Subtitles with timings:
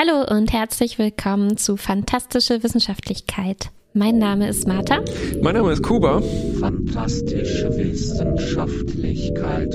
[0.00, 3.72] Hallo und herzlich willkommen zu Fantastische Wissenschaftlichkeit.
[3.94, 5.00] Mein Name ist Martha.
[5.42, 6.22] Mein Name ist Kuba.
[6.60, 9.74] Fantastische Wissenschaftlichkeit.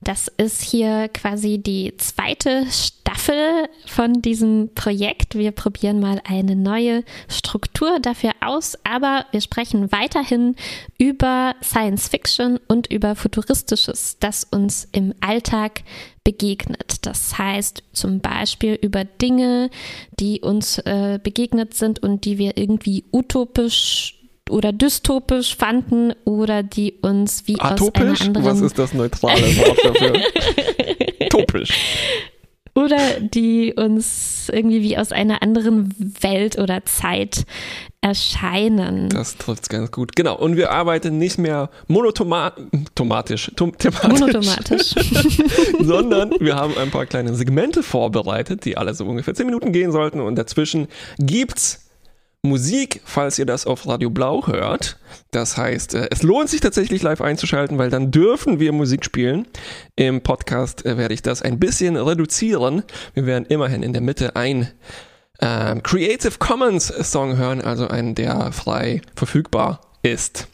[0.01, 5.33] Das ist hier quasi die zweite Staffel von diesem Projekt.
[5.35, 10.55] Wir probieren mal eine neue Struktur dafür aus, aber wir sprechen weiterhin
[10.97, 15.81] über Science Fiction und über Futuristisches, das uns im Alltag
[16.27, 17.05] begegnet.
[17.05, 19.69] Das heißt zum Beispiel über Dinge,
[20.19, 24.15] die uns äh, begegnet sind und die wir irgendwie utopisch
[24.49, 28.01] oder dystopisch fanden oder die uns wie Atopisch?
[28.01, 28.45] aus einer anderen...
[28.45, 31.29] Was ist das neutrale Wort dafür?
[31.29, 31.69] Topisch.
[32.77, 37.45] Oder die uns irgendwie wie aus einer anderen Welt oder Zeit
[38.01, 39.09] erscheinen.
[39.09, 40.15] Das trifft es ganz gut.
[40.15, 40.37] Genau.
[40.37, 44.93] Und wir arbeiten nicht mehr monotomatisch, Monotomatisch.
[45.79, 49.91] sondern wir haben ein paar kleine Segmente vorbereitet, die alle so ungefähr 10 Minuten gehen
[49.91, 50.19] sollten.
[50.19, 51.86] Und dazwischen gibt's
[52.47, 54.97] Musik, falls ihr das auf Radio Blau hört.
[55.31, 59.47] Das heißt, äh, es lohnt sich tatsächlich live einzuschalten, weil dann dürfen wir Musik spielen.
[59.95, 62.83] Im Podcast äh, werde ich das ein bisschen reduzieren.
[63.13, 64.71] Wir werden immerhin in der Mitte ein
[65.39, 70.47] ähm, Creative Commons Song hören, also einen, der frei verfügbar ist.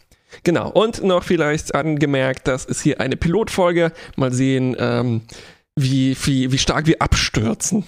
[0.44, 3.92] Genau, und noch vielleicht angemerkt, das ist hier eine Pilotfolge.
[4.16, 5.22] Mal sehen, ähm,
[5.76, 7.86] wie, wie, wie stark wir abstürzen.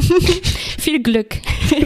[0.78, 1.36] Viel Glück.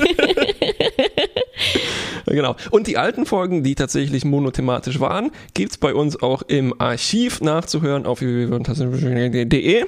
[2.26, 2.56] Genau.
[2.70, 8.06] Und die alten Folgen, die tatsächlich monothematisch waren, gibt's bei uns auch im Archiv nachzuhören
[8.06, 9.84] auf www.de.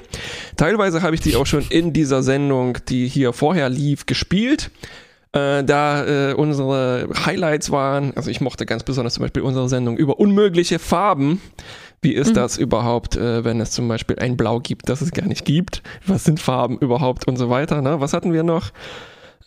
[0.55, 4.69] Teilweise habe ich die auch schon in dieser Sendung, die hier vorher lief, gespielt.
[5.31, 9.97] Äh, da äh, unsere Highlights waren, also ich mochte ganz besonders zum Beispiel unsere Sendung
[9.97, 11.41] über unmögliche Farben.
[12.05, 12.33] Wie ist Mhm.
[12.35, 15.81] das überhaupt, äh, wenn es zum Beispiel ein Blau gibt, das es gar nicht gibt?
[16.05, 17.81] Was sind Farben überhaupt und so weiter?
[17.81, 17.99] Ne?
[17.99, 18.69] Was hatten wir noch?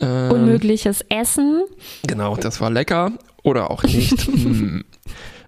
[0.01, 1.63] Ähm, Unmögliches Essen.
[2.07, 3.13] Genau, das war lecker
[3.45, 4.27] oder auch nicht.
[4.27, 4.85] Hm.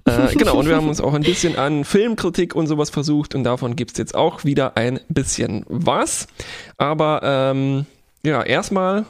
[0.07, 3.45] Äh, genau, und wir haben uns auch ein bisschen an Filmkritik und sowas versucht und
[3.45, 6.27] davon gibt's jetzt auch wieder ein bisschen was.
[6.79, 7.85] Aber ähm,
[8.25, 9.05] ja, erstmal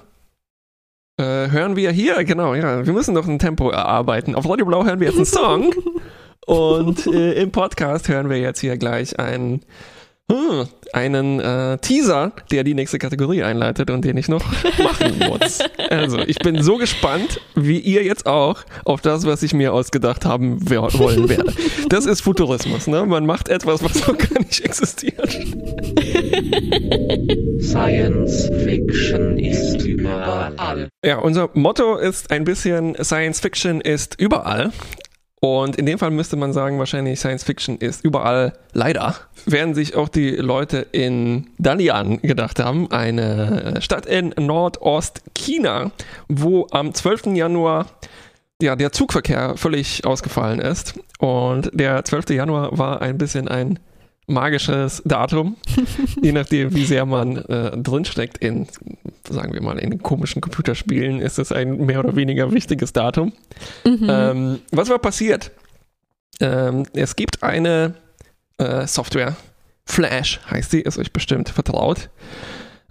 [1.16, 4.34] äh, hören wir hier, genau, ja, wir müssen noch ein Tempo erarbeiten.
[4.34, 5.72] Auf Radio Blau hören wir jetzt einen Song
[6.46, 9.62] und äh, im Podcast hören wir jetzt hier gleich einen,
[10.30, 14.44] hm, einen äh, Teaser, der die nächste Kategorie einleitet und den ich noch
[14.78, 15.58] machen muss.
[15.90, 20.24] Also, ich bin so gespannt, wie ihr jetzt auch, auf das, was ich mir ausgedacht
[20.24, 21.52] haben wollen werde.
[21.88, 23.04] Das ist Futurismus, ne?
[23.06, 25.30] Man macht etwas, was noch gar nicht existiert.
[27.60, 30.88] Science Fiction ist überall.
[31.04, 34.72] Ja, unser Motto ist ein bisschen Science Fiction ist überall.
[35.40, 39.16] Und in dem Fall müsste man sagen, wahrscheinlich Science Fiction ist überall leider.
[39.46, 45.92] Während sich auch die Leute in Dalian gedacht haben, eine Stadt in Nordost-China,
[46.28, 47.34] wo am 12.
[47.34, 47.86] Januar
[48.60, 51.00] ja, der Zugverkehr völlig ausgefallen ist.
[51.18, 52.30] Und der 12.
[52.30, 53.78] Januar war ein bisschen ein
[54.30, 55.56] magisches Datum,
[56.22, 58.66] je nachdem, wie sehr man äh, drinsteckt in,
[59.28, 63.32] sagen wir mal, in komischen Computerspielen, ist es ein mehr oder weniger wichtiges Datum.
[63.84, 64.06] Mhm.
[64.08, 65.50] Ähm, was war passiert?
[66.40, 67.94] Ähm, es gibt eine
[68.58, 69.36] äh, Software,
[69.84, 72.10] Flash heißt sie, ist euch bestimmt vertraut.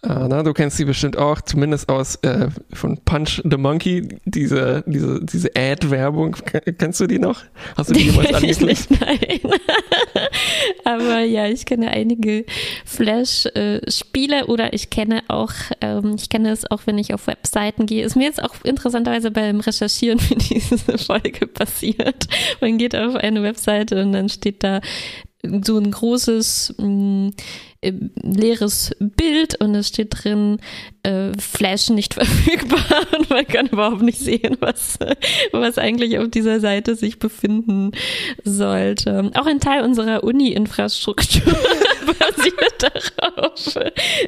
[0.01, 4.83] Äh, na, du kennst sie bestimmt auch, zumindest aus äh, von Punch the Monkey, diese,
[4.87, 6.37] diese, diese Ad-Werbung.
[6.77, 7.41] Kennst du die noch?
[7.75, 8.89] Hast du die jemals angeklickt?
[8.89, 9.19] nicht, nein.
[10.85, 12.45] Aber ja, ich kenne einige
[12.85, 15.51] Flash-Spiele oder ich kenne auch,
[15.81, 18.05] ähm, ich kenne es auch, wenn ich auf Webseiten gehe.
[18.05, 22.27] Ist mir jetzt auch interessanterweise beim Recherchieren für diese Folge passiert.
[22.61, 24.79] Man geht auf eine Webseite und dann steht da
[25.63, 27.31] so ein großes mh,
[27.81, 30.57] äh, leeres Bild und es steht drin
[31.03, 34.97] äh, Flash nicht verfügbar und man kann überhaupt nicht sehen, was,
[35.51, 37.91] was eigentlich auf dieser Seite sich befinden
[38.43, 39.31] sollte.
[39.35, 41.53] Auch ein Teil unserer Uni-Infrastruktur
[42.05, 43.53] basiert darauf,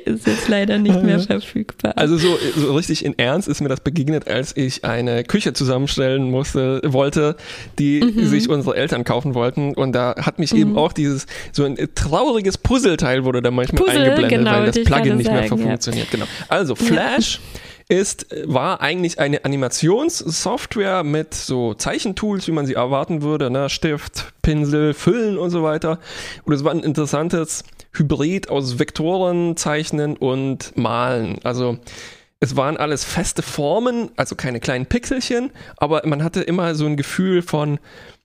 [0.05, 1.93] ist jetzt leider nicht mehr verfügbar.
[1.97, 6.29] Also so, so richtig in Ernst ist mir das begegnet, als ich eine Küche zusammenstellen
[6.29, 7.35] musste, wollte,
[7.79, 8.25] die Mhm.
[8.25, 9.73] sich unsere Eltern kaufen wollten.
[9.75, 14.01] Und da hat mich eben auch dieses, so ein trauriges Puzzleteil wurde da manchmal Puzzle,
[14.01, 15.67] eingeblendet, genau, weil das Plugin nicht mehr sagen, ja.
[15.67, 16.11] funktioniert.
[16.11, 16.25] Genau.
[16.47, 17.39] Also Flash
[17.87, 23.69] ist, war eigentlich eine Animationssoftware mit so Zeichentools, wie man sie erwarten würde, ne?
[23.69, 25.99] Stift, Pinsel, Füllen und so weiter.
[26.45, 31.39] Und es war ein interessantes Hybrid aus Vektoren, Zeichnen und Malen.
[31.43, 31.79] Also
[32.39, 36.97] es waren alles feste Formen, also keine kleinen Pixelchen, aber man hatte immer so ein
[36.97, 37.77] Gefühl von,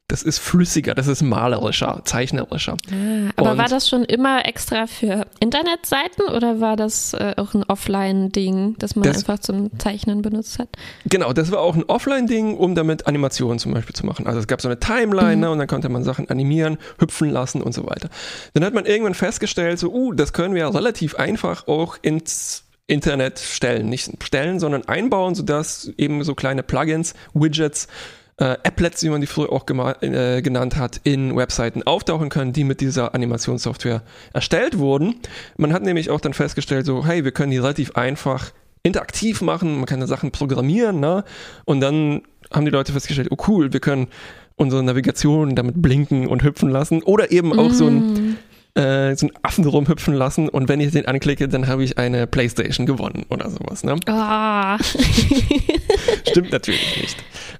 [0.08, 2.76] das ist flüssiger, das ist malerischer, zeichnerischer.
[2.92, 7.54] Ah, aber Und- war das schon immer extra für Internetseiten oder war das äh, auch
[7.54, 10.68] ein Offline-Ding, das man Das- einfach zum Zeichnen benutzt hat?
[11.06, 14.28] Genau, das war auch ein Offline-Ding, um damit Animationen zum Beispiel zu machen.
[14.28, 17.60] Also es gab so eine Timeline ne, und dann konnte man Sachen animieren, hüpfen lassen
[17.60, 18.08] und so weiter.
[18.54, 22.62] Dann hat man irgendwann festgestellt, so, uh, das können wir ja relativ einfach auch ins
[22.86, 23.88] Internet stellen.
[23.88, 27.88] Nicht stellen, sondern einbauen, sodass eben so kleine Plugins, Widgets,
[28.38, 32.64] äh, Applets, wie man die früher auch äh, genannt hat, in Webseiten auftauchen können, die
[32.64, 34.02] mit dieser Animationssoftware
[34.32, 35.16] erstellt wurden.
[35.56, 38.52] Man hat nämlich auch dann festgestellt, so, hey, wir können die relativ einfach
[38.82, 41.24] interaktiv machen, man kann da Sachen programmieren, ne?
[41.64, 42.22] Und dann
[42.52, 44.08] haben die Leute festgestellt, oh cool, wir können
[44.54, 48.38] unsere Navigation damit blinken und hüpfen lassen oder eben auch so ein
[48.74, 52.26] äh, so einen Affen rumhüpfen lassen und wenn ich den anklicke, dann habe ich eine
[52.26, 53.84] Playstation gewonnen oder sowas.
[53.84, 53.96] Ne?
[54.06, 54.78] Ah,
[56.28, 57.16] Stimmt natürlich nicht.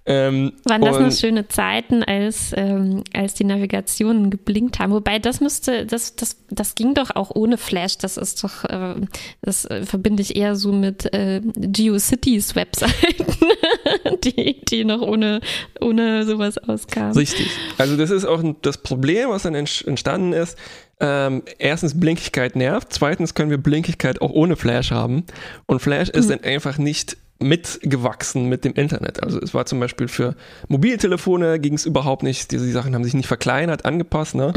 [0.08, 4.92] Ähm, waren das noch schöne Zeiten, als, ähm, als die Navigationen geblinkt haben?
[4.92, 7.98] Wobei das müsste, das, das, das ging doch auch ohne Flash.
[7.98, 8.94] Das ist doch, äh,
[9.42, 13.26] das äh, verbinde ich eher so mit äh, GeoCities Webseiten,
[14.24, 15.40] die, die noch ohne,
[15.80, 17.16] ohne sowas auskamen.
[17.16, 17.48] Richtig.
[17.78, 20.56] Also das ist auch ein- das Problem, was dann entstanden ist.
[20.98, 22.92] Ähm, erstens, Blinkigkeit nervt.
[22.92, 25.24] Zweitens können wir Blinkigkeit auch ohne Flash haben.
[25.66, 29.22] Und Flash ist dann einfach nicht mitgewachsen mit dem Internet.
[29.22, 30.34] Also es war zum Beispiel für
[30.68, 32.50] Mobiltelefone ging es überhaupt nicht.
[32.50, 34.34] Diese Sachen haben sich nicht verkleinert, angepasst.
[34.34, 34.52] Ne?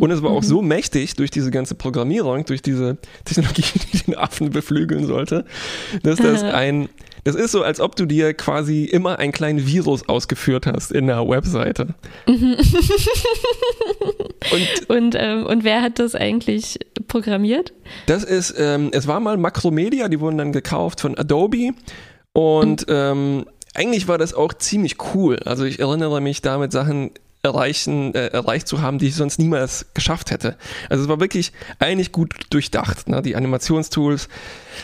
[0.00, 4.16] Und es war auch so mächtig durch diese ganze Programmierung, durch diese Technologie, die den
[4.16, 5.44] Affen beflügeln sollte,
[6.02, 6.88] dass das ein
[7.22, 11.06] das ist so, als ob du dir quasi immer einen kleinen Virus ausgeführt hast in
[11.06, 11.88] der Webseite.
[12.24, 12.56] Und
[14.88, 16.78] Und, ähm, und wer hat das eigentlich
[17.08, 17.72] programmiert?
[18.06, 21.72] das ist, ähm, es war mal Macromedia, die wurden dann gekauft von Adobe.
[22.32, 25.38] Und ähm, eigentlich war das auch ziemlich cool.
[25.44, 27.10] Also ich erinnere mich damit Sachen
[27.42, 30.56] erreichen, äh, erreicht zu haben, die ich sonst niemals geschafft hätte.
[30.90, 33.22] Also es war wirklich eigentlich gut durchdacht, ne?
[33.22, 34.28] die Animationstools.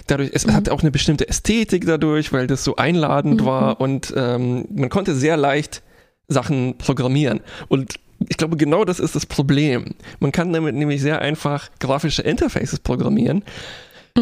[0.07, 4.67] Dadurch, es hatte auch eine bestimmte Ästhetik dadurch, weil das so einladend war und ähm,
[4.75, 5.83] man konnte sehr leicht
[6.29, 7.41] Sachen programmieren.
[7.69, 7.95] Und
[8.29, 9.95] ich glaube, genau das ist das Problem.
[10.21, 13.45] Man kann damit nämlich sehr einfach grafische Interfaces programmieren.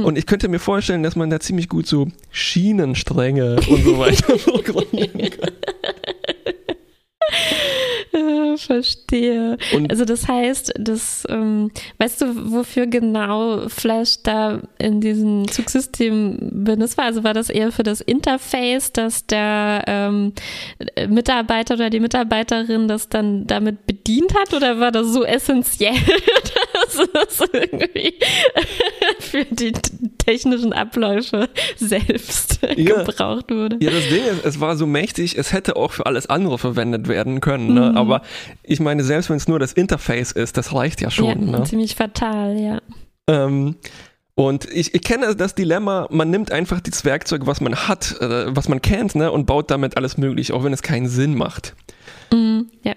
[0.02, 4.36] Und ich könnte mir vorstellen, dass man da ziemlich gut so Schienenstränge und so weiter
[4.44, 5.52] programmieren kann.
[8.12, 9.56] Äh, verstehe.
[9.72, 16.38] Und Also das heißt, das, ähm, weißt du, wofür genau Flash da in diesem Zugsystem
[16.64, 17.04] benutzt war?
[17.06, 20.32] Also war das eher für das Interface, dass der ähm,
[21.08, 24.52] Mitarbeiter oder die Mitarbeiterin das dann damit bedient hat?
[24.54, 25.94] Oder war das so essentiell,
[26.74, 26.98] dass
[27.40, 28.14] es irgendwie
[29.20, 29.72] für die
[30.18, 33.02] technischen Abläufe selbst Ja.
[33.02, 33.76] gebraucht wurde?
[33.80, 37.08] Ja, das Ding ist, es war so mächtig, es hätte auch für alles andere verwendet
[37.08, 37.74] werden können.
[37.74, 37.92] Ne?
[37.96, 38.22] Aber
[38.66, 41.26] ich meine, selbst wenn es nur das Interface ist, das reicht ja schon.
[41.26, 41.64] ja, ne?
[41.64, 42.80] ziemlich fatal, ja.
[43.28, 43.76] Ähm,
[44.34, 48.54] und ich, ich kenne das Dilemma, man nimmt einfach das Werkzeug, was man hat, äh,
[48.54, 51.74] was man kennt, ne, und baut damit alles möglich, auch wenn es keinen Sinn macht.
[52.32, 52.94] Mhm, ja.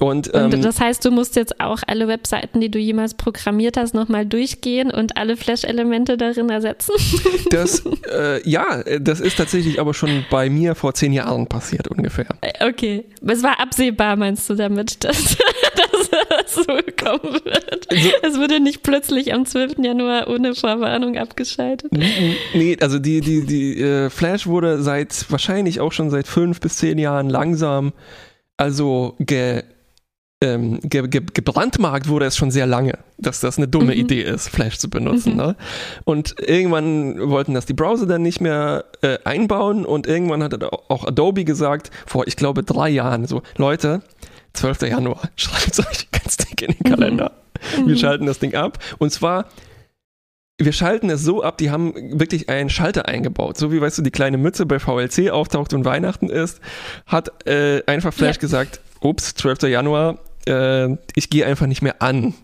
[0.00, 3.76] Und, Und ähm, das heißt, du musst jetzt auch alle Webseiten, die du jemals programmiert
[3.76, 6.94] hast, nochmal durchgehen und alle Flash-Elemente darin ersetzen?
[7.50, 11.88] das, äh, ja, äh, das ist tatsächlich aber schon bei mir vor zehn Jahren passiert
[11.88, 12.28] ungefähr.
[12.60, 13.04] Okay.
[13.26, 17.86] Es war absehbar, meinst du damit, dass, dass das so kommen wird?
[18.22, 19.80] Es wurde nicht plötzlich am 12.
[19.82, 21.92] Januar ohne Vorwarnung abgeschaltet.
[21.92, 26.76] Nee, also die, die, die äh, Flash wurde seit wahrscheinlich auch schon seit fünf bis
[26.76, 27.92] zehn Jahren langsam,
[28.56, 29.62] also ge,
[30.42, 34.00] ähm, ge, ge, gebrandmarkt wurde es schon sehr lange, dass das eine dumme Mhm.
[34.00, 35.36] Idee ist, Flash zu benutzen.
[35.36, 35.54] Ne?
[36.04, 41.06] Und irgendwann wollten das die Browser dann nicht mehr äh, einbauen und irgendwann hat auch
[41.06, 44.02] Adobe gesagt, vor ich glaube drei Jahren, so Leute,
[44.54, 44.82] 12.
[44.82, 47.32] Januar, schreibt es euch ganz dick in den Kalender.
[47.84, 48.78] Wir schalten das Ding ab.
[48.98, 49.46] Und zwar
[50.62, 53.56] wir schalten es so ab, die haben wirklich einen Schalter eingebaut.
[53.56, 56.60] So wie, weißt du, die kleine Mütze bei VLC auftaucht und Weihnachten ist,
[57.06, 58.40] hat äh, einfach Flash Ja.
[58.42, 59.62] gesagt, ups, 12.
[59.62, 62.34] Januar, äh, ich gehe einfach nicht mehr an.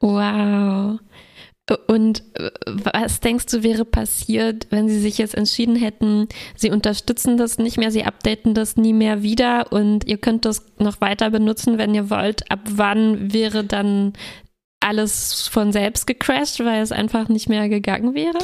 [0.00, 0.98] Wow.
[1.86, 7.36] Und äh, was denkst du wäre passiert, wenn sie sich jetzt entschieden hätten, sie unterstützen
[7.36, 11.30] das nicht mehr, sie updaten das nie mehr wieder und ihr könnt das noch weiter
[11.30, 12.50] benutzen, wenn ihr wollt.
[12.50, 14.12] Ab wann wäre dann
[14.82, 18.38] alles von selbst gecrashed, weil es einfach nicht mehr gegangen wäre?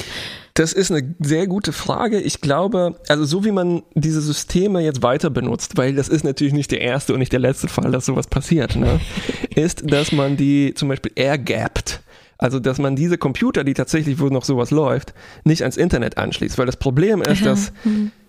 [0.54, 2.21] Das ist eine sehr gute Frage.
[2.21, 6.52] Ich glaube, also so wie man diese Systeme jetzt weiter benutzt, weil das ist natürlich
[6.52, 9.00] nicht der erste und nicht der letzte Fall, dass sowas passiert, ne?
[9.54, 12.00] ist, dass man die zum Beispiel airgapped.
[12.38, 15.12] Also, dass man diese Computer, die tatsächlich, wo noch sowas läuft,
[15.45, 16.57] nicht ans Internet anschließt.
[16.57, 17.73] Weil das Problem ist, dass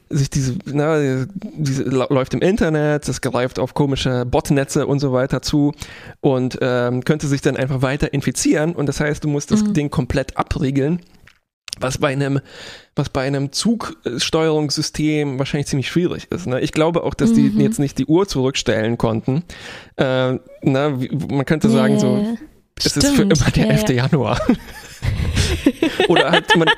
[0.10, 1.25] sich diese, na,
[1.56, 5.74] diese läuft im Internet, das greift auf komische Botnetze und so weiter zu
[6.22, 9.74] und ähm, könnte sich dann einfach weiter infizieren und das heißt, du musst das Mhm.
[9.74, 11.00] Ding komplett abriegeln.
[11.82, 12.42] Was bei einem,
[12.96, 16.46] was bei einem Zugsteuerungssystem wahrscheinlich ziemlich schwierig ist.
[16.48, 16.60] Ne?
[16.62, 17.62] Ich glaube auch, dass die Mhm.
[17.62, 19.44] jetzt nicht die Uhr zurückstellen konnten.
[19.96, 22.38] Äh, na, wie, man könnte sagen, Ja, so,
[22.78, 23.89] es ist für Stimmt, immer der ja, 11.
[23.96, 24.39] Januar.
[26.08, 26.70] oder halt, man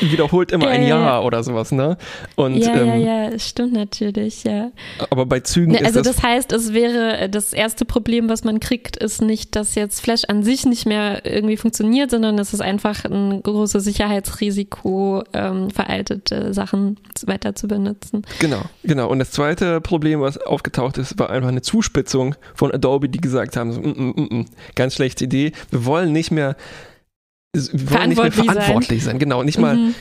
[0.00, 1.20] wiederholt immer Ja, ein ja, Jahr ja.
[1.20, 1.96] oder sowas, ne?
[2.36, 3.00] Und, Ja, ja, ähm,
[3.32, 4.70] ja, stimmt natürlich, ja.
[5.10, 8.44] aber bei Zügen Ne, ist also das, das heißt, es wäre das erste Problem, was
[8.44, 12.52] man kriegt, ist nicht, dass jetzt Flash an sich nicht mehr irgendwie funktioniert, sondern es
[12.52, 18.22] ist einfach ein großes Sicherheitsrisiko, ähm, veraltete Sachen weiter zu benutzen.
[18.38, 19.08] Genau, genau.
[19.08, 23.56] Und das zweite Problem, was aufgetaucht ist, war einfach eine Zuspitzung von Adobe, die gesagt
[23.56, 25.52] haben, so, mm, mm, mm, mm, ganz schlechte Idee.
[25.70, 26.56] Wir wollen nicht mehr,
[27.54, 29.12] wollen nicht mehr Verantwortlich sein.
[29.12, 29.18] sein.
[29.18, 29.94] Genau, nicht mal, Mhm.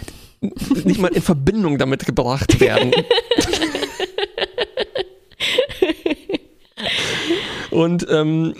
[0.83, 2.91] nicht mal in Verbindung damit gebracht werden.
[7.71, 8.53] Und ähm,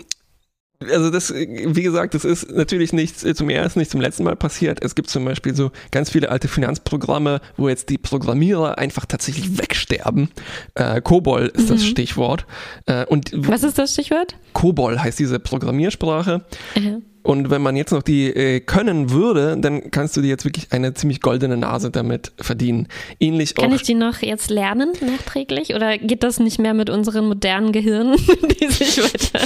[0.80, 4.36] also das, wie gesagt, das ist natürlich nicht äh, zum ersten, nicht zum letzten Mal
[4.36, 4.84] passiert.
[4.84, 9.58] Es gibt zum Beispiel so ganz viele alte Finanzprogramme, wo jetzt die Programmierer einfach tatsächlich
[9.58, 10.30] wegsterben.
[10.76, 11.88] Äh, COBOL ist das Mhm.
[11.88, 12.46] Stichwort.
[12.86, 14.36] Äh, und Was ist das Stichwort?
[14.54, 16.46] COBOL heißt diese Programmiersprache.
[16.76, 16.98] Ja.
[17.24, 20.72] Und wenn man jetzt noch die äh, können würde, dann kannst du dir jetzt wirklich
[20.72, 22.88] eine ziemlich goldene Nase damit verdienen.
[23.20, 25.76] Ähnlich Kann ich die noch jetzt lernen, nachträglich?
[25.76, 28.16] Oder geht das nicht mehr mit unseren modernen Gehirnen,
[28.62, 29.42] die sich weiter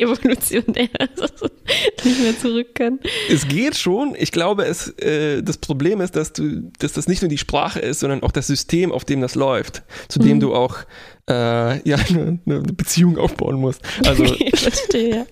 [0.00, 0.88] evolutionär
[2.04, 3.00] nicht mehr zurück können?
[3.30, 4.14] Es geht schon.
[4.18, 7.80] Ich glaube, es, äh, das Problem ist, dass, du, dass das nicht nur die Sprache
[7.80, 10.40] ist, sondern auch das System, auf dem das läuft, zu dem Mhm.
[10.40, 10.78] du auch
[11.28, 11.32] äh,
[11.88, 13.82] ja, eine, eine Beziehung aufbauen musst.
[14.06, 15.26] Also verstehe, ja.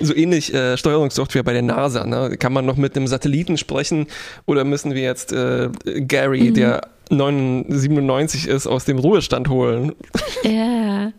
[0.00, 2.04] so ähnlich äh, Steuerungssoftware bei der NASA.
[2.06, 2.36] Ne?
[2.38, 4.06] Kann man noch mit einem Satelliten sprechen
[4.46, 5.68] oder müssen wir jetzt äh,
[6.00, 6.54] Gary, Mhm.
[6.54, 9.92] der 9, 97 ist, aus dem Ruhestand holen?
[10.42, 11.12] Ja,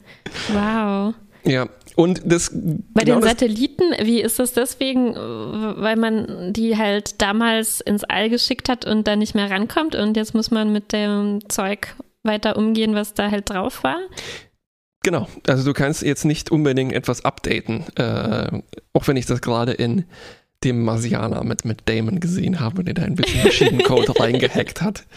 [0.54, 1.14] wow.
[1.46, 1.68] Ja.
[2.00, 2.50] Und das
[2.94, 8.06] Bei genau den Satelliten, wie ist das deswegen, äh, weil man die halt damals ins
[8.06, 11.94] All geschickt hat und da nicht mehr rankommt und jetzt muss man mit dem Zeug
[12.24, 13.98] weiter umgehen, was da halt drauf war?
[15.04, 18.62] Genau, also du kannst jetzt nicht unbedingt etwas updaten, äh,
[18.94, 20.06] auch wenn ich das gerade in
[20.64, 25.04] dem Marsianer mit, mit Damon gesehen habe, der da ein bisschen Maschinencode reingehackt hat.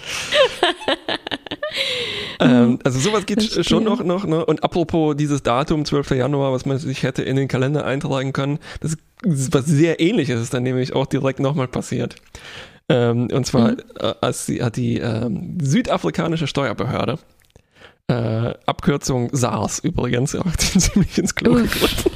[2.42, 3.64] ähm, also sowas geht Verstehe.
[3.64, 4.44] schon noch, noch ne?
[4.44, 6.11] Und apropos dieses Datum, 12.
[6.12, 8.92] Januar, was man sich hätte in den Kalender eintragen können, das
[9.25, 12.16] ist was sehr ähnliches ist dann nämlich auch direkt nochmal passiert.
[12.88, 13.76] Ähm, und zwar Mhm.
[14.00, 17.18] äh, als die, hat die ähm, südafrikanische Steuerbehörde
[18.08, 22.11] äh, Abkürzung SARS übrigens, auch ziemlich ins Klo gegriffen.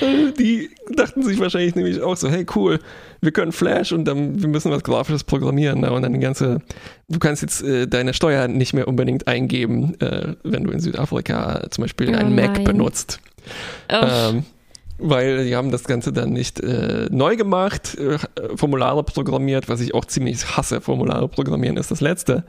[0.38, 2.78] Die dachten sich wahrscheinlich nämlich auch so, hey cool,
[3.20, 5.92] wir können Flash und dann wir müssen was Grafisches programmieren ne?
[5.92, 6.60] und dann die ganze,
[7.08, 11.66] du kannst jetzt äh, deine Steuer nicht mehr unbedingt eingeben, äh, wenn du in Südafrika
[11.70, 12.64] zum Beispiel Oh einen Mac nein.
[12.64, 13.20] benutzt.
[13.90, 14.44] Oh, Ähm,
[14.98, 18.18] weil die haben das Ganze dann nicht äh, neu gemacht, äh,
[18.56, 20.80] Formulare programmiert, was ich auch ziemlich hasse.
[20.80, 22.44] Formulare programmieren ist das Letzte.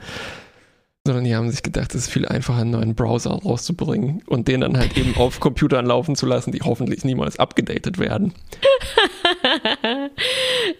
[1.06, 4.62] Sondern die haben sich gedacht, es ist viel einfacher, einen neuen Browser rauszubringen und den
[4.62, 8.34] dann halt eben auf Computern laufen zu lassen, die hoffentlich niemals abgedatet werden.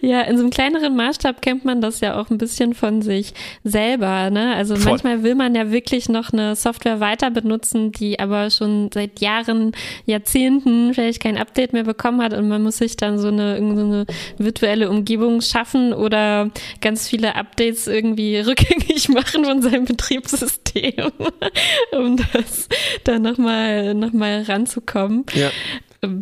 [0.00, 3.34] ja, in so einem kleineren Maßstab kennt man das ja auch ein bisschen von sich
[3.64, 4.30] selber.
[4.30, 4.54] Ne?
[4.54, 4.92] Also Voll.
[4.92, 9.72] manchmal will man ja wirklich noch eine Software weiter benutzen, die aber schon seit Jahren,
[10.06, 13.84] Jahrzehnten vielleicht kein Update mehr bekommen hat und man muss sich dann so eine, so
[13.84, 14.06] eine
[14.38, 16.50] virtuelle Umgebung schaffen oder
[16.80, 21.12] ganz viele Updates irgendwie rückgängig machen von seinem Betriebssystem,
[21.92, 22.68] um das
[23.04, 25.24] da nochmal noch mal ranzukommen.
[25.34, 25.50] Ja.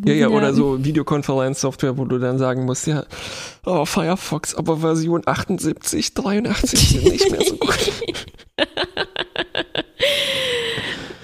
[0.07, 3.05] Ja, ja, oder so Videokonferenzsoftware, wo du dann sagen musst, ja,
[3.65, 7.93] oh, Firefox, aber Version 78, 83 sind nicht mehr so gut.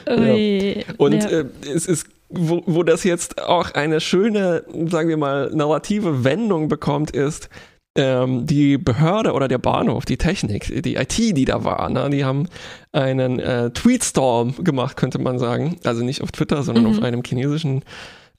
[0.10, 0.84] Ui.
[0.96, 1.30] Und ja.
[1.30, 6.68] äh, es ist, wo, wo das jetzt auch eine schöne, sagen wir mal, narrative Wendung
[6.68, 7.48] bekommt, ist,
[7.96, 12.24] ähm, die Behörde oder der Bahnhof, die Technik, die IT, die da war, ne, die
[12.24, 12.46] haben
[12.92, 15.76] einen äh, Tweetstorm gemacht, könnte man sagen.
[15.84, 16.90] Also nicht auf Twitter, sondern Mhm.
[16.90, 17.82] auf einem chinesischen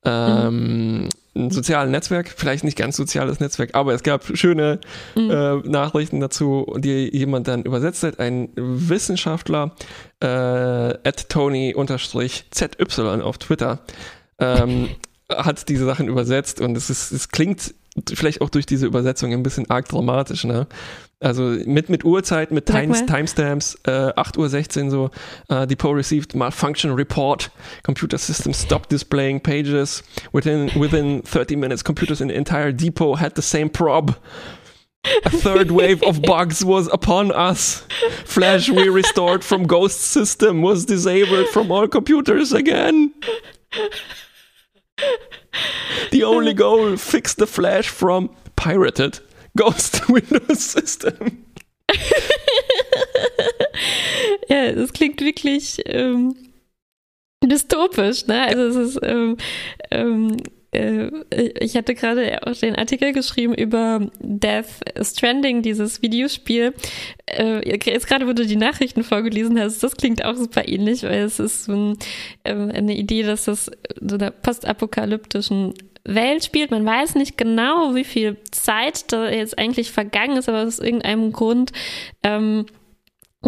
[0.04, 1.10] ähm,
[1.50, 4.80] sozialen Netzwerk, vielleicht nicht ganz soziales Netzwerk, aber es gab schöne
[5.16, 5.32] Mhm.
[5.32, 9.76] äh, Nachrichten dazu, die jemand dann übersetzt hat, ein Wissenschaftler,
[10.20, 13.80] äh, at Tony-ZY auf Twitter,
[14.40, 14.90] ähm,
[15.30, 17.74] hat diese Sachen übersetzt und es ist, es klingt
[18.14, 20.68] vielleicht auch durch diese Übersetzung ein bisschen arg dramatisch, ne?
[21.20, 23.06] Also mit, mit Uhrzeit, mit Times.
[23.06, 25.12] Timestamps, äh, 8.16 Uhr so,
[25.56, 27.52] äh, Depot received malfunction report,
[27.84, 33.36] computer system stopped displaying pages, within, within 30 minutes computers in the entire depot had
[33.36, 34.16] the same prob.
[35.26, 37.86] A third wave of bugs was upon us.
[38.26, 43.14] Flash we restored from Ghost system was disabled from all computers again.
[46.12, 49.20] The only goal, fix the Flash from pirated
[49.58, 51.46] Ghost Windows System.
[54.50, 56.36] ja, es klingt wirklich ähm,
[57.44, 58.44] dystopisch, ne?
[58.48, 59.38] Also es ist ähm,
[59.90, 64.68] ähm, äh, ich hatte gerade auch den Artikel geschrieben über Death
[65.02, 66.74] Stranding, dieses Videospiel.
[67.26, 71.40] Äh, jetzt gerade, du die Nachrichten vorgelesen hast, das klingt auch super ähnlich, weil es
[71.40, 71.96] ist so
[72.44, 75.74] äh, eine Idee, dass das so einer postapokalyptischen
[76.06, 76.72] Welt spielt.
[76.72, 81.32] Man weiß nicht genau, wie viel Zeit da jetzt eigentlich vergangen ist, aber aus irgendeinem
[81.32, 81.74] Grund
[82.24, 82.66] ähm,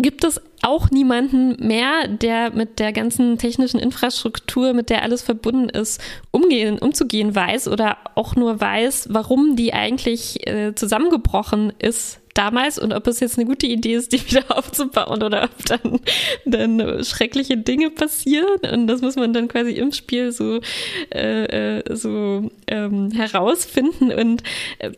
[0.02, 5.70] gibt es auch niemanden mehr, der mit der ganzen technischen Infrastruktur, mit der alles verbunden
[5.70, 12.80] ist, umgehen, umzugehen weiß oder auch nur weiß, warum die eigentlich äh, zusammengebrochen ist damals
[12.80, 16.00] und ob es jetzt eine gute Idee ist, die wieder aufzubauen oder ob dann,
[16.46, 18.60] dann schreckliche Dinge passieren.
[18.72, 20.60] Und das muss man dann quasi im Spiel so,
[21.14, 24.12] äh, äh so ähm, herausfinden.
[24.12, 24.44] Und
[24.80, 24.92] äh,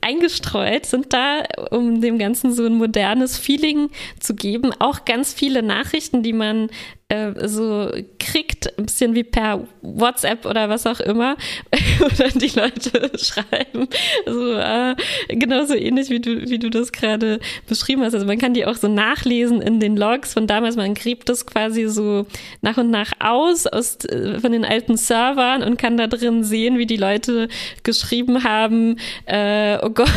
[0.00, 3.90] eingestreut sind da, um dem Ganzen so ein modernes Feeling
[4.20, 6.68] zu geben, auch ganz viele Nachrichten, die man
[7.08, 11.36] äh, so kriegt, ein bisschen wie per WhatsApp oder was auch immer,
[12.00, 13.88] oder die Leute schreiben.
[14.26, 14.96] So, äh,
[15.28, 18.14] genauso ähnlich wie du, wie du das gerade beschrieben hast.
[18.14, 20.74] Also man kann die auch so nachlesen in den Logs von damals.
[20.74, 22.26] Man gräbt das quasi so
[22.60, 26.76] nach und nach aus, aus äh, von den alten Servern und kann da drin sehen,
[26.76, 27.46] wie die Leute
[27.84, 30.08] geschrieben haben, äh, oh Gott,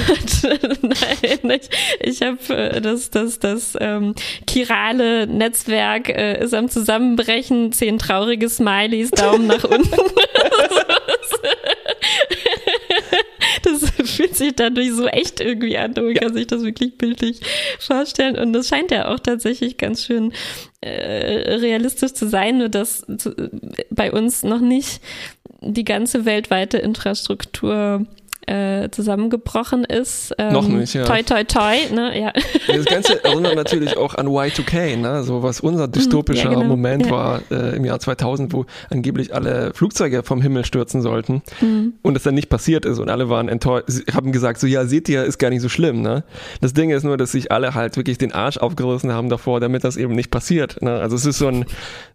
[0.81, 1.69] nein, ich,
[2.01, 4.15] ich habe äh, das, das, das ähm,
[4.50, 9.90] chirale Netzwerk äh, ist am Zusammenbrechen, zehn traurige Smileys, Daumen nach unten.
[13.64, 15.92] das fühlt sich dadurch so echt irgendwie an.
[15.94, 16.22] Man ja.
[16.22, 17.42] kann sich das wirklich bildlich
[17.80, 18.38] vorstellen.
[18.38, 20.32] Und das scheint ja auch tatsächlich ganz schön
[20.80, 23.36] äh, realistisch zu sein, nur dass zu,
[23.90, 25.02] bei uns noch nicht
[25.60, 28.06] die ganze weltweite Infrastruktur
[28.47, 30.34] äh, zusammengebrochen ist.
[30.38, 31.06] Ähm, Noch nicht, ja.
[31.06, 32.19] Toi, toi, toi, ne?
[32.19, 32.34] Ja.
[32.67, 35.23] Das Ganze erinnert natürlich auch an Y2K, ne?
[35.23, 36.65] So was unser mhm, dystopischer ja, genau.
[36.65, 37.12] Moment ja.
[37.12, 41.93] war äh, im Jahr 2000, wo angeblich alle Flugzeuge vom Himmel stürzen sollten mhm.
[42.02, 45.10] und es dann nicht passiert ist und alle waren enttäuscht, haben gesagt so, ja, seht
[45.10, 46.23] ihr, ist gar nicht so schlimm, ne?
[46.62, 49.84] Das Ding ist nur, dass sich alle halt wirklich den Arsch aufgerissen haben davor, damit
[49.84, 50.99] das eben nicht passiert, ne?
[50.99, 51.65] Also es ist so ein,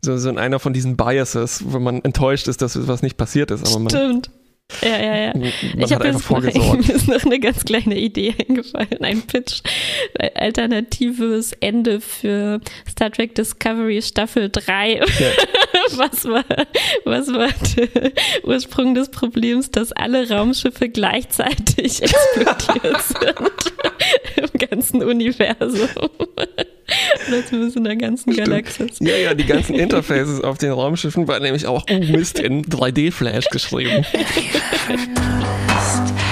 [0.02, 3.50] so, so ein einer von diesen Biases, wo man enttäuscht ist, dass was nicht passiert
[3.50, 3.66] ist.
[3.66, 4.30] Aber man, Stimmt.
[4.82, 5.32] Ja, ja, ja.
[5.34, 6.88] Man ich habe jetzt vorgesorgt.
[6.88, 9.60] Mir ist noch eine ganz kleine Idee eingefallen, ein Pitch.
[10.34, 14.94] Alternatives Ende für Star Trek Discovery Staffel 3.
[14.94, 15.02] Ja.
[15.96, 16.44] was war,
[17.04, 23.74] was war der Ursprung des Problems, dass alle Raumschiffe gleichzeitig explodiert sind
[24.36, 25.88] im ganzen Universum?
[27.28, 28.48] Oder zumindest in der ganzen Stimmt.
[28.48, 28.98] Galaxis.
[29.00, 33.48] Ja, ja, die ganzen Interfaces auf den Raumschiffen waren nämlich auch, oh Mist, in 3D-Flash
[33.48, 34.04] geschrieben.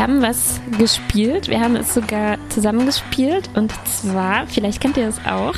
[0.00, 3.50] haben was gespielt, wir haben es sogar zusammen gespielt.
[3.54, 5.54] Und zwar, vielleicht kennt ihr es auch,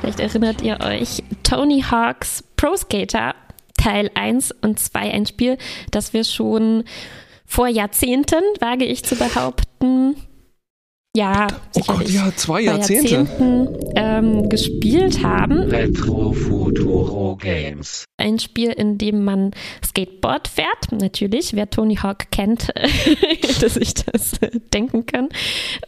[0.00, 3.34] vielleicht erinnert ihr euch, Tony Hawks Pro Skater
[3.76, 5.56] Teil 1 und 2, ein Spiel,
[5.90, 6.84] das wir schon
[7.46, 10.16] vor Jahrzehnten, wage ich zu behaupten,
[11.16, 13.14] ja, oh Gott, ja, zwei Jahrzehnte.
[13.14, 15.62] Jahrzehnten ähm, gespielt haben.
[15.62, 18.04] Retro Futuro Games.
[18.18, 19.52] Ein Spiel, in dem man
[19.84, 22.68] Skateboard fährt, natürlich, wer Tony Hawk kennt,
[23.60, 24.32] dass ich das
[24.72, 25.28] denken kann.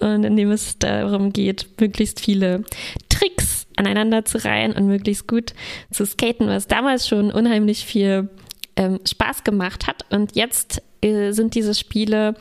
[0.01, 2.65] Und in dem es darum geht, möglichst viele
[3.09, 5.55] Tricks aneinander zu reihen und möglichst gut
[5.91, 8.31] zu skaten, was damals schon unheimlich viel
[8.77, 10.07] ähm, Spaß gemacht hat.
[10.11, 12.35] Und jetzt äh, sind diese Spiele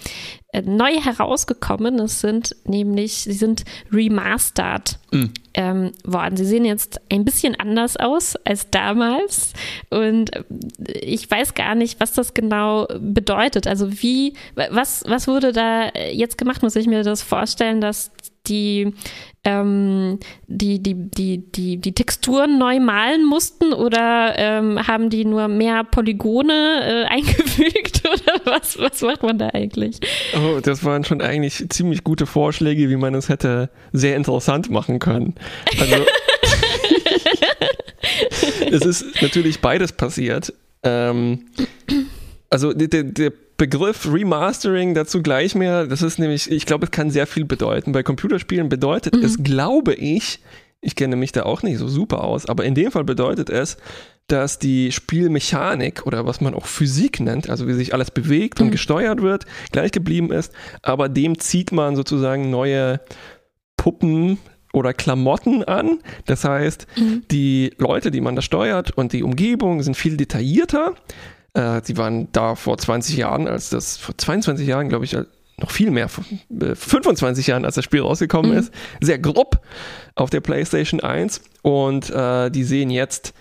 [0.51, 1.99] äh, neu herausgekommen.
[1.99, 5.31] Es sind nämlich, sie sind remastered mhm.
[5.53, 6.37] ähm, worden.
[6.37, 9.53] Sie sehen jetzt ein bisschen anders aus als damals.
[9.89, 10.43] Und äh,
[11.01, 13.67] ich weiß gar nicht, was das genau bedeutet.
[13.67, 16.63] Also wie, was, was wurde da jetzt gemacht?
[16.63, 18.11] Muss ich mir das vorstellen, dass
[18.49, 18.93] die
[19.45, 25.47] ähm, die, die, die, die, die Texturen neu malen mussten oder ähm, haben die nur
[25.47, 29.99] mehr Polygone äh, eingefügt oder was, was macht man da eigentlich?
[30.35, 34.99] Oh, das waren schon eigentlich ziemlich gute Vorschläge, wie man es hätte sehr interessant machen
[34.99, 35.35] können.
[35.79, 35.95] Also
[38.71, 40.53] es ist natürlich beides passiert.
[40.83, 41.45] Ähm,
[42.49, 45.85] also der, der Begriff Remastering dazu gleich mehr.
[45.85, 47.91] Das ist nämlich, ich glaube, es kann sehr viel bedeuten.
[47.91, 49.23] Bei Computerspielen bedeutet Mhm.
[49.23, 50.39] es, glaube ich,
[50.81, 53.77] ich kenne mich da auch nicht so super aus, aber in dem Fall bedeutet es,
[54.27, 58.67] dass die Spielmechanik oder was man auch Physik nennt, also wie sich alles bewegt und
[58.67, 58.71] Mhm.
[58.71, 63.01] gesteuert wird, gleich geblieben ist, aber dem zieht man sozusagen neue
[63.77, 64.37] Puppen
[64.71, 65.99] oder Klamotten an.
[66.27, 67.23] Das heißt, Mhm.
[67.31, 70.93] die Leute, die man da steuert und die Umgebung sind viel detaillierter.
[71.53, 75.15] Äh, sie waren da vor 20 Jahren, als das, vor 22 Jahren, glaube ich,
[75.57, 76.09] noch viel mehr,
[76.61, 78.57] äh, 25 Jahren, als das Spiel rausgekommen Mhm.
[78.57, 79.61] ist, sehr grob
[80.15, 83.33] auf der PlayStation 1 und äh, die sehen jetzt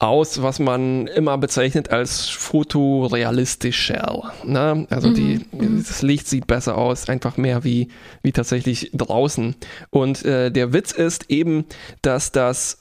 [0.00, 4.32] aus, was man immer bezeichnet als fotorealistischer.
[4.44, 4.86] Ne?
[4.90, 7.88] Also die, Mhm, das Licht sieht besser aus, einfach mehr wie,
[8.22, 9.56] wie tatsächlich draußen.
[9.90, 11.64] Und äh, der Witz ist eben,
[12.02, 12.80] dass das,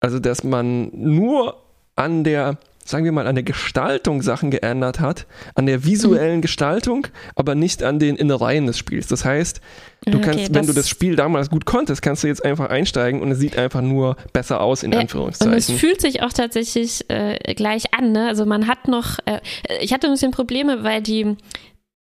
[0.00, 1.62] also dass man nur
[1.96, 2.58] an der
[2.90, 6.42] sagen wir mal, an der Gestaltung Sachen geändert hat, an der visuellen Mhm.
[6.42, 9.06] Gestaltung, aber nicht an den Innereien des Spiels.
[9.06, 9.60] Das heißt,
[10.06, 13.22] du Okay, kannst, wenn du das- Spiel damals gut konntest, kannst du jetzt einfach einsteigen
[13.22, 15.76] und es sieht einfach nur besser aus, in Ja, Und es Anführungszeichen.
[15.78, 18.12] fühlt sich auch tatsächlich äh, gleich an.
[18.12, 18.26] Ne?
[18.28, 19.40] Also man hat noch, äh,
[19.80, 21.36] ich hatte ein bisschen Probleme, weil die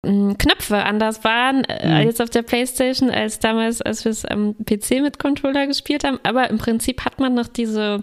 [0.04, 2.08] Knöpfe anders waren äh, Mhm.
[2.08, 6.18] jetzt auf der Playstation als damals, als wir es am PC mit Controller gespielt haben.
[6.24, 8.02] Aber im Prinzip hat man noch diese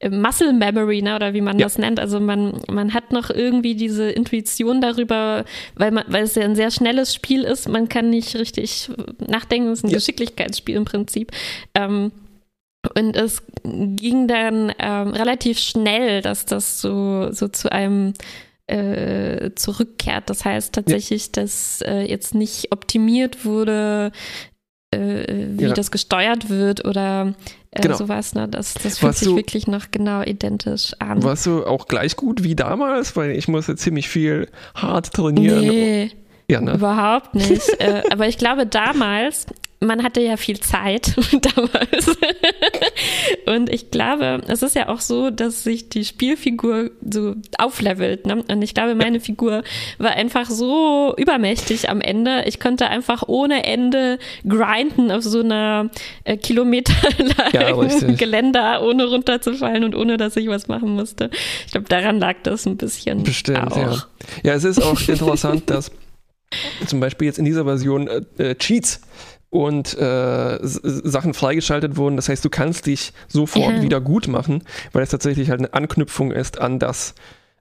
[0.00, 1.64] äh, Muscle Memory, ne, oder wie man Ja.
[1.64, 2.00] das nennt.
[2.00, 6.54] Also man, man hat noch irgendwie diese Intuition darüber, weil man, weil es ja ein
[6.54, 7.66] sehr schnelles Spiel ist.
[7.66, 8.90] Man kann nicht richtig
[9.26, 9.70] nachdenken.
[9.70, 9.96] Es ist ein Ja.
[9.96, 11.32] Geschicklichkeitsspiel im Prinzip.
[11.74, 12.12] Ähm,
[12.94, 18.12] und es ging dann ähm, relativ schnell, dass das so, so zu einem
[18.68, 20.28] äh, zurückkehrt.
[20.30, 24.12] Das heißt tatsächlich, dass äh, jetzt nicht optimiert wurde,
[24.90, 25.72] äh, wie Ja.
[25.74, 27.34] das gesteuert wird oder
[27.70, 27.96] äh, Genau.
[27.96, 28.34] sowas.
[28.34, 28.48] Ne?
[28.48, 31.22] Das, das fühlt Was sich du- wirklich noch genau identisch an.
[31.22, 33.16] Warst du auch gleich gut wie damals?
[33.16, 35.60] Weil ich musste ziemlich viel hart trainieren.
[35.60, 36.10] Nee,
[36.50, 36.74] Ja, ne?
[36.74, 37.68] überhaupt nicht.
[37.80, 39.46] äh, aber ich glaube, damals,
[39.80, 41.14] man hatte ja viel Zeit
[41.54, 42.16] damals.
[43.46, 48.26] Und ich glaube, es ist ja auch so, dass sich die Spielfigur so auflevelt.
[48.26, 48.42] Ne?
[48.48, 49.62] Und ich glaube, meine Figur
[49.98, 52.42] war einfach so übermächtig am Ende.
[52.46, 55.90] Ich konnte einfach ohne Ende grinden auf so einer
[56.24, 58.18] äh, Ja, kilometerlangen richtig.
[58.18, 61.30] Geländer, ohne runterzufallen und ohne, dass ich was machen musste.
[61.66, 63.76] Ich glaube, daran lag das ein bisschen Bestimmt, auch.
[63.76, 63.96] ja.
[64.42, 65.92] Ja, es ist auch interessant, dass
[66.86, 69.00] zum Beispiel jetzt in dieser Version äh, äh, Cheats
[69.50, 72.16] und äh, Sachen freigeschaltet wurden.
[72.16, 73.82] Das heißt, du kannst dich sofort Ja.
[73.82, 77.14] wieder gut machen, weil es tatsächlich halt eine Anknüpfung ist an das.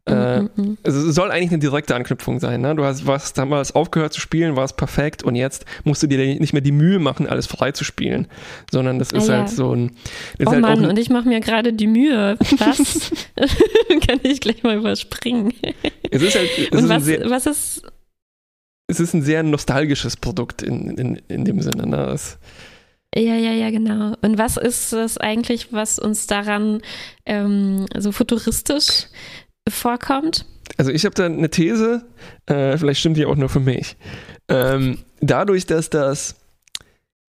[0.05, 2.61] Äh, Mhm, es soll eigentlich eine direkte Anknüpfung sein.
[2.61, 2.73] Ne?
[2.75, 6.17] Du hast was damals aufgehört zu spielen, war es perfekt und jetzt musst du dir
[6.39, 8.27] nicht mehr die Mühe machen, alles frei zu spielen,
[8.71, 9.39] sondern das ist Ah, ja.
[9.39, 9.91] halt so ein.
[10.45, 12.37] Oh halt Mann, ein, und ich mache mir gerade die Mühe.
[12.57, 13.11] Was?
[14.07, 15.53] Kann ich gleich mal überspringen.
[16.09, 17.81] es ist halt es Und ist, was, was ist.
[18.87, 21.85] Es ist ein sehr nostalgisches Produkt in, in, in dem Sinne.
[21.87, 22.05] Ne?
[22.13, 22.37] Es,
[23.15, 24.15] Ja, ja, ja, genau.
[24.21, 26.81] Und was ist es eigentlich, was uns daran
[27.25, 29.07] ähm, so futuristisch
[29.69, 30.45] vorkommt?
[30.77, 32.05] Also ich habe da eine These,
[32.45, 33.97] äh, vielleicht stimmt die auch nur für mich.
[34.49, 36.35] Ähm, dadurch, dass das,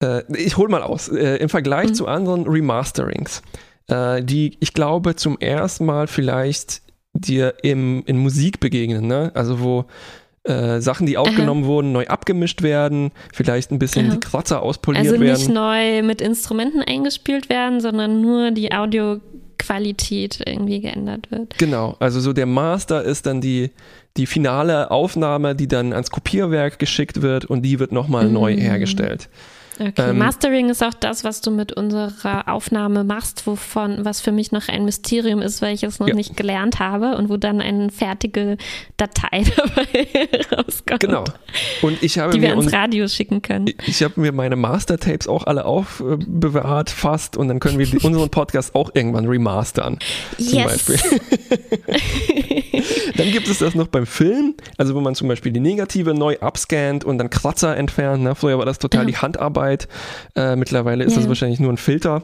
[0.02, 1.94] äh, ich hol mal aus, äh, im Vergleich Mhm.
[1.94, 3.42] zu anderen Remasterings,
[3.88, 6.82] äh, die ich glaube zum ersten Mal vielleicht
[7.14, 9.30] dir im, in Musik begegnen, ne?
[9.34, 9.84] also wo
[10.44, 14.14] äh, Sachen, die aufgenommen wurden, neu abgemischt werden, vielleicht ein bisschen Aha.
[14.14, 15.54] die Kratzer auspoliert Also nicht werden.
[15.54, 21.56] neu mit Instrumenten eingespielt werden, sondern nur die Audioqualität irgendwie geändert wird.
[21.58, 23.70] Genau, also so der Master ist dann die,
[24.16, 28.58] die finale Aufnahme, die dann ans Kopierwerk geschickt wird und die wird nochmal neu Mhm.
[28.60, 29.28] hergestellt.
[29.80, 34.30] Okay, Ähm, Mastering ist auch das, was du mit unserer Aufnahme machst, wovon, was für
[34.32, 36.14] mich noch ein Mysterium ist, weil ich es noch Ja.
[36.14, 38.58] nicht gelernt habe und wo dann eine fertige
[38.98, 40.08] Datei dabei
[40.54, 41.24] rauskommt, Genau.
[41.80, 43.70] Und ich habe die wir mir ins uns, Radio schicken können.
[43.86, 48.28] ich habe mir meine Master-Tapes auch alle aufbewahrt, fast, und dann können wir die, unseren
[48.30, 49.98] Podcast auch irgendwann remastern.
[50.38, 50.84] Zum Yes.
[50.86, 51.20] Beispiel.
[53.16, 56.36] Dann gibt es das noch beim Film, also wo man zum Beispiel die Negative neu
[56.40, 58.22] abscannt und dann Kratzer entfernt.
[58.22, 58.34] Ne?
[58.34, 59.06] Früher war das total Ja.
[59.06, 59.61] die Handarbeit.
[60.36, 61.18] Äh, mittlerweile ist Ja.
[61.20, 62.22] das wahrscheinlich nur ein Filter.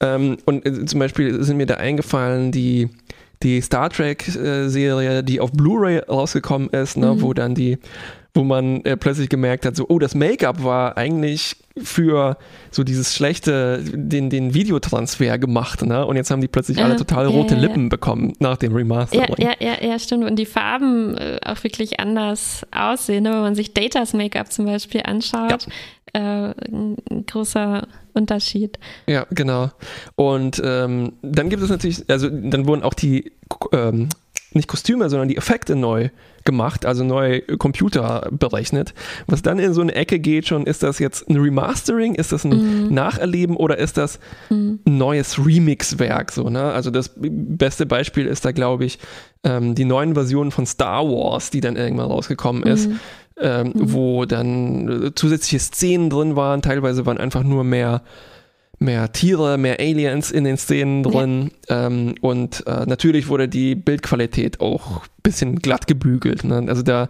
[0.00, 2.88] Ähm, und äh, zum Beispiel sind mir da eingefallen, die,
[3.42, 7.14] die Star Trek-Serie, die auf Blu-ray rausgekommen ist, ne?
[7.14, 7.22] Mhm.
[7.22, 7.78] wo dann die,
[8.34, 12.36] wo man äh, plötzlich gemerkt hat, so, oh, das Make-up war eigentlich für
[12.70, 16.04] so dieses schlechte, den, den Videotransfer gemacht, ne?
[16.06, 17.66] Und jetzt haben die plötzlich alle Ja, total ja, rote ja, ja.
[17.66, 19.34] Lippen bekommen nach dem Ja, Remastering.
[19.38, 20.24] ja, ja, ja, stimmt.
[20.24, 23.24] Und die Farben äh, auch wirklich anders aussehen.
[23.24, 23.30] ne?
[23.32, 25.66] Wenn man sich Datas Make-up zum Beispiel anschaut,
[26.12, 28.78] äh, ein ein großer Unterschied.
[29.06, 29.70] Ja, genau.
[30.16, 33.32] Und ähm, dann gibt es natürlich, also dann wurden auch die
[33.72, 34.08] ähm,
[34.52, 36.10] nicht Kostüme, sondern die Effekte neu
[36.44, 38.94] gemacht, also neu Computer berechnet.
[39.26, 42.44] Was dann in so eine Ecke geht schon, ist das jetzt ein Remastering, ist das
[42.44, 42.94] ein mhm.
[42.94, 44.80] Nacherleben oder ist das mhm.
[44.86, 46.32] ein neues Remix-Werk?
[46.32, 46.62] So, ne?
[46.72, 48.98] Also das beste Beispiel ist da, glaube ich,
[49.44, 52.88] ähm, die neuen Versionen von Star Wars, die dann irgendwann rausgekommen ist.
[52.88, 53.00] Mhm.
[53.42, 53.92] Ähm, mhm.
[53.94, 58.02] wo dann äh, zusätzliche Szenen drin waren, teilweise waren einfach nur mehr
[58.80, 61.52] mehr Tiere, mehr Aliens in den Szenen drin.
[61.68, 61.86] Ja.
[61.86, 66.44] Ähm, und äh, natürlich wurde die Bildqualität auch ein bisschen glatt gebügelt.
[66.44, 66.64] Ne?
[66.66, 67.08] Also da,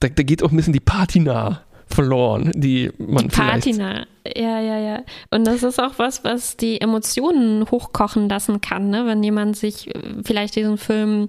[0.00, 4.78] da, da, geht auch ein bisschen die Patina verloren, die man die Patina, ja, ja,
[4.78, 5.02] ja.
[5.30, 9.04] Und das ist auch was, was die Emotionen hochkochen lassen kann, ne?
[9.04, 11.28] wenn jemand sich äh, vielleicht diesen Film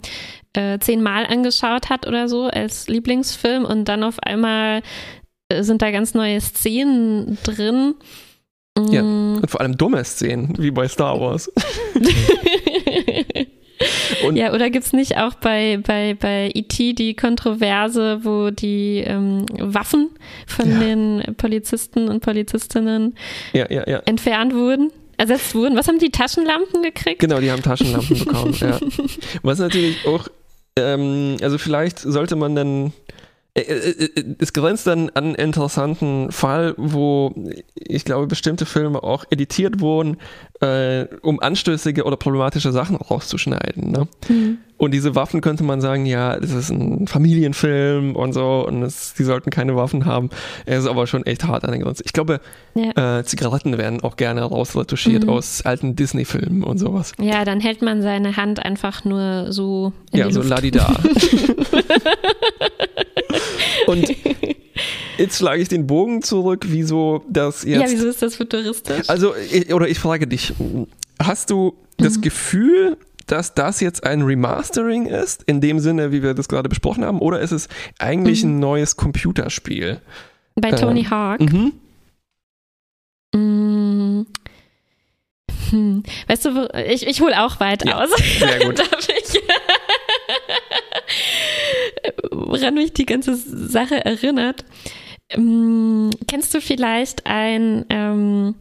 [0.54, 4.82] äh, zehnmal angeschaut hat oder so als Lieblingsfilm und dann auf einmal
[5.50, 7.96] äh, sind da ganz neue Szenen drin
[8.78, 9.38] ja, mm.
[9.42, 11.52] und vor allem dumme Szenen, wie bei Star Wars.
[14.26, 16.94] Und ja, oder gibt es nicht auch bei, bei, bei E.T.
[16.94, 20.10] die Kontroverse, wo die ähm, Waffen
[20.48, 20.80] von ja.
[20.80, 23.16] den Polizisten und Polizistinnen
[23.52, 24.92] ja, ja, entfernt wurden?
[25.18, 25.76] Ersetzt wurden.
[25.76, 27.20] Was haben die Taschenlampen gekriegt?
[27.20, 28.94] Genau, die haben Taschenlampen bekommen.
[29.42, 30.28] Was natürlich auch,
[30.78, 32.94] ähm, also vielleicht sollte man dann
[33.56, 37.36] es grenzt dann an einen interessanten Fall, wo
[37.76, 40.18] ich glaube, bestimmte Filme auch editiert wurden,
[40.60, 43.92] äh, um anstößige oder problematische Sachen rauszuschneiden.
[43.92, 44.08] Ne?
[44.28, 44.58] Mhm.
[44.78, 49.14] Und diese Waffen könnte man sagen, ja, das ist ein Familienfilm und so und es,
[49.14, 50.30] die sollten keine Waffen haben.
[50.66, 52.04] Er ist aber schon echt hart an der Grenze.
[52.06, 52.42] Ich glaube,
[52.74, 53.20] ja.
[53.20, 55.30] äh, Zigaretten werden auch gerne rausretuschiert mhm.
[55.30, 57.14] aus alten Disney-Filmen und sowas.
[57.20, 60.50] Ja, dann hält man seine Hand einfach nur so in Ja, so Luft.
[60.50, 60.94] ladida.
[63.88, 64.10] und
[65.18, 67.82] Jetzt schlage ich den Bogen zurück, wieso das jetzt.
[67.82, 69.08] Ja, wieso ist das futuristisch?
[69.10, 69.34] Also,
[69.72, 70.54] oder ich frage dich,
[71.22, 72.22] hast du das mhm.
[72.22, 77.06] Gefühl, dass das jetzt ein Remastering ist, in dem Sinne, wie wir das gerade besprochen
[77.06, 77.68] haben, oder ist es
[78.00, 78.52] eigentlich mhm.
[78.52, 80.02] ein neues Computerspiel?
[80.56, 81.40] Bei Tony ähm, Hawk?
[81.42, 81.74] Mhm.
[83.36, 84.26] Mm.
[85.70, 86.04] Hm.
[86.28, 88.10] Weißt du, ich, ich hole auch weit ja, aus.
[88.40, 88.78] Sehr gut.
[88.78, 89.42] Darf ich?
[92.32, 94.66] woran mich die ganze Sache erinnert.
[95.30, 98.56] Ähm, kennst du vielleicht ein ähm,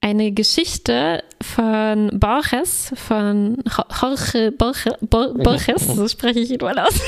[0.00, 3.62] eine Geschichte von Borges, von
[4.00, 7.00] Jorge Borges, Borges so spreche ich ihn mal aus.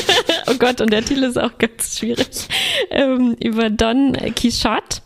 [0.46, 2.48] oh Gott, und der Titel ist auch ganz schwierig,
[2.90, 5.02] ähm, über Don Quixote.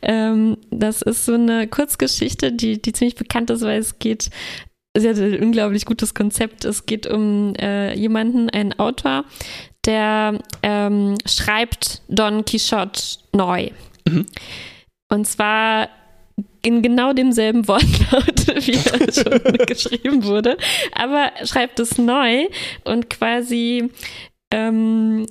[0.00, 4.30] Ähm, das ist so eine Kurzgeschichte, die, die ziemlich bekannt ist, weil es geht,
[4.96, 6.64] sie hat ein unglaublich gutes Konzept.
[6.64, 9.24] Es geht um äh, jemanden, einen Autor,
[9.84, 13.70] der ähm, schreibt Don Quixote neu.
[14.06, 14.26] Mhm.
[15.10, 15.88] Und zwar
[16.62, 20.56] in genau demselben Wortlaut, wie er schon geschrieben wurde,
[20.92, 22.46] aber schreibt es neu
[22.84, 23.90] und quasi
[24.52, 25.26] ähm,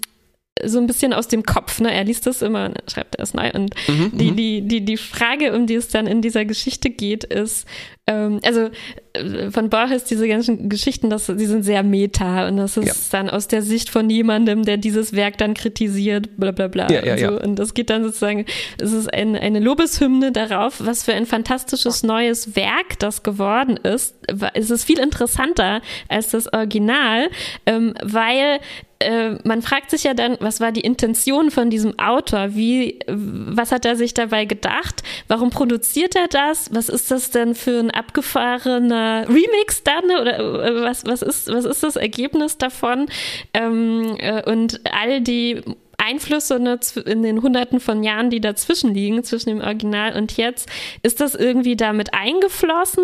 [0.64, 1.80] so ein bisschen aus dem Kopf.
[1.80, 1.94] Ne?
[1.94, 3.52] Er liest das immer und schreibt er es neu.
[3.52, 4.36] Und mhm, die, mhm.
[4.36, 7.66] die, die, die Frage, um die es dann in dieser Geschichte geht, ist,
[8.10, 8.70] ähm, also
[9.14, 12.94] äh, von Borges diese ganzen Geschichten, das, die sind sehr meta und das ist ja.
[13.12, 16.90] dann aus der Sicht von jemandem, der dieses Werk dann kritisiert, bla bla bla.
[16.90, 17.26] Ja, ja, und, so.
[17.26, 17.44] ja.
[17.44, 18.46] und das geht dann sozusagen,
[18.82, 24.16] es ist ein, eine Lobeshymne darauf, was für ein fantastisches neues Werk das geworden ist.
[24.56, 27.30] Es ist viel interessanter als das Original,
[27.68, 28.60] ähm, weil
[29.00, 32.56] äh, man fragt sich ja dann, was war die Intention von diesem Autor?
[32.56, 35.04] Wie, was hat er sich dabei gedacht?
[35.28, 36.74] Warum produziert er das?
[36.74, 40.06] Was ist das denn für ein abgefahrener Remix dann?
[40.06, 43.08] Oder äh, was, was, ist, was ist das Ergebnis davon?
[43.54, 45.62] Ähm, äh, und all die
[46.00, 50.70] Einflüsse ne, in den Hunderten von Jahren, die dazwischen liegen, zwischen dem Original und jetzt,
[51.04, 53.04] ist das irgendwie damit eingeflossen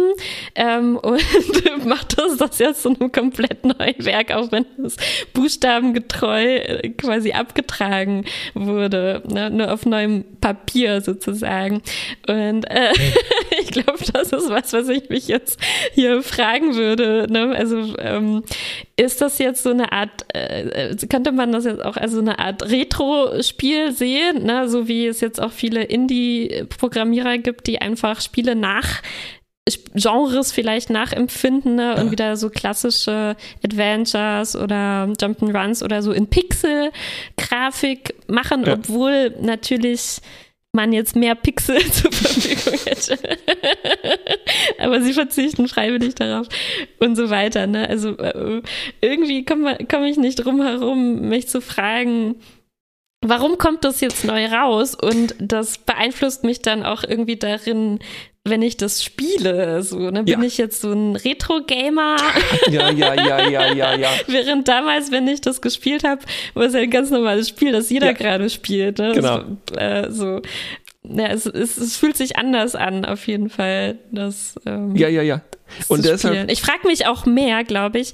[0.55, 1.23] ähm, und
[1.85, 4.97] macht das das jetzt zu einem komplett neuen Werk, auch wenn es
[5.33, 11.81] buchstabengetreu äh, quasi abgetragen wurde, ne, nur auf neuem Papier sozusagen.
[12.27, 12.93] Und äh,
[13.61, 15.59] ich glaube, das ist was, was ich mich jetzt
[15.93, 17.27] hier fragen würde.
[17.29, 17.53] Ne?
[17.55, 18.43] Also ähm,
[18.95, 22.19] ist das jetzt so eine Art, äh, äh könnte man das jetzt auch als so
[22.19, 24.69] eine Art Retro-Spiel sehen, ne?
[24.69, 29.01] so wie es jetzt auch viele Indie-Programmierer gibt, die einfach Spiele nach
[29.95, 31.95] Genres vielleicht nachempfinden ne?
[31.95, 38.73] und wieder so klassische Adventures oder Jump'n'Runs oder so in Pixel-Grafik machen, ja.
[38.73, 40.21] obwohl natürlich
[40.75, 43.17] man jetzt mehr Pixel zur Verfügung hätte.
[44.77, 46.47] Aber sie verzichten freiwillig darauf
[46.99, 47.65] und so weiter.
[47.65, 47.89] Ne?
[47.89, 48.61] Also äh,
[49.01, 52.35] irgendwie komme komm ich nicht drum herum, mich zu fragen,
[53.21, 54.95] warum kommt das jetzt neu raus?
[54.95, 57.99] Und das beeinflusst mich dann auch irgendwie darin,
[58.47, 59.81] wenn ich das spiele.
[59.81, 60.23] So, ne?
[60.23, 60.45] Bin Ja.
[60.47, 62.17] ich jetzt so ein Retro-Gamer?
[62.71, 64.09] Ja, ja, ja, ja, ja, ja.
[64.27, 66.21] Während damals, wenn ich das gespielt habe,
[66.53, 68.11] war es ja ein ganz normales Spiel, das jeder Ja.
[68.13, 68.99] gerade spielt.
[68.99, 69.13] Ne?
[69.13, 69.41] Genau.
[69.71, 70.41] Es, äh, so.
[71.07, 73.97] Ja, es, es, es fühlt sich anders an, auf jeden Fall.
[74.11, 75.41] Das, ähm, Ja, ja, ja.
[75.87, 76.49] Und deshalb.
[76.51, 78.13] Ich frage mich auch mehr, glaube ich.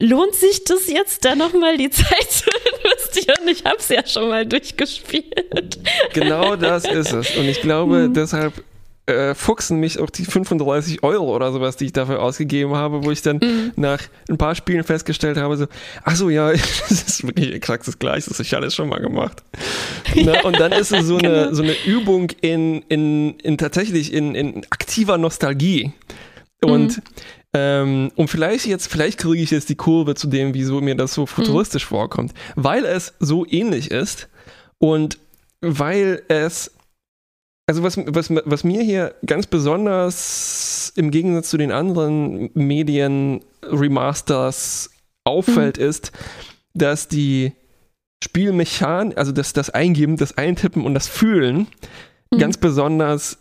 [0.00, 2.50] Lohnt sich das jetzt, da nochmal die Zeit zu
[2.82, 3.48] investieren?
[3.48, 5.78] Ich habe es ja schon mal durchgespielt.
[6.12, 7.36] genau das ist es.
[7.36, 8.52] Und ich glaube, deshalb
[9.06, 13.10] äh, fuchsen mich auch die 35 Euro oder sowas, die ich dafür ausgegeben habe, wo
[13.12, 13.40] ich dann
[13.76, 15.66] nach ein paar Spielen festgestellt habe, so,
[16.04, 16.50] ach so, ja,
[16.88, 19.42] das ist wirklich exakt das Gleiche, das habe ich alles schon mal gemacht.
[20.16, 21.54] Na, und dann ist es so eine, Genau.
[21.54, 25.92] so eine Übung in, in, in tatsächlich in, in aktiver Nostalgie.
[26.62, 27.00] Und
[27.58, 31.14] ähm, und vielleicht jetzt, vielleicht kriege ich jetzt die Kurve zu dem, wieso mir das
[31.14, 34.28] so futuristisch vorkommt, weil es so ähnlich ist
[34.78, 35.16] und
[35.62, 36.70] weil es,
[37.66, 44.90] also was, was, was mir hier ganz besonders im Gegensatz zu den anderen Medien-Remasters
[45.24, 46.12] auffällt, ist,
[46.74, 47.52] dass die
[48.22, 51.68] Spielmechanik, also das, das Eingeben, das Eintippen und das Fühlen
[52.30, 52.38] Mhm.
[52.38, 53.38] ganz besonders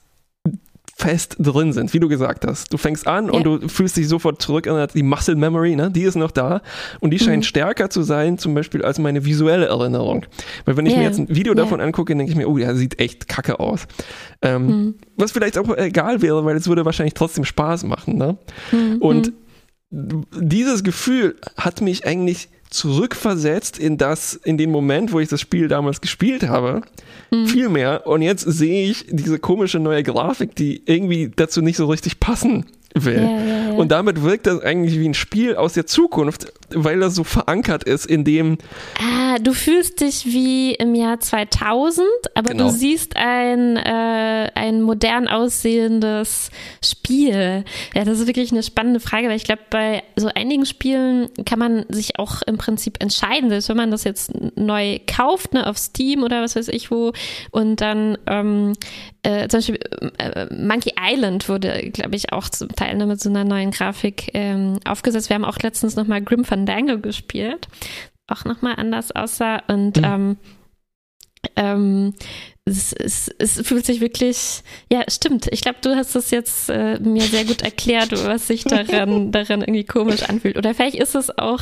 [0.97, 2.71] fest drin sind, wie du gesagt hast.
[2.71, 3.58] Du fängst an und Ja.
[3.58, 5.91] du fühlst dich sofort zurück die Muscle Memory, ne?
[5.91, 6.62] die ist noch da
[7.01, 7.43] und die scheint Mhm.
[7.43, 10.25] stärker zu sein, zum Beispiel als meine visuelle Erinnerung.
[10.63, 10.99] Weil wenn ich Ja.
[10.99, 11.58] mir jetzt ein Video Ja.
[11.63, 13.88] davon angucke, denke ich mir, oh, der sieht echt kacke aus.
[14.41, 14.95] Ähm, Mhm.
[15.17, 18.17] Was vielleicht auch egal wäre, weil es würde wahrscheinlich trotzdem Spaß machen.
[18.17, 18.38] Ne?
[18.71, 18.97] Mhm.
[19.01, 19.34] Und
[19.91, 25.67] dieses Gefühl hat mich eigentlich zurückversetzt in das, in den Moment, wo ich das Spiel
[25.67, 26.82] damals gespielt habe.
[27.32, 27.47] Mhm.
[27.47, 28.06] Viel mehr.
[28.08, 32.65] Und jetzt sehe ich diese komische neue Grafik, die irgendwie dazu nicht so richtig passen
[32.95, 33.21] will.
[33.21, 33.71] Ja, ja, ja.
[33.75, 37.84] Und damit wirkt das eigentlich wie ein Spiel aus der Zukunft, weil das so verankert
[37.84, 38.58] ist in dem,
[38.99, 42.65] Ah, du fühlst dich wie im Jahr 2000, aber Genau.
[42.65, 46.51] du siehst ein, äh, ein modern aussehendes
[46.84, 47.63] Spiel.
[47.93, 51.60] Ja, das ist wirklich eine spannende Frage, weil ich glaube, bei so einigen Spielen kann
[51.60, 55.77] man sich auch im Prinzip entscheiden, selbst wenn man das jetzt neu kauft, ne, auf
[55.77, 57.12] Steam oder was weiß ich wo,
[57.51, 58.73] und dann ähm,
[59.26, 59.80] äh, zum Beispiel
[60.18, 64.80] äh, Monkey Island wurde, glaube ich, auch zum Teil mit so einer neuen Grafik ähm,
[64.86, 65.30] aufgesetzt.
[65.30, 67.68] Wir haben auch letztens nochmal Grim Fandango gespielt
[68.28, 69.62] auch nochmal anders aussah.
[69.68, 70.04] Und Mhm.
[70.04, 70.38] ähm,
[71.56, 72.14] ähm,
[72.67, 75.47] es, es, es fühlt sich wirklich, ja, stimmt.
[75.51, 79.62] Ich glaube, du hast es jetzt äh, mir sehr gut erklärt, was sich daran, daran
[79.62, 80.58] irgendwie komisch anfühlt.
[80.58, 81.62] Oder vielleicht ist es auch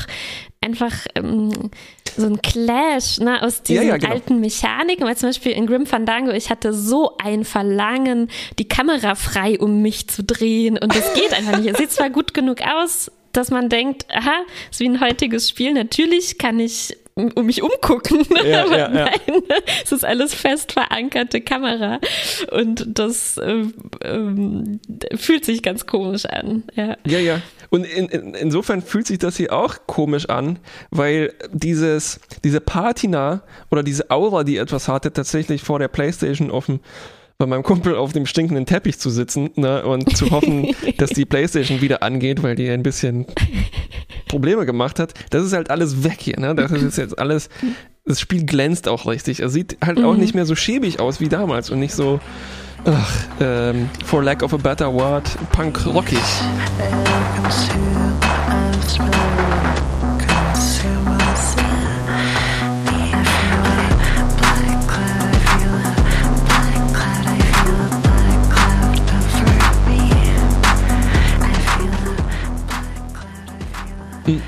[0.61, 1.71] einfach ähm,
[2.15, 4.13] so ein Clash ne, aus diesen Ja, ja, genau.
[4.13, 5.05] alten Mechaniken.
[5.05, 9.81] Weil zum Beispiel in Grim Fandango, ich hatte so ein Verlangen, die Kamera frei um
[9.81, 10.77] mich zu drehen.
[10.77, 11.69] Und das geht einfach nicht.
[11.69, 15.73] Es sieht zwar gut genug aus, dass man denkt, aha, ist wie ein heutiges Spiel.
[15.73, 18.25] Natürlich kann ich um mich umgucken.
[18.43, 18.87] Ja, ja, ja.
[18.89, 19.19] nein,
[19.83, 21.99] es ist alles fest verankerte Kamera.
[22.51, 23.73] Und das ähm,
[24.03, 24.79] ähm,
[25.15, 26.63] fühlt sich ganz komisch an.
[26.75, 26.97] Ja.
[27.05, 27.41] Ja, ja.
[27.69, 30.59] Und in, in, insofern fühlt sich das hier auch komisch an,
[30.91, 36.81] weil dieses, diese Patina oder diese Aura, die etwas hatte, tatsächlich vor der Playstation dem,
[37.43, 41.25] bei meinem Kumpel auf dem stinkenden Teppich zu sitzen ne, und zu hoffen, dass die
[41.25, 43.25] Playstation wieder angeht, weil die ein bisschen
[44.29, 45.13] Probleme gemacht hat.
[45.29, 46.39] Das ist halt alles weg hier.
[46.39, 46.55] Ne?
[46.55, 47.49] Das ist jetzt alles,
[48.05, 49.41] das Spiel glänzt auch richtig.
[49.41, 50.19] Es sieht halt auch Mhm.
[50.21, 52.21] nicht mehr so schäbig aus wie damals und nicht so,
[52.85, 56.19] ach, ähm, for lack of a better word, punk-rockig.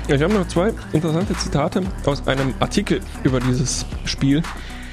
[0.08, 4.40] Ich habe noch zwei interessante Zitate aus einem Artikel über dieses Spiel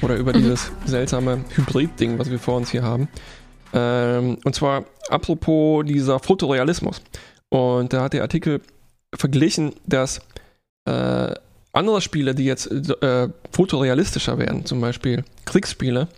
[0.02, 3.08] oder über dieses seltsame Hybrid-Ding, was wir vor uns hier haben.
[3.72, 7.00] Ähm, und zwar apropos dieser Fotorealismus.
[7.48, 8.60] Und da hat der Artikel
[9.14, 10.20] verglichen, dass
[10.84, 11.32] äh,
[11.72, 16.08] andere Spiele, die jetzt äh, fotorealistischer werden, zum Beispiel Kriegsspiele,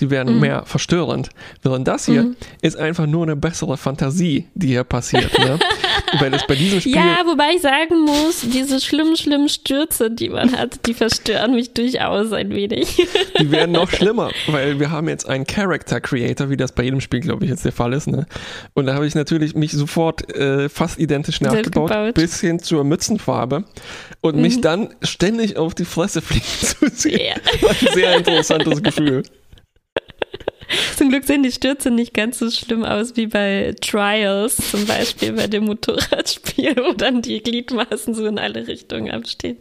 [0.00, 0.40] die werden Mhm.
[0.40, 1.30] mehr verstörend.
[1.62, 2.36] Während das hier Mhm.
[2.62, 5.36] ist einfach nur eine bessere Fantasie, die hier passiert.
[5.38, 5.58] ne?
[6.20, 10.30] Weil es bei diesem Spiel Ja, wobei ich sagen muss, diese schlimmen, schlimmen Stürze, die
[10.30, 13.06] man hat, die verstören mich durchaus ein wenig.
[13.38, 17.00] Die werden noch schlimmer, weil wir haben jetzt einen Character Creator, wie das bei jedem
[17.02, 18.06] Spiel, glaube ich, jetzt der Fall ist.
[18.06, 18.26] Ne?
[18.74, 22.14] Und da habe ich natürlich mich sofort äh, fast identisch nachgebaut, gebaut.
[22.14, 23.64] bis hin zur Mützenfarbe
[24.22, 27.20] und mich dann ständig auf die Fresse fliegen zu sehen.
[27.20, 27.62] Ja.
[27.62, 29.22] War ein sehr interessantes Gefühl.
[30.96, 35.32] Zum Glück sehen die Stürze nicht ganz so schlimm aus wie bei Trials, zum Beispiel
[35.32, 39.58] bei dem Motorradspiel, wo dann die Gliedmaßen so in alle Richtungen abstehen.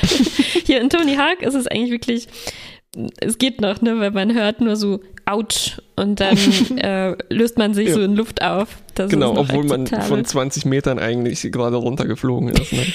[0.66, 2.28] Hier in Tony Hawk ist es eigentlich wirklich
[3.20, 6.38] es geht noch, ne, weil man hört nur so Autsch und dann
[6.78, 7.94] äh, löst man sich Ja.
[7.94, 8.68] so in Luft auf.
[8.94, 12.72] Das Genau, obwohl man von 20 Metern eigentlich gerade runtergeflogen ist.
[12.72, 12.86] Ne?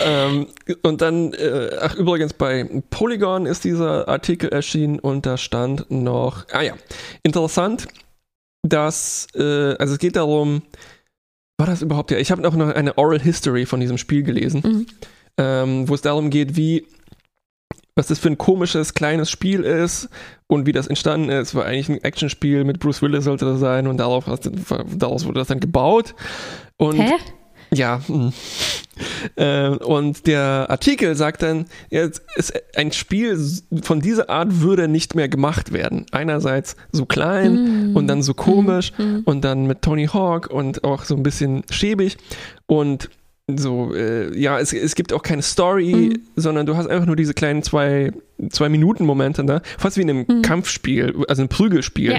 [0.00, 0.46] Ähm,
[0.82, 6.46] und dann, äh, ach übrigens, bei Polygon ist dieser Artikel erschienen und da stand noch,
[6.52, 6.74] ah ja,
[7.22, 7.88] interessant,
[8.62, 10.62] dass, äh, also es geht darum,
[11.58, 14.86] war das überhaupt ja, ich habe noch eine Oral History von diesem Spiel gelesen, Mhm.
[15.38, 16.86] ähm, wo es darum geht, wie
[17.96, 20.08] was das für ein komisches kleines Spiel ist
[20.46, 23.86] und wie das entstanden ist, war eigentlich ein Actionspiel mit Bruce Willis sollte das sein
[23.86, 24.24] und darauf,
[24.96, 26.14] daraus wurde das dann gebaut.
[26.78, 27.12] Und Hä?
[27.72, 28.32] Ja, hm.
[29.36, 33.38] äh, und der Artikel sagt dann, es ist ein Spiel
[33.82, 36.06] von dieser Art würde nicht mehr gemacht werden.
[36.12, 37.96] Einerseits so klein Mm.
[37.96, 39.20] und dann so komisch Mm.
[39.24, 42.16] und dann mit Tony Hawk und auch so ein bisschen schäbig
[42.66, 43.10] und
[43.56, 46.20] so, äh, ja, es, es gibt auch keine Story, Mhm.
[46.36, 48.12] sondern du hast einfach nur diese kleinen zwei,
[48.50, 50.42] zwei Minuten Momente da, fast wie in einem Mhm.
[50.42, 52.18] Kampfspiel, also ein Prügelspiel, Ja.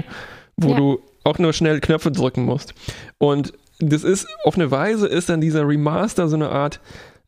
[0.58, 0.76] wo Ja.
[0.76, 2.74] du auch nur schnell Knöpfe drücken musst.
[3.16, 3.54] Und
[3.90, 6.80] das ist, auf eine Weise ist dann dieser Remaster so eine Art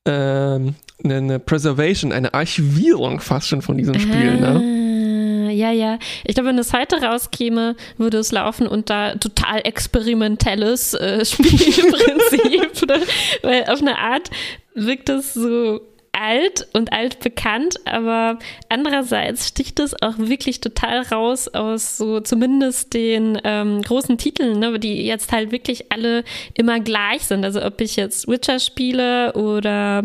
[0.07, 4.37] ähm, eine, eine Preservation, eine Archivierung fast schon von diesem Spiel.
[4.39, 5.49] Ne?
[5.49, 5.99] Ah, Ja, ja.
[6.25, 12.87] Ich glaube, wenn es heute rauskäme, würde es laufen unter total experimentelles äh, Spielprinzip.
[12.89, 13.01] ne?
[13.43, 14.31] Weil auf eine Art
[14.75, 15.81] wirkt es so
[16.15, 18.39] alt und altbekannt, aber
[18.69, 24.79] andererseits sticht es auch wirklich total raus aus so zumindest den ähm, großen Titeln, ne,
[24.79, 27.45] die jetzt halt wirklich alle immer gleich sind.
[27.45, 30.05] Also ob ich jetzt Witcher spiele oder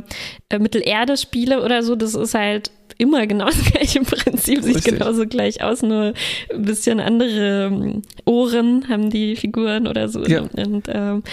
[0.50, 5.00] äh, Mittelerde spiele oder so, das ist halt immer genau das gleiche Prinzip, sieht Richtig.
[5.00, 6.14] genauso gleich aus, nur
[6.54, 10.24] ein bisschen andere ähm, Ohren haben die Figuren oder so.
[10.26, 10.42] Ja.
[10.42, 11.24] Und ähm,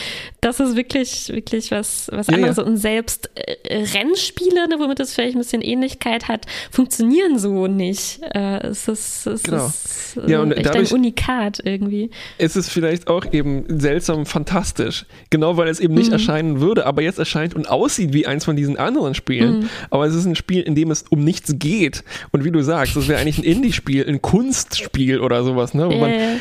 [0.41, 2.57] das ist wirklich, wirklich was, was Ja, anderes.
[2.57, 2.63] ja.
[2.63, 8.21] Und selbst äh, Rennspiele, ne, womit es vielleicht ein bisschen Ähnlichkeit hat, funktionieren so nicht.
[8.35, 9.67] Äh, es ist, es Genau.
[9.67, 12.11] ist äh, Ja, und echt dadurch- ein Unikat irgendwie.
[12.39, 15.05] es ist vielleicht auch eben seltsam fantastisch.
[15.31, 16.13] Genau weil es eben nicht Mhm.
[16.13, 19.61] erscheinen würde, aber jetzt erscheint und aussieht wie eins von diesen anderen Spielen.
[19.61, 19.69] Mhm.
[19.91, 22.05] Aber es ist ein Spiel, in dem es um nichts geht.
[22.33, 25.89] Und wie du sagst, das wäre eigentlich ein Indie-Spiel, ein Kunstspiel oder sowas, ne?
[25.89, 26.37] wo man Äh,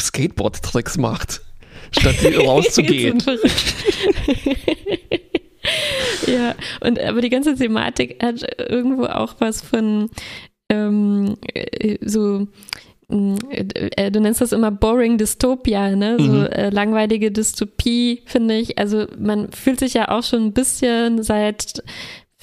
[0.00, 1.40] Skateboard-Tricks macht,
[1.92, 3.22] statt rauszugehen.
[6.26, 10.10] Ja, und aber die ganze Thematik hat irgendwo auch was von
[10.68, 12.46] ähm, äh, so
[13.08, 16.16] mh, äh, du nennst das immer boring Dystopia, ne?
[16.18, 16.46] So Mhm.
[16.46, 18.78] äh, langweilige Dystopie, finde ich.
[18.78, 21.82] Also man fühlt sich ja auch schon ein bisschen seit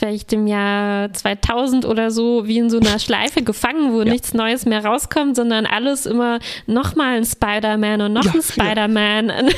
[0.01, 4.05] vielleicht im Jahr 2000 oder so wie in so einer Schleife gefangen, wo Ja.
[4.11, 8.41] nichts Neues mehr rauskommt, sondern alles immer nochmal ein Spider-Man und noch Ja, ein ja.
[8.41, 9.31] Spider-Man.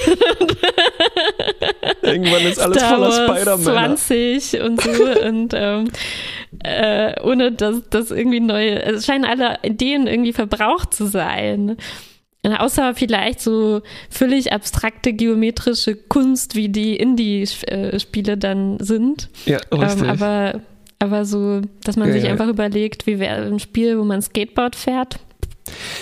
[2.01, 3.97] Irgendwann ist alles Star voller Spider-Man.
[3.97, 4.91] 20 und so
[5.25, 5.89] und ähm,
[6.63, 11.77] äh, ohne dass das irgendwie neue, es scheinen alle Ideen irgendwie verbraucht zu sein.
[12.45, 19.29] Außer vielleicht so völlig abstrakte geometrische Kunst, wie die Indie-Spiele dann sind.
[19.45, 20.03] Ja, richtig.
[20.03, 20.61] Ähm, aber,
[20.99, 22.31] aber so, dass man Ja, sich ja.
[22.31, 25.19] einfach überlegt, wie wäre ein Spiel, wo man Skateboard fährt,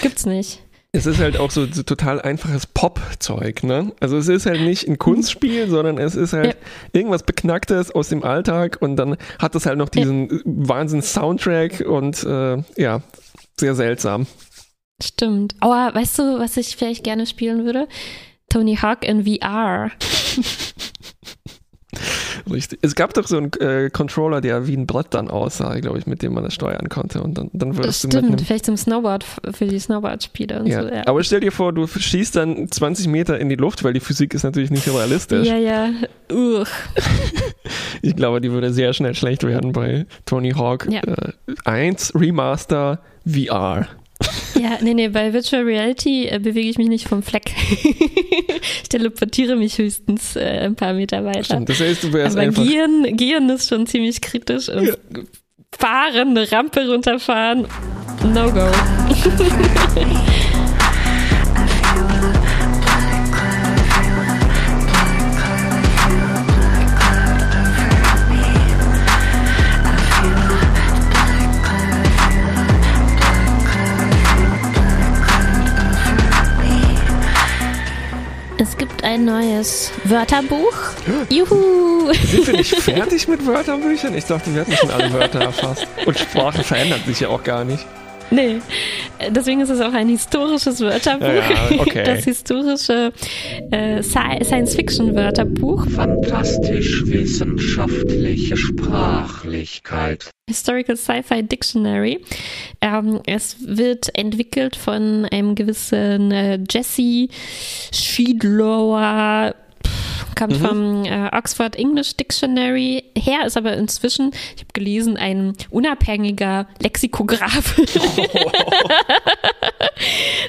[0.02, 0.64] gibt's nicht.
[0.94, 3.94] es ist halt auch so, so total einfaches Pop-Zeug, ne?
[4.02, 7.00] Also es ist halt nicht ein Kunstspiel, sondern es ist halt Ja.
[7.00, 12.58] irgendwas Beknacktes aus dem Alltag und dann hat es halt noch diesen Wahnsinns-Soundtrack und äh,
[12.78, 13.02] ja,
[13.60, 14.26] sehr seltsam.
[15.04, 15.56] Stimmt.
[15.60, 17.88] Aber weißt du, was ich vielleicht gerne spielen würde?
[18.50, 19.92] Tony Hawk in VR.
[22.50, 22.80] Richtig.
[22.82, 26.08] Es gab doch so einen äh, Controller, der wie ein Brett dann aussah, glaube ich,
[26.08, 28.66] mit dem man das steuern konnte und dann, dann würdest du mit Stimmt, einem vielleicht
[28.66, 30.82] zum Snowboard, für die Snowboard-Spiele und ja.
[30.82, 30.88] so.
[30.90, 31.08] Ja.
[31.08, 34.34] Aber stell dir vor, du schießt dann 20 Meter in die Luft, weil die Physik
[34.34, 35.48] ist natürlich nicht realistisch.
[35.48, 35.90] ja, ja.
[36.32, 36.68] Uch.
[38.04, 41.02] Ich glaube, die würde sehr schnell schlecht werden bei Tony Hawk Ja.
[41.04, 41.34] äh,
[41.66, 43.88] 1 Remaster VR.
[44.62, 47.52] Ja, nee, nee, bei Virtual Reality äh, bewege ich mich nicht vom Fleck.
[48.84, 51.44] ich teleportiere mich höchstens äh, ein paar Meter weiter.
[51.44, 52.64] Stimmt, das heißt, du wärst Aber einfach.
[52.64, 54.70] Gehen, Gehen ist schon ziemlich kritisch.
[54.70, 54.94] Und Ja.
[55.76, 57.66] Fahren, eine Rampe runterfahren,
[58.34, 58.68] no go.
[79.12, 80.74] ein neues Wörterbuch.
[81.30, 82.14] Juhu!
[82.14, 84.16] Sind wir nicht fertig mit Wörterbüchern?
[84.16, 85.86] Ich dachte, wir hatten schon alle Wörter erfasst.
[86.06, 87.86] Und Sprache verändert sich ja auch gar nicht.
[88.32, 88.62] Nee,
[89.30, 91.28] deswegen ist es auch ein historisches Wörterbuch.
[91.28, 92.04] Ja, okay.
[92.04, 93.12] Das historische
[93.72, 95.86] äh, Science-Fiction-Wörterbuch.
[95.90, 100.30] Fantastisch wissenschaftliche Sprachlichkeit.
[100.48, 102.22] Historical Sci-Fi Dictionary.
[102.80, 107.28] Ähm, es wird entwickelt von einem gewissen äh, Jesse
[107.94, 109.54] Schiedlower.
[110.42, 110.66] Kommt Mhm.
[110.66, 117.80] vom äh, Oxford English Dictionary her, ist aber inzwischen, ich habe gelesen, ein unabhängiger Lexikograph,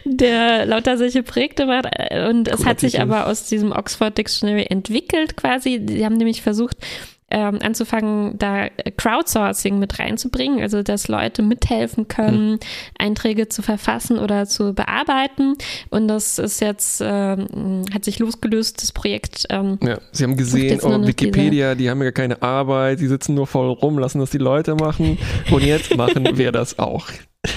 [0.05, 1.89] der lauter solche Projekte macht.
[1.91, 5.83] Äh, Und es Cooler hat sich aber aus diesem Oxford Dictionary entwickelt quasi.
[5.87, 6.79] Sie haben nämlich versucht,
[7.33, 12.61] ähm, anzufangen, da Crowdsourcing mit reinzubringen, also dass Leute mithelfen können,
[12.99, 15.55] Einträge zu verfassen oder zu bearbeiten.
[15.89, 19.47] Und das ist jetzt, ähm, hat sich losgelöst, das Projekt.
[19.49, 23.47] Ähm, Ja, sie haben gesehen, oh, Wikipedia, die haben ja keine Arbeit, die sitzen nur
[23.47, 25.19] voll rum, lassen das die Leute machen.
[25.51, 27.07] Und jetzt machen wir das auch.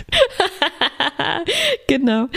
[1.87, 2.27] genau.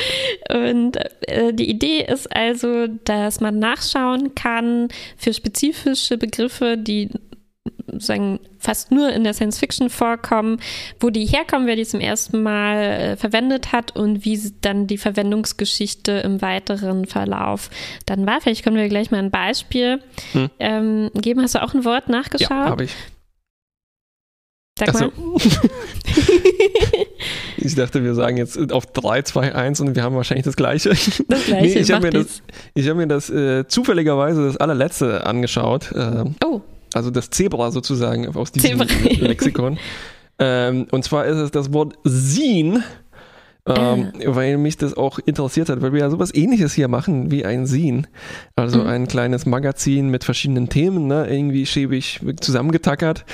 [0.50, 0.96] Und
[1.28, 7.10] äh, die Idee ist also, dass man nachschauen kann für spezifische Begriffe, die
[7.98, 10.60] sagen, fast nur in der Science Fiction vorkommen,
[11.00, 14.98] wo die herkommen, wer die zum ersten Mal äh, verwendet hat und wie dann die
[14.98, 17.70] Verwendungsgeschichte im weiteren Verlauf
[18.06, 18.40] dann war.
[18.40, 20.00] Vielleicht können wir gleich mal ein Beispiel
[20.32, 20.50] Hm.
[20.58, 21.42] ähm, geben.
[21.42, 22.50] Hast du auch ein Wort nachgeschaut?
[22.50, 22.94] Ja, habe ich.
[24.78, 25.06] Sag Achso.
[25.06, 25.40] mal.
[27.60, 30.90] Ich dachte, wir sagen jetzt auf 3, 2, 1 und wir haben wahrscheinlich das gleiche.
[30.90, 31.80] Das gleiche.
[31.80, 32.42] ich habe mir das,
[32.74, 35.90] ich hab mir das äh, zufälligerweise das allerletzte angeschaut.
[35.92, 36.60] Äh, Oh,
[36.94, 39.26] also das Zebra sozusagen aus diesem Zebra.
[39.26, 39.78] Lexikon.
[40.38, 42.82] ähm, und zwar ist es das Wort Sin,
[43.66, 47.44] ähm, weil mich das auch interessiert hat, weil wir ja sowas ähnliches hier machen wie
[47.44, 48.06] ein Sin.
[48.56, 48.86] Also Mhm.
[48.86, 51.26] ein kleines Magazin mit verschiedenen Themen, ne?
[51.28, 53.26] irgendwie schäbig zusammengetackert,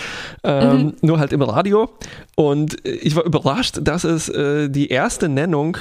[0.42, 0.92] ähm, Mhm.
[1.02, 1.88] nur halt im Radio.
[2.34, 5.76] Und äh, ich war überrascht, dass es äh, die erste Nennung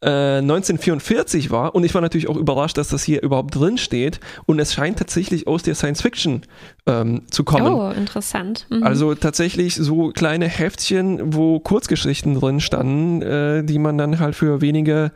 [0.00, 4.20] äh, 1944 war und ich war natürlich auch überrascht, dass das hier überhaupt drin steht
[4.46, 6.42] und es scheint tatsächlich aus der Science Fiction
[6.86, 7.72] ähm, zu kommen.
[7.74, 8.66] oh, interessant.
[8.70, 8.82] Mhm.
[8.82, 14.60] Also tatsächlich so kleine Heftchen, wo Kurzgeschichten drin standen, äh, die man dann halt für
[14.60, 15.12] wenige,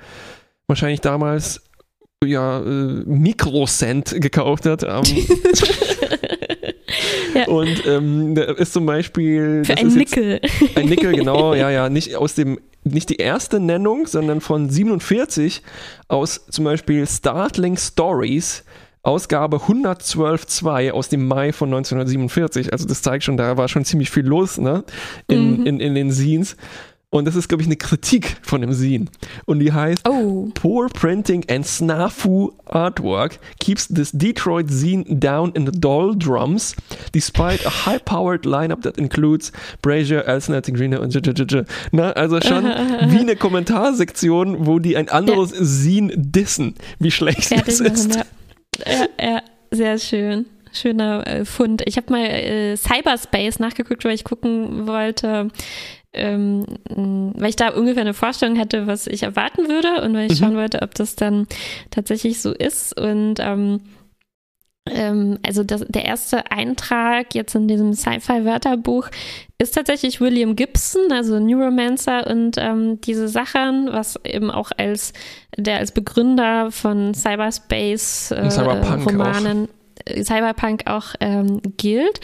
[0.66, 1.62] wahrscheinlich damals,
[2.24, 4.82] ja, äh, Mikrocent gekauft hat.
[4.84, 5.02] Ähm,
[7.34, 7.46] Ja.
[7.46, 10.40] Und ähm, da ist zum Beispiel Für das ein ist jetzt Nickel.
[10.74, 15.62] ein Nickel, genau, ja, ja, nicht aus dem, nicht die erste Nennung, sondern von 47
[16.08, 18.64] aus zum Beispiel Startling Stories,
[19.04, 22.72] Ausgabe 112.2 aus dem Mai von 1947.
[22.72, 24.84] Also das zeigt schon, da war schon ziemlich viel los, ne,
[25.28, 25.66] in, Mhm.
[25.66, 26.56] in, in den Scenes.
[27.14, 29.04] Und das ist, glaube ich, eine Kritik von dem Scene.
[29.44, 35.66] Und die heißt, Oh, Poor printing and snafu artwork keeps this Detroit scene down in
[35.66, 36.74] the doldrums,
[37.12, 39.52] despite a high-powered lineup that includes
[39.82, 41.12] Brazier, Elsner, Greener und.
[41.92, 42.64] Na, also schon
[43.10, 48.14] wie eine Kommentarsektion, wo die ein anderes Scene dissen, wie schlecht fertig das machen, ist.
[48.16, 48.24] ja.
[48.86, 49.06] ja.
[49.20, 50.46] Ja, sehr schön.
[50.72, 51.82] Schöner äh, Fund.
[51.84, 55.50] Ich habe mal äh, Cyberspace nachgeguckt, weil ich gucken wollte,
[56.14, 56.64] ähm,
[57.36, 60.44] weil ich da ungefähr eine Vorstellung hatte, was ich erwarten würde und weil ich Mhm.
[60.44, 61.46] schauen wollte, ob das dann
[61.90, 62.98] tatsächlich so ist.
[62.98, 63.80] Und ähm,
[64.90, 69.08] ähm, also das, der erste Eintrag jetzt in diesem Sci-Fi-Wörterbuch
[69.58, 75.12] ist tatsächlich William Gibson, also Neuromancer und ähm, diese Sachen, was eben auch als
[75.56, 79.68] der als Begründer von Cyberspace äh, Cyberpunk Romanen
[80.04, 82.20] äh, Cyberpunk auch ähm, gilt.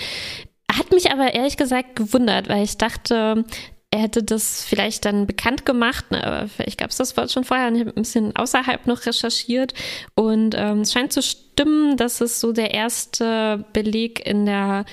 [0.71, 3.45] Hat mich aber ehrlich gesagt gewundert, weil ich dachte,
[3.91, 7.45] er hätte das vielleicht dann bekannt gemacht, ne, aber vielleicht gab es das Wort schon
[7.45, 9.73] vorher und ich habe ein bisschen außerhalb noch recherchiert
[10.15, 14.85] und ähm, es scheint zu stimmen, dass es so der erste Beleg in der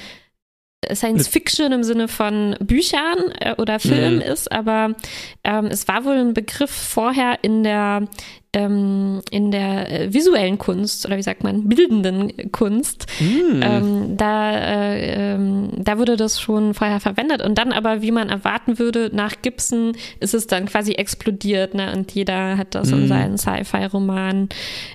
[0.93, 4.21] Science Fiction im Sinne von Büchern äh, oder Filmen Mhm.
[4.21, 4.95] ist, aber
[5.43, 8.07] ähm, es war wohl ein Begriff vorher in der
[8.55, 13.05] ähm, in der äh, visuellen Kunst oder wie sagt man bildenden Kunst.
[13.17, 13.61] Hm.
[13.61, 18.29] Ähm, da, äh, ähm, da wurde das schon vorher verwendet und dann aber, wie man
[18.29, 19.91] erwarten würde, nach Gibson
[20.21, 21.91] ist es dann quasi explodiert ne?
[21.93, 23.07] und jeder hat das in Mhm.
[23.07, 24.47] seinen Sci-Fi-Romanen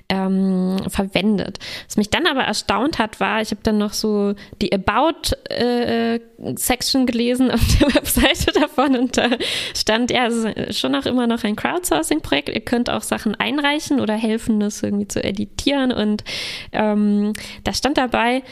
[0.09, 1.59] ähm, verwendet.
[1.87, 7.51] Was mich dann aber erstaunt hat, war, ich habe dann noch so die About-Section gelesen
[7.51, 9.27] auf der Webseite davon und da
[9.75, 12.49] stand, ja, es ist schon auch immer noch ein Crowdsourcing-Projekt.
[12.49, 15.91] Ihr könnt auch Sachen einreichen oder helfen, das irgendwie zu editieren.
[15.91, 16.23] Und
[16.71, 17.33] ähm,
[17.63, 18.43] da stand dabei,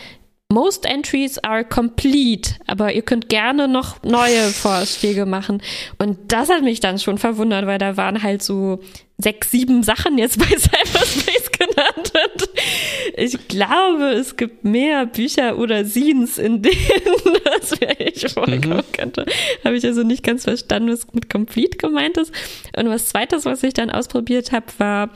[0.52, 5.62] Most entries are complete, aber ihr könnt gerne noch neue Vorschläge machen.
[6.00, 8.80] Und das hat mich dann schon verwundert, weil da waren halt so
[9.20, 12.14] sechs, sieben Sachen jetzt bei Cyberspace genannt.
[12.16, 12.50] Und
[13.16, 16.76] ich glaube, es gibt mehr Bücher oder Scenes, in denen
[17.44, 18.92] das wirklich vorkommen mhm.
[18.94, 19.26] könnte.
[19.64, 22.34] Habe ich also nicht ganz verstanden, was mit Complete gemeint ist.
[22.76, 25.10] Und was zweites, was ich dann ausprobiert habe, war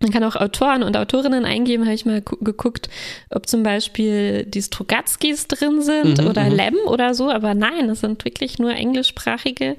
[0.00, 2.88] man kann auch Autoren und Autorinnen eingeben, habe ich mal geguckt,
[3.30, 6.56] ob zum Beispiel die Strugatskis drin sind mhm, oder mhm.
[6.56, 9.76] Lem oder so, aber nein, es sind wirklich nur englischsprachige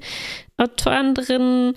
[0.58, 1.74] Autoren drin.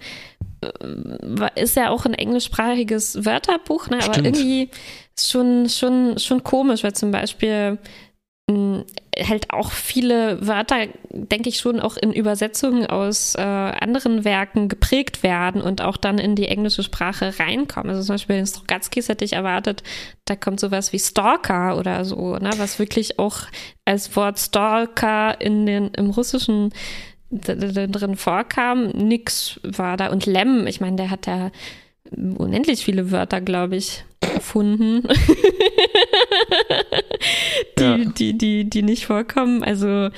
[0.62, 4.00] Äh, ist ja auch ein englischsprachiges Wörterbuch, ne?
[4.04, 4.70] aber irgendwie
[5.16, 7.78] ist schon, schon, schon komisch, weil zum Beispiel
[9.18, 15.24] halt auch viele Wörter, denke ich schon, auch in Übersetzungen aus äh, anderen Werken geprägt
[15.24, 17.90] werden und auch dann in die englische Sprache reinkommen.
[17.90, 19.84] Also zum Beispiel in Strogatskis hätte ich erwartet,
[20.26, 23.38] da kommt sowas wie Stalker oder so, ne, was wirklich auch
[23.86, 26.72] als Wort Stalker in den, im Russischen
[27.32, 28.90] drin vorkam.
[28.90, 30.12] Nix war da.
[30.12, 31.52] Und Lem, ich meine, der hat ja
[32.16, 35.04] unendlich viele Wörter, glaube ich, erfunden,
[37.78, 37.98] die, ja.
[37.98, 39.64] die, die, die nicht vorkommen.
[39.64, 40.10] Also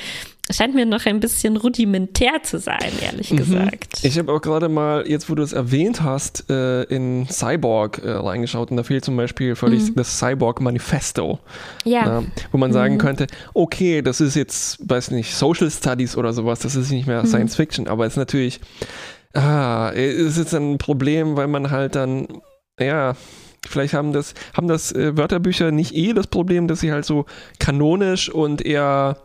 [0.51, 3.37] scheint mir noch ein bisschen rudimentär zu sein, ehrlich mhm.
[3.37, 4.03] gesagt.
[4.03, 8.11] Ich habe auch gerade mal, jetzt wo du es erwähnt hast, äh, in Cyborg äh,
[8.11, 9.95] reingeschaut und da fehlt zum Beispiel völlig mhm.
[9.95, 11.39] das Cyborg Manifesto.
[11.83, 12.19] Ja.
[12.19, 12.99] Äh, wo man sagen mhm.
[12.99, 17.23] könnte, okay, das ist jetzt, weiß nicht, Social Studies oder sowas, das ist nicht mehr
[17.23, 17.27] mhm.
[17.27, 18.59] Science Fiction, aber es ist natürlich,
[19.35, 22.27] ah, ist jetzt ein Problem, weil man halt dann,
[22.79, 23.15] ja,
[23.67, 27.25] Vielleicht haben das, haben das äh, Wörterbücher nicht eh das Problem, dass sie halt so
[27.59, 29.17] kanonisch und eher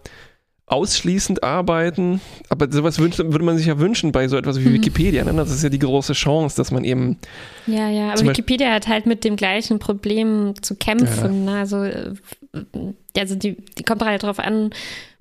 [0.67, 2.21] ausschließend arbeiten.
[2.49, 4.75] Aber sowas wünscht, würde man sich ja wünschen bei so etwas wie mhm.
[4.75, 5.25] Wikipedia.
[5.25, 5.35] Ne?
[5.35, 7.19] Das ist ja die große Chance, dass man eben.
[7.67, 11.47] Ja, ja, aber Wikipedia hat halt mit dem gleichen Problem zu kämpfen.
[11.47, 11.53] Ja.
[11.53, 11.59] Ne?
[11.59, 12.15] Also, äh,
[13.19, 14.71] also die, die kommt halt darauf an,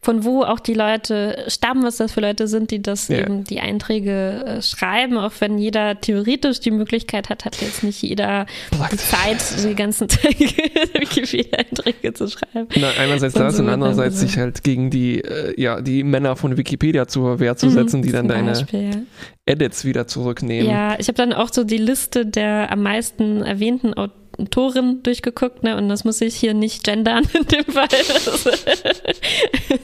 [0.01, 3.19] von wo auch die Leute stammen, was das für Leute sind, die das ja.
[3.19, 8.01] eben die Einträge äh, schreiben, auch wenn jeder theoretisch die Möglichkeit hat, hat jetzt nicht
[8.01, 8.45] jeder
[8.91, 12.67] die Zeit, die ganzen Wikipedia-Einträge zu schreiben.
[12.75, 14.27] Na, einerseits und das so und andererseits also.
[14.27, 18.01] sich halt gegen die, äh, ja, die Männer von Wikipedia zur Wehr zu mhm, setzen,
[18.01, 19.01] die dann deine Beispiel, ja.
[19.45, 20.69] Edits wieder zurücknehmen.
[20.69, 25.63] Ja, ich habe dann auch so die Liste der am meisten erwähnten Autoren Torin durchgeguckt,
[25.63, 25.77] ne?
[25.77, 27.87] Und das muss ich hier nicht gendern in dem Fall.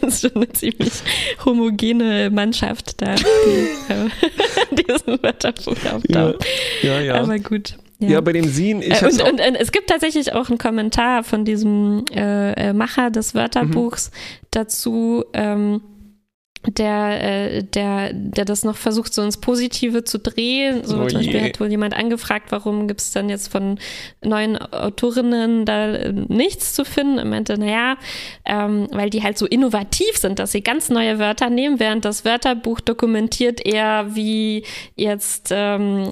[0.02, 0.94] Das ist schon eine ziemlich
[1.44, 4.10] homogene Mannschaft da, die äh,
[4.84, 6.10] diesen Wörterbuch auftaucht.
[6.10, 6.34] Ja,
[6.82, 7.16] ja, ja.
[7.16, 7.78] Aber gut.
[8.00, 8.10] Ja.
[8.10, 8.82] ja, bei dem Sien.
[8.82, 12.74] Ich äh, und, und, und, es gibt tatsächlich auch einen Kommentar von diesem äh, äh
[12.74, 14.48] Macher des Wörterbuchs mhm.
[14.52, 15.26] dazu.
[15.34, 15.82] Ähm,
[16.68, 20.84] der, äh, der, der das noch versucht, so ins Positive zu drehen.
[20.84, 23.80] So oh zum Beispiel hat wohl jemand angefragt, warum gibt es dann jetzt von
[24.24, 27.18] neuen Autorinnen da äh, nichts zu finden.
[27.18, 27.98] Er meinte, naja,
[28.46, 32.26] ähm, weil die halt so innovativ sind, dass sie ganz neue Wörter nehmen, während das
[32.26, 34.64] Wörterbuch dokumentiert eher wie
[34.96, 36.10] jetzt ähm,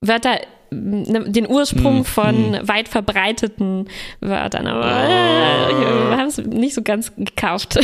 [0.00, 0.40] Wörter
[0.72, 2.68] den Ursprung hm, von hm.
[2.68, 3.88] weit verbreiteten
[4.20, 4.66] Wörtern.
[4.66, 7.78] Aber äh, wir haben es nicht so ganz gekauft.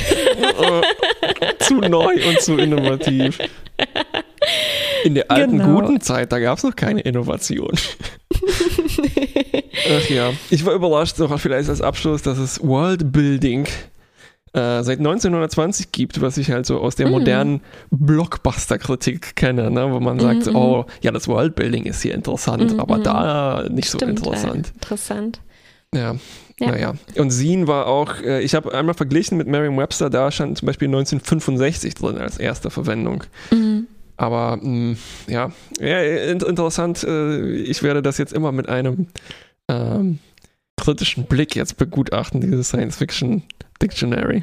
[0.61, 0.81] Oh,
[1.61, 3.39] zu neu und zu innovativ.
[5.05, 5.81] In der alten genau.
[5.81, 7.73] guten Zeit, da gab es noch keine Innovation.
[9.91, 13.67] Ach ja, ich war überrascht, noch vielleicht als Abschluss, dass es Worldbuilding
[14.53, 17.13] äh, seit 1920 gibt, was ich halt so aus der mhm.
[17.13, 19.93] modernen Blockbuster-Kritik kenne, ne?
[19.93, 20.57] wo man sagt, mhm.
[20.57, 22.81] oh, ja, das Worldbuilding ist hier interessant, mhm.
[22.81, 24.67] aber da nicht Stimmt, so interessant.
[24.67, 25.41] Ja, interessant.
[25.95, 26.17] Ja,
[26.61, 26.71] ja.
[26.71, 26.95] Naja.
[27.17, 30.89] Und Scene war auch, äh, ich habe einmal verglichen mit Merriam-Webster, da stand zum Beispiel
[30.89, 33.25] 1965 drin als erste Verwendung.
[33.51, 33.87] Mhm.
[34.17, 34.97] Aber mh, mm,
[35.29, 37.05] ja, ja, interessant.
[37.05, 39.07] Äh, ich werde das jetzt immer mit einem
[39.69, 40.19] ähm,
[40.79, 43.43] kritischen Blick jetzt begutachten, dieses Science-Fiction
[43.83, 44.43] Dictionary.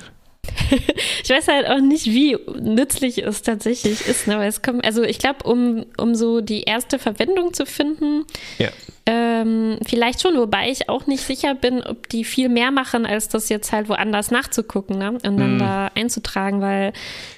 [1.24, 4.38] ich weiß halt auch nicht, wie nützlich es tatsächlich ist, ne?
[4.38, 8.26] weil es kommt, also ich glaube, um, um so die erste Verwendung zu finden,
[8.58, 8.70] ja.
[9.06, 13.28] ähm, vielleicht schon, wobei ich auch nicht sicher bin, ob die viel mehr machen, als
[13.28, 15.12] das jetzt halt woanders nachzugucken ne?
[15.12, 15.60] und dann mm.
[15.60, 16.94] da einzutragen, weil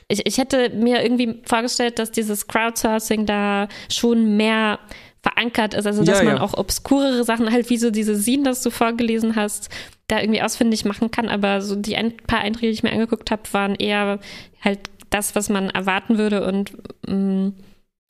[0.07, 4.79] ich, ich hätte mir irgendwie vorgestellt, dass dieses Crowdsourcing da schon mehr
[5.21, 8.61] verankert ist, also dass ja, man auch obskurere Sachen, halt wie so diese Scene, das
[8.61, 9.69] du vorgelesen hast,
[10.07, 11.27] da irgendwie ausfindig machen kann.
[11.27, 14.19] Aber so die ein paar Einträge, die ich mir angeguckt habe, waren eher
[14.61, 16.71] halt das, was man erwarten würde und
[17.07, 17.53] mh, mm,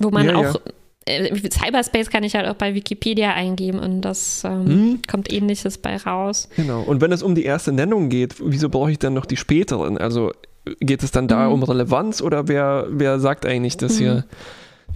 [0.01, 0.62] wo man ja, auch
[1.08, 4.99] äh, Cyberspace kann ich halt auch bei Wikipedia eingeben und das ähm, hm.
[5.10, 6.49] kommt ähnliches bei raus.
[6.55, 6.82] Genau.
[6.82, 9.97] Und wenn es um die erste Nennung geht, wieso brauche ich dann noch die späteren?
[9.97, 10.32] Also
[10.80, 11.53] geht es dann da hm.
[11.53, 13.99] um Relevanz oder wer, wer sagt eigentlich, dass hm.
[13.99, 14.26] hier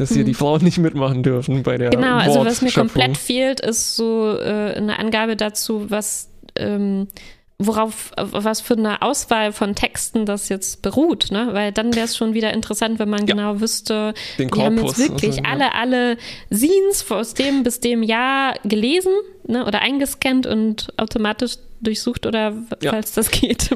[0.01, 0.25] dass hier hm.
[0.25, 4.35] die Frauen nicht mitmachen dürfen bei der Genau, also was mir komplett fehlt, ist so
[4.37, 7.07] äh, eine Angabe dazu, was ähm,
[7.67, 11.49] worauf, was für eine Auswahl von Texten das jetzt beruht, ne?
[11.51, 13.35] Weil dann wäre es schon wieder interessant, wenn man ja.
[13.35, 16.17] genau wüsste, Den die Korpus, haben jetzt wirklich also, alle, alle
[16.51, 19.13] Scenes aus dem bis dem Jahr gelesen
[19.47, 22.91] ne, oder eingescannt und automatisch durchsucht oder Ja.
[22.91, 23.71] falls das geht.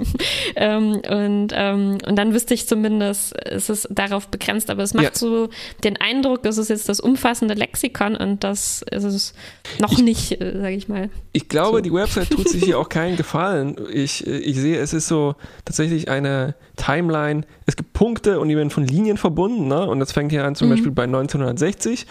[0.56, 5.06] ähm, und, ähm, und dann wüsste ich zumindest, es ist darauf begrenzt, aber es macht
[5.06, 5.12] Ja.
[5.16, 5.50] so
[5.84, 9.34] den Eindruck, das ist jetzt das umfassende Lexikon und das ist es
[9.80, 11.10] noch Ich- nicht, äh, sage ich mal.
[11.32, 11.82] Ich glaube, So.
[11.82, 13.76] die Website tut sich hier auch keinen Gefallen.
[13.92, 15.34] Ich, äh, ich sehe, es ist so
[15.66, 17.42] tatsächlich eine Timeline.
[17.66, 19.68] Es gibt Punkte und die werden von Linien verbunden.
[19.68, 19.84] Ne?
[19.84, 20.74] Und das fängt hier an zum Mhm.
[20.74, 22.06] Beispiel bei 1960.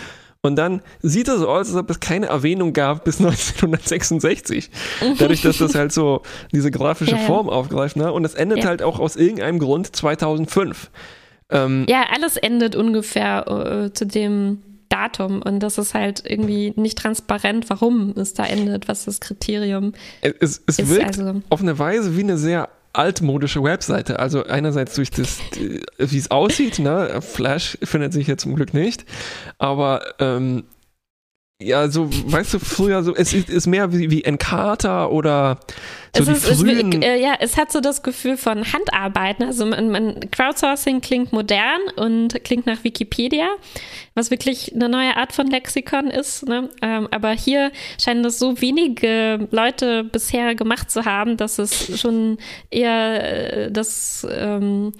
[0.44, 4.70] Und dann sieht es so aus, als ob es keine Erwähnung gab bis 1966.
[5.18, 6.20] Dadurch, dass das halt so
[6.52, 7.18] diese grafische Ja.
[7.18, 7.96] Form aufgreift.
[7.96, 8.12] Ne?
[8.12, 8.66] Und es endet Ja.
[8.66, 10.90] halt auch aus irgendeinem Grund 2005.
[11.50, 14.58] Ähm, Ja, alles endet ungefähr äh, zu dem
[14.90, 19.92] Datum und das ist halt irgendwie nicht transparent, warum es da endet, was das Kriterium
[20.20, 20.88] es, es ist.
[20.90, 24.18] wirkt Also, auf eine Weise wie eine sehr altmodische Webseite.
[24.18, 27.20] Also einerseits durch das, die- wie es aussieht, ne?
[27.20, 29.04] Flash findet sich hier zum Glück nicht.
[29.58, 30.64] Aber ähm,
[31.64, 35.58] ja, so, weißt du, früher so, es ist, ist mehr wie, wie Encarta oder
[36.16, 37.02] so es, die ist, es, frühen.
[37.02, 39.44] äh, ja, es hat so das Gefühl von Handarbeiten.
[39.44, 43.48] Also man, man, Crowdsourcing klingt modern und klingt nach Wikipedia,
[44.14, 46.46] was wirklich eine neue Art von Lexikon ist.
[46.46, 46.68] Ne?
[46.82, 52.38] Ähm, aber hier scheinen das so wenige Leute bisher gemacht zu haben, dass es schon
[52.70, 54.92] eher äh, das ähm,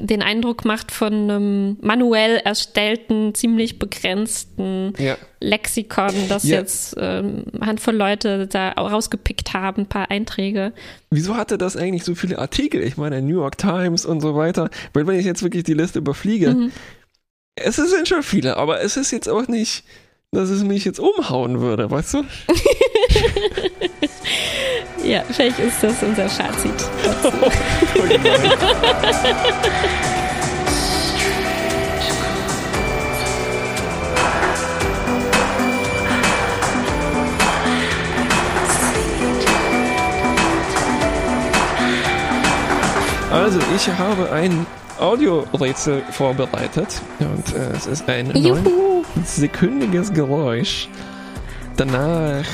[0.00, 5.16] den Eindruck macht von einem manuell erstellten, ziemlich begrenzten ja.
[5.40, 6.58] Lexikon, das Ja.
[6.60, 10.72] jetzt ähm, eine Handvoll Leute da rausgepickt haben, ein paar Einträge.
[11.10, 12.82] Wieso hatte das eigentlich so viele Artikel?
[12.82, 14.70] Ich meine, New York Times und so weiter.
[14.94, 16.72] Weil wenn ich jetzt wirklich die Liste überfliege, Mhm.
[17.56, 19.84] es sind schon viele, aber es ist jetzt auch nicht,
[20.30, 22.22] dass es mich jetzt umhauen würde, weißt du?
[25.04, 26.72] Ja, vielleicht ist das unser Fazit.
[43.32, 44.66] Also, ich habe ein
[45.00, 49.04] Audiorätsel vorbereitet und äh, es ist ein Juhu!
[49.24, 50.88] sekündiges Geräusch.
[51.76, 52.44] Danach,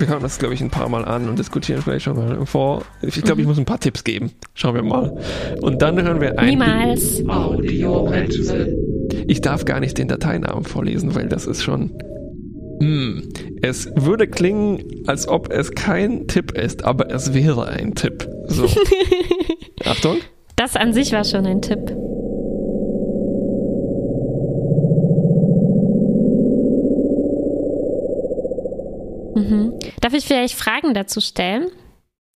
[0.00, 2.82] wir hören das, glaube ich, ein paar Mal an und diskutieren vielleicht schon mal vor.
[3.02, 4.32] Ich glaube, ich muss ein paar Tipps geben.
[4.54, 5.16] Schauen wir mal.
[5.60, 6.48] Und dann hören wir ein.
[6.48, 7.22] Niemals.
[7.28, 8.76] Audiorätsel.
[9.26, 11.92] Ich darf gar nicht den Dateinamen vorlesen, weil das ist schon.
[12.80, 13.28] Hm.
[13.60, 18.26] Es würde klingen, als ob es kein Tipp ist, aber es wäre ein Tipp.
[18.46, 18.66] So.
[19.84, 20.16] Achtung.
[20.56, 21.94] Das an sich war schon ein Tipp.
[29.34, 29.78] Mhm.
[30.00, 31.70] Darf ich vielleicht Fragen dazu stellen?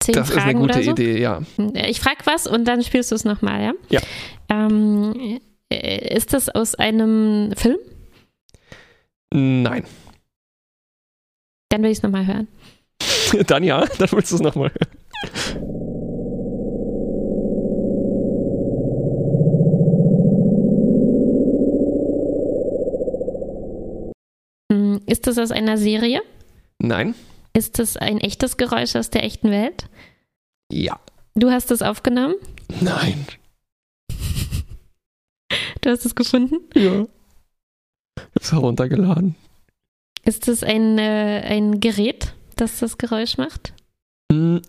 [0.01, 0.91] Zehn Das ist Fragen eine gute so?
[0.91, 1.41] Idee, ja.
[1.87, 3.73] Ich frage was und dann spielst du es nochmal, ja?
[3.89, 4.01] Ja.
[4.49, 5.39] Ähm,
[5.69, 7.77] äh, ist das aus einem Film?
[9.33, 9.83] Nein.
[11.69, 12.47] Dann will ich es nochmal hören.
[13.47, 15.73] Dann ja, dann willst du es nochmal hören.
[24.71, 26.21] Hm, Ist das aus einer Serie?
[26.83, 27.15] Nein.
[27.53, 29.85] Ist das ein echtes Geräusch aus der echten Welt?
[30.69, 30.99] Ja.
[31.33, 32.35] Du hast es aufgenommen?
[32.81, 33.25] Nein.
[35.81, 36.55] Du hast es gefunden?
[36.75, 37.01] Ja.
[38.15, 39.35] Ich hab's heruntergeladen.
[40.23, 43.73] Ist es ein, äh, ein Gerät, das das Geräusch macht?
[44.31, 44.61] Hm,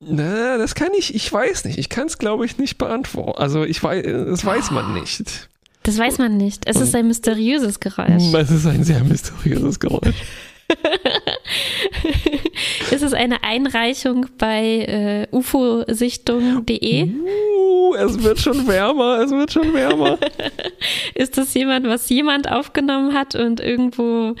[0.00, 1.78] Na, das kann ich, ich weiß nicht.
[1.78, 3.38] Ich kann es, glaube ich, nicht beantworten.
[3.38, 5.48] Also ich weiß, das weiß man nicht.
[5.82, 6.66] Das weiß man nicht.
[6.66, 8.32] Es ist ein mysteriöses Geräusch.
[8.32, 10.16] Es ist ein sehr mysteriöses Geräusch.
[12.90, 17.04] ist es eine Einreichung bei äh, ufosichtung.de?
[17.04, 20.18] Uh, es wird schon wärmer, es wird schon wärmer.
[21.14, 24.34] Ist das jemand, was jemand aufgenommen hat und irgendwo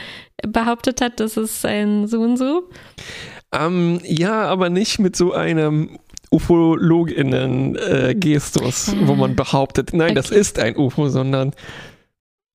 [0.46, 2.68] behauptet hat, das ist ein so und so?
[3.52, 5.98] ähm, ja, aber nicht mit so einem
[6.30, 10.40] UFOloginnen-Gestus, wo man behauptet, nein, das Okay.
[10.40, 11.52] ist ein UFO, sondern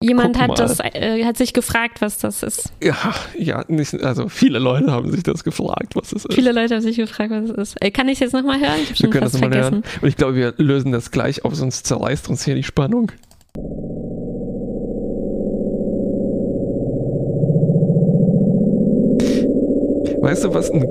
[0.03, 2.71] Jemand hat das, äh, hat sich gefragt, was das ist.
[2.83, 2.95] ja,
[3.35, 6.35] ja, nicht, also viele Leute haben sich das gefragt, was es ist.
[6.35, 7.81] Viele Leute haben sich gefragt, was es ist.
[7.81, 8.79] Äh, kann ich es jetzt nochmal hören?
[8.91, 9.73] Ich wir können das mal vergessen.
[9.83, 9.83] hören.
[10.01, 13.11] Und ich glaube, wir lösen das gleich auf, sonst zerreißt uns hier die Spannung.
[20.21, 20.85] Weißt du, was ein.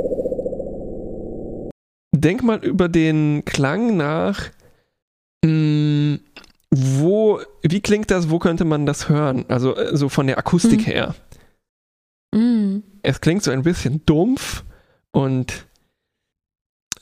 [2.13, 4.51] Denk mal über den Klang nach.
[5.45, 5.86] Mh,
[6.71, 9.45] wo, wie klingt das, wo könnte man das hören?
[9.49, 10.85] Also äh, so von der Akustik Hm.
[10.93, 11.15] her.
[12.35, 12.79] Mm.
[13.03, 14.65] Es klingt so ein bisschen dumpf
[15.13, 15.67] und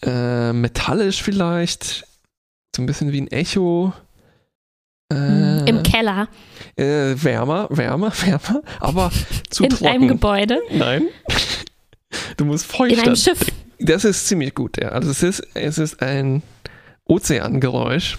[0.02, 2.06] äh, metallisch vielleicht.
[2.76, 3.92] So ein bisschen wie ein Echo.
[5.12, 6.28] Äh, Im Keller,
[6.76, 9.10] äh, wärmer, wärmer, wärmer, aber
[9.50, 9.86] zu in trocken.
[9.86, 10.60] einem Gebäude.
[10.72, 11.04] Nein.
[12.36, 12.92] Du musst feucht.
[12.92, 13.40] In einem Schiff.
[13.78, 14.88] Das ist ziemlich gut, ja.
[14.90, 16.42] Also es ist, es ist ein
[17.06, 18.18] Ozeangeräusch.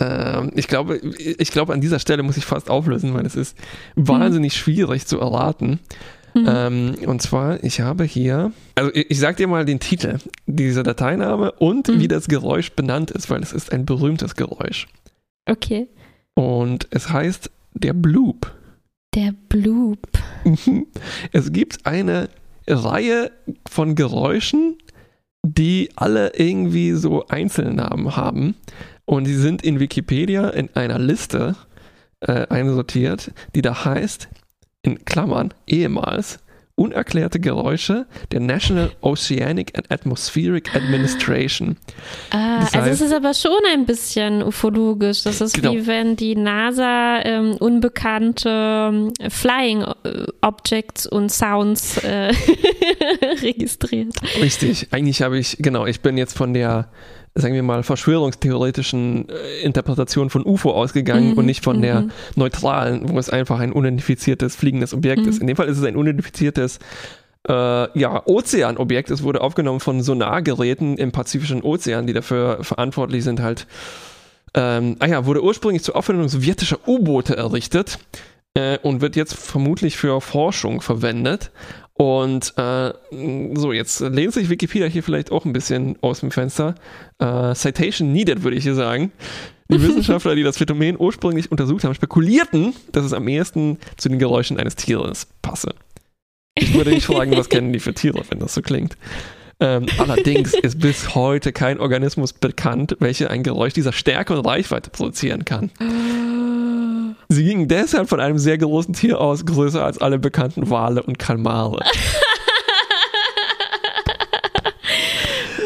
[0.00, 3.56] Ähm, ich glaube, ich glaube, an dieser Stelle muss ich fast auflösen, weil es ist
[3.94, 5.80] wahnsinnig schwierig zu erraten.
[6.34, 6.46] Mhm.
[6.48, 10.16] Ähm, und zwar, ich habe hier, also ich, ich sag dir mal den Titel
[10.46, 12.00] dieser Dateiname und Mhm.
[12.00, 14.86] wie das Geräusch benannt ist, weil es ist ein berühmtes Geräusch.
[15.46, 15.88] Okay.
[16.34, 18.50] Und es heißt der Bloop.
[19.14, 20.08] Der Bloop.
[21.32, 22.30] Es gibt eine
[22.66, 23.30] Reihe
[23.68, 24.78] von Geräuschen,
[25.44, 28.54] die alle irgendwie so Einzelnamen haben.
[29.04, 31.56] Und die sind in Wikipedia in einer Liste
[32.20, 34.28] äh, einsortiert, die da heißt,
[34.82, 36.38] in Klammern, ehemals,
[36.74, 41.76] unerklärte Geräusche der National Oceanic and Atmospheric Administration.
[42.30, 45.22] Ah, Das also heißt- es ist aber schon ein bisschen ufologisch.
[45.22, 45.72] Das ist Genau.
[45.74, 52.32] wie wenn die NASA ähm, unbekannte ähm, Flying äh, Objects und Sounds äh,
[53.42, 54.14] registriert.
[54.40, 56.88] Richtig, eigentlich habe ich, genau, ich bin jetzt von der,
[57.34, 62.10] sagen wir mal, verschwörungstheoretischen äh, Interpretation von UFO ausgegangen Mhm, und nicht von der mhm.
[62.36, 65.28] neutralen, wo es einfach ein unidentifiziertes fliegendes Objekt Mhm.
[65.28, 65.40] ist.
[65.40, 66.78] In dem Fall ist es ein unidentifiziertes
[67.48, 69.10] äh, ja, Ozeanobjekt.
[69.10, 73.66] Es wurde aufgenommen von Sonargeräten im Pazifischen Ozean, die dafür verantwortlich sind, halt.
[74.54, 77.98] Ähm, ah ja, wurde ursprünglich zur Aufwendung sowjetischer U-Boote errichtet
[78.54, 81.50] äh, und wird jetzt vermutlich für Forschung verwendet.
[81.94, 82.92] Und äh,
[83.54, 86.74] so, jetzt lehnt sich Wikipedia hier vielleicht auch ein bisschen aus dem Fenster.
[87.18, 89.12] Äh, Citation needed, würde ich hier sagen.
[89.70, 94.18] Die Wissenschaftler, die das Phänomen ursprünglich untersucht haben, spekulierten, dass es am ehesten zu den
[94.18, 95.74] Geräuschen eines Tieres passe.
[96.54, 98.96] Ich würde nicht fragen, was kennen die für Tiere, wenn das so klingt.
[99.62, 104.90] Ähm, allerdings ist bis heute kein Organismus bekannt, welcher ein Geräusch dieser Stärke und Reichweite
[104.90, 105.70] produzieren kann.
[107.28, 111.18] Sie gingen deshalb von einem sehr großen Tier aus, größer als alle bekannten Wale und
[111.18, 111.78] Kalmare.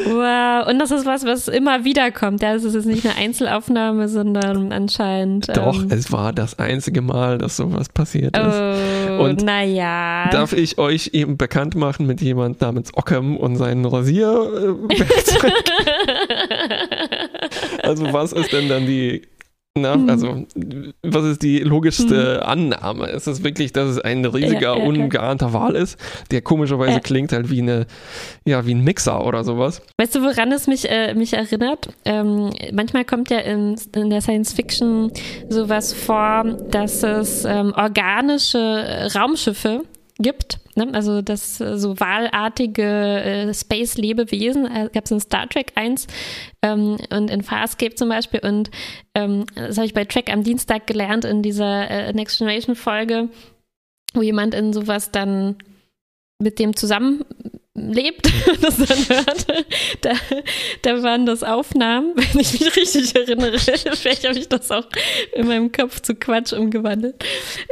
[0.08, 2.40] Wow, und das ist was, was immer wieder kommt.
[2.42, 5.48] Ja, es ist jetzt nicht eine Einzelaufnahme, sondern anscheinend.
[5.56, 8.44] Doch, ähm, es war das einzige Mal, dass sowas passiert ist.
[8.44, 10.28] Oh, Und naja.
[10.30, 15.52] Darf ich euch eben bekannt machen mit jemand namens Ockham und seinen Rasierwerkzeug?
[17.82, 19.22] also was ist denn dann die,
[19.76, 20.08] na, Mhm.
[20.10, 20.46] also
[21.02, 23.06] was ist die logischste Annahme?
[23.08, 25.98] Ist es wirklich, dass es ein riesiger, Ja, ja, ungeahnter Wal ist,
[26.30, 27.00] der komischerweise Ja.
[27.00, 27.86] klingt halt wie eine,
[28.44, 29.82] ja, wie ein Mixer oder sowas?
[29.98, 31.88] Weißt du, woran es mich, äh, mich erinnert?
[32.04, 35.12] Ähm, manchmal kommt ja in, in der Science Fiction
[35.48, 39.82] sowas vor, dass es ähm, organische Raumschiffe
[40.18, 40.58] gibt.
[40.76, 40.88] Ne?
[40.92, 46.06] Also dass äh, so wahlartige äh, Space-Lebewesen, äh, gab es in Star Trek 1
[46.62, 48.40] ähm, und in Farscape zum Beispiel.
[48.40, 48.70] Und
[49.14, 53.30] ähm, das habe ich bei Trek am Dienstag gelernt in dieser äh, Next Generation Folge,
[54.14, 55.56] wo jemand in sowas dann
[56.38, 57.94] mit dem zusammenlebt und
[58.62, 59.46] das dann hört.
[60.00, 60.12] Da,
[60.82, 63.58] da waren das Aufnahmen, wenn ich mich richtig erinnere.
[63.58, 64.86] Vielleicht habe ich das auch
[65.34, 67.22] in meinem Kopf zu Quatsch umgewandelt.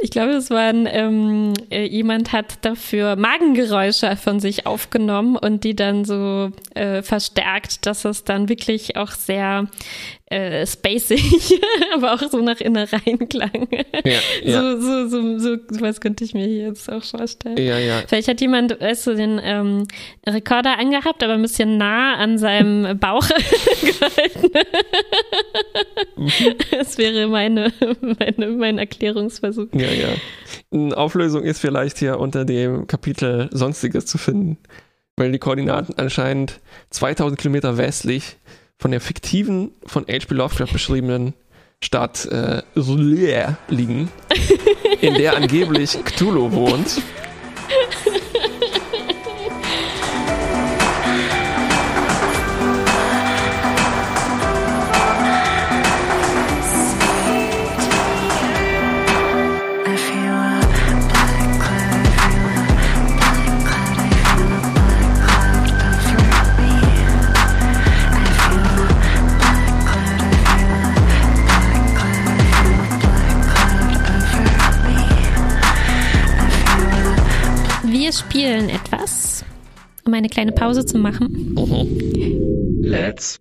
[0.02, 5.74] Ich glaube, es waren, ähm, äh, jemand hat dafür Magengeräusche von sich aufgenommen und die
[5.74, 9.68] dann so äh, verstärkt, dass es dann wirklich auch sehr
[10.26, 11.60] äh, spacig,
[11.94, 13.68] aber auch so nach Innereien klang.
[14.04, 14.12] Ja,
[14.42, 17.58] ja, So, so, so, so, was könnte ich mir hier jetzt auch vorstellen.
[17.58, 18.02] ja, ja.
[18.06, 19.86] Vielleicht hat jemand, weißt du, den ähm,
[20.26, 24.50] Rekorder angehabt, aber ein bisschen nah an seinem Bauch gehalten.
[26.70, 29.68] das wäre meine, meine, mein Erklärungsversuch.
[29.74, 30.08] Ja, ja.
[30.72, 34.56] Eine Auflösung ist vielleicht hier unter dem Kapitel Sonstiges zu finden,
[35.16, 36.60] weil die Koordinaten anscheinend
[36.90, 38.36] 2000 Kilometer westlich
[38.84, 40.34] von der fiktiven, von H.P.
[40.34, 41.32] Lovecraft beschriebenen
[41.80, 42.60] Stadt äh,
[43.68, 44.10] liegen,
[45.00, 47.00] in der angeblich Cthulhu wohnt.
[78.18, 79.44] spielen etwas,
[80.04, 81.54] um eine kleine Pause zu machen.
[82.80, 83.40] Let's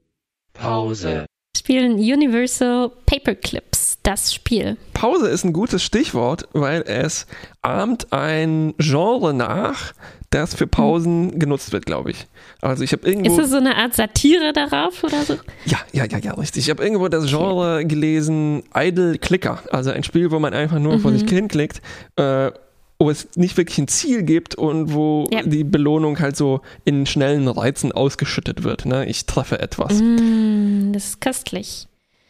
[0.53, 1.25] Pause.
[1.55, 4.77] Spielen Universal Paperclips, das Spiel.
[4.93, 7.27] Pause ist ein gutes Stichwort, weil es
[7.61, 9.93] ahmt ein Genre nach,
[10.31, 12.25] das für Pausen genutzt wird, glaube ich.
[12.61, 13.31] Also ich habe irgendwo...
[13.31, 15.35] Ist es so eine Art Satire darauf oder so?
[15.65, 16.63] Ja, ja, ja, ja, richtig.
[16.63, 19.61] Ich habe irgendwo das Genre gelesen, Idle Clicker.
[19.71, 21.81] Also ein Spiel, wo man einfach nur vor sich hinklickt.
[22.15, 22.51] Äh,
[22.99, 25.41] wo es nicht wirklich ein Ziel gibt und wo Ja.
[25.43, 28.85] die Belohnung halt so in schnellen Reizen ausgeschüttet wird.
[28.85, 29.05] Ne?
[29.07, 30.01] Ich treffe etwas.
[30.01, 31.87] Mm, das ist köstlich.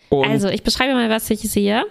[0.09, 1.83] Und Also, ich beschreibe mal, was ich sehe.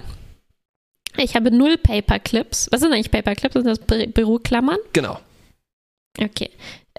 [1.19, 2.69] Ich habe null Paperclips.
[2.73, 3.53] Was sind eigentlich Paperclips?
[3.55, 4.79] Sind das Bü- Büroklammern?
[4.93, 5.19] genau.
[6.21, 6.51] Okay.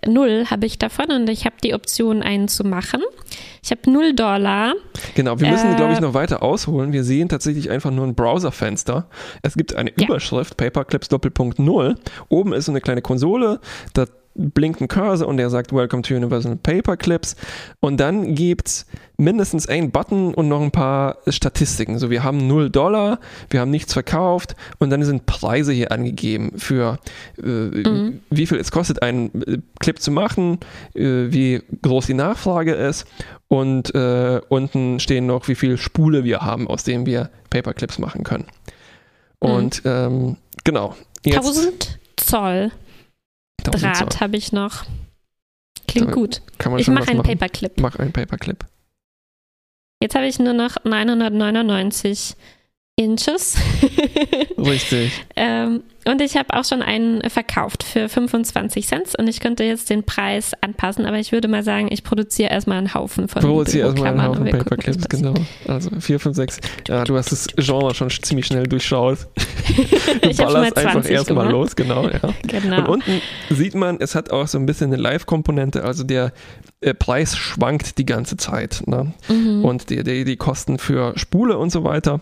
[0.06, 3.02] Null habe ich davon und ich habe die Option, einen zu machen.
[3.64, 4.74] Ich habe null Dollar.
[5.16, 6.92] Genau, wir müssen, Äh, glaube ich, noch weiter ausholen.
[6.92, 9.08] Wir sehen tatsächlich einfach nur ein Browserfenster.
[9.44, 10.06] Es gibt eine Ja.
[10.06, 11.96] Überschrift, Paperclips Doppelpunkt Null.
[12.28, 13.62] Oben ist so eine kleine Konsole,
[13.94, 14.06] da
[14.36, 17.36] blinkt ein Cursor und der sagt Welcome to Universal Paperclips.
[17.80, 18.86] Und dann gibt's
[19.18, 22.00] mindestens einen Button und noch ein paar Statistiken.
[22.00, 23.20] So, wir haben 0 Dollar,
[23.50, 27.00] wir haben nichts verkauft und dann sind Preise hier angegeben für
[27.38, 30.60] äh, wie viel es kostet, einen äh, Clip zu machen,
[30.96, 33.06] äh, wie groß die Nachfrage ist
[33.48, 38.24] und äh, unten stehen noch, wie viel Spule wir haben, aus denen wir Paperclips machen
[38.24, 38.46] können.
[39.40, 40.96] Und ähm, genau.
[41.24, 42.83] Jetzt 1000 Zoll 1000 Zoll.
[43.72, 44.86] Draht habe ich noch.
[45.88, 46.42] Klingt Da gut.
[46.58, 47.28] Kann man Ich mache einen machen.
[47.30, 47.80] Paperclip.
[47.80, 48.66] Mach einen Paperclip.
[50.02, 52.36] Jetzt habe ich nur noch 999
[52.96, 53.56] Inches.
[54.58, 55.12] Richtig.
[55.36, 59.90] ähm, und ich habe auch schon einen verkauft für 25 Cent und ich könnte jetzt
[59.90, 63.88] den Preis anpassen, aber ich würde mal sagen, ich produziere erstmal einen Haufen von Produziere
[63.88, 65.34] erstmal einen und Haufen Paperclips, genau.
[65.68, 66.60] Also 4, 5, 6.
[66.88, 69.20] Ja, du hast das Genre schon ziemlich schnell durchschaut.
[70.22, 72.20] Du Ich habe schon mal ballerst einfach 20 erstmal los, genau, ja.
[72.24, 72.92] Und Genau.
[72.92, 76.34] unten sieht man, es hat auch so ein bisschen eine Live-Komponente, also der
[76.82, 78.84] äh, Preis schwankt die ganze Zeit.
[78.86, 79.14] Ne?
[79.30, 79.64] Mhm.
[79.66, 82.20] Und die, die, die Kosten für Spule und so weiter.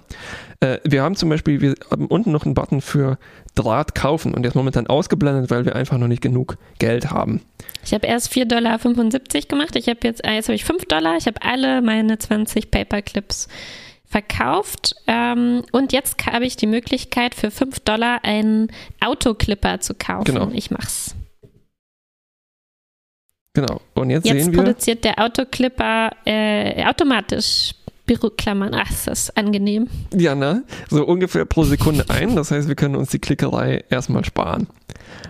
[0.62, 3.18] Äh, wir haben zum Beispiel, wir haben unten noch einen Button für
[3.56, 7.42] Draht kaufen und der ist momentan ausgeblendet, weil wir einfach noch nicht genug Geld haben.
[7.84, 8.78] Ich habe erst 4,75 Dollar
[9.48, 9.76] gemacht.
[9.76, 11.18] Ich habe jetzt, äh, jetzt habe ich 5 Dollar.
[11.18, 13.48] Ich habe alle meine 20 Paperclips
[14.06, 14.96] verkauft.
[15.08, 20.26] Ähm, und jetzt habe ich die Möglichkeit, für 5 Dollar einen Autoclipper zu kaufen.
[20.26, 20.52] Genau.
[20.54, 21.16] Ich mach's.
[23.54, 23.82] Genau.
[23.96, 27.74] Und jetzt, Jetzt sehen wir, produziert der Autoclipper äh, automatisch
[28.16, 28.74] Büroklammern.
[28.74, 29.88] Ach, ist das angenehm.
[30.14, 30.64] ja, ne?
[30.90, 32.36] so ungefähr pro Sekunde ein.
[32.36, 34.68] Das heißt, wir können uns die Klickerei erstmal sparen.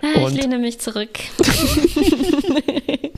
[0.01, 1.09] Ah, Und- ich lehne mich zurück.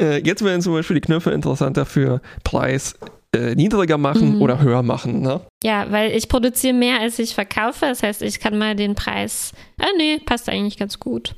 [0.00, 2.94] Äh, jetzt werden zum Beispiel die Knöpfe interessanter für Preis
[3.34, 4.42] äh, niedriger machen Mhm.
[4.42, 5.22] oder höher machen.
[5.22, 5.40] Ne?
[5.64, 7.80] Ja, weil ich produziere mehr, als ich verkaufe.
[7.86, 9.52] Das heißt, ich kann mal den Preis.
[9.80, 11.34] Ah, nee, passt eigentlich ganz gut.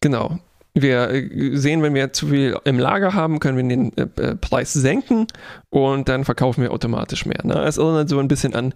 [0.00, 0.38] Genau.
[0.78, 4.36] Wir äh, sehen, wenn wir zu viel im Lager haben, können wir den äh, äh,
[4.36, 5.26] Preis senken
[5.70, 7.40] und dann verkaufen wir automatisch mehr.
[7.44, 7.54] Ne?
[7.64, 8.74] Es erinnert so ein bisschen an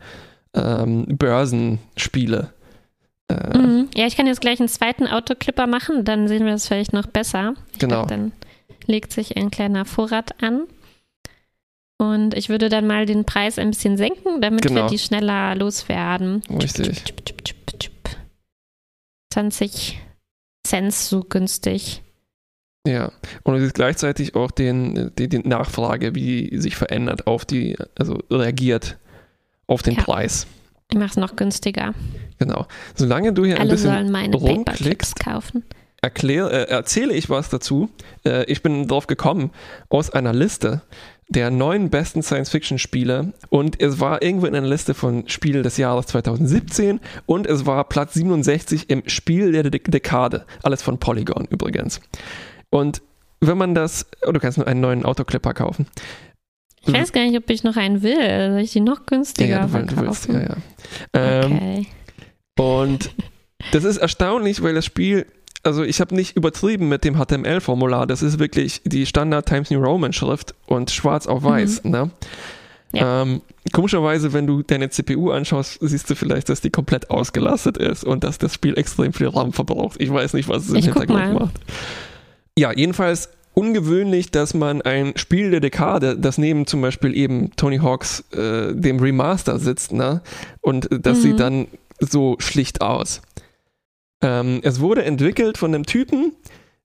[0.54, 2.52] ähm, Börsenspiele.
[3.28, 3.88] Äh, Mhm.
[3.94, 7.06] Ja, ich kann jetzt gleich einen zweiten Autoclipper machen, dann sehen wir das vielleicht noch
[7.06, 7.54] besser.
[7.72, 7.96] Ich Genau.
[7.98, 8.32] glaub, dann
[8.86, 10.62] legt sich ein kleiner Vorrat an.
[11.98, 14.84] Und ich würde dann mal den Preis ein bisschen senken, damit Genau.
[14.84, 16.42] wir die schneller loswerden.
[16.50, 17.04] Richtig.
[19.32, 20.00] 20
[20.70, 22.02] Cent so günstig.
[22.86, 23.12] Ja.
[23.42, 28.18] Und es ist gleichzeitig auch den, die, die Nachfrage, wie sich verändert auf die, also
[28.30, 28.98] reagiert
[29.66, 30.02] auf den Ja.
[30.02, 30.46] Preis.
[30.90, 31.94] Ich mache es noch günstiger.
[32.38, 32.66] Genau.
[32.94, 35.62] Solange du hier ein Alle bisschen sollen meine rumklickst, kaufen.
[36.02, 37.90] erklär, äh, erzähle ich was dazu.
[38.24, 39.50] Äh, ich bin drauf gekommen
[39.88, 40.82] aus einer Liste
[41.30, 46.06] der neun besten Science-Fiction-Spiele und es war irgendwo in einer Liste von Spiel des Jahres
[46.06, 50.44] 2017 und es war Platz 67 im Spiel der De Dekade.
[50.62, 52.00] Alles von Polygon übrigens.
[52.70, 53.00] Und
[53.40, 55.86] wenn man das, oh, du kannst nur einen neuen Autoclipper kaufen.
[56.86, 58.16] Ich weiß gar nicht, ob ich noch einen will.
[58.52, 60.56] Soll ich die noch günstiger ja, du, will- du willst, ja, ja.
[61.14, 61.86] Ähm, Okay.
[62.58, 63.10] Und
[63.72, 65.26] das ist erstaunlich, weil das Spiel,
[65.62, 68.06] also ich habe nicht übertrieben mit dem HTML-Formular.
[68.06, 71.84] Das ist wirklich die Standard Times New Roman Schrift und schwarz auf weiß.
[71.84, 72.10] Ne?
[72.92, 73.22] Ja.
[73.22, 73.42] Ähm,
[73.72, 78.24] komischerweise, wenn du deine CPU anschaust, siehst du vielleicht, dass die komplett ausgelastet ist und
[78.24, 80.00] dass das Spiel extrem viel RAM verbraucht.
[80.00, 81.54] Ich weiß nicht, was es im Ich Hintergrund macht.
[82.58, 87.78] Ja, jedenfalls ungewöhnlich, dass man ein Spiel der Dekade, das neben zum Beispiel eben Tony
[87.78, 90.22] Hawks äh, dem Remaster sitzt, ne?
[90.60, 91.22] Und das Mhm.
[91.22, 91.66] sieht dann
[92.00, 93.20] so schlicht aus.
[94.22, 96.32] Ähm, es wurde entwickelt von einem Typen,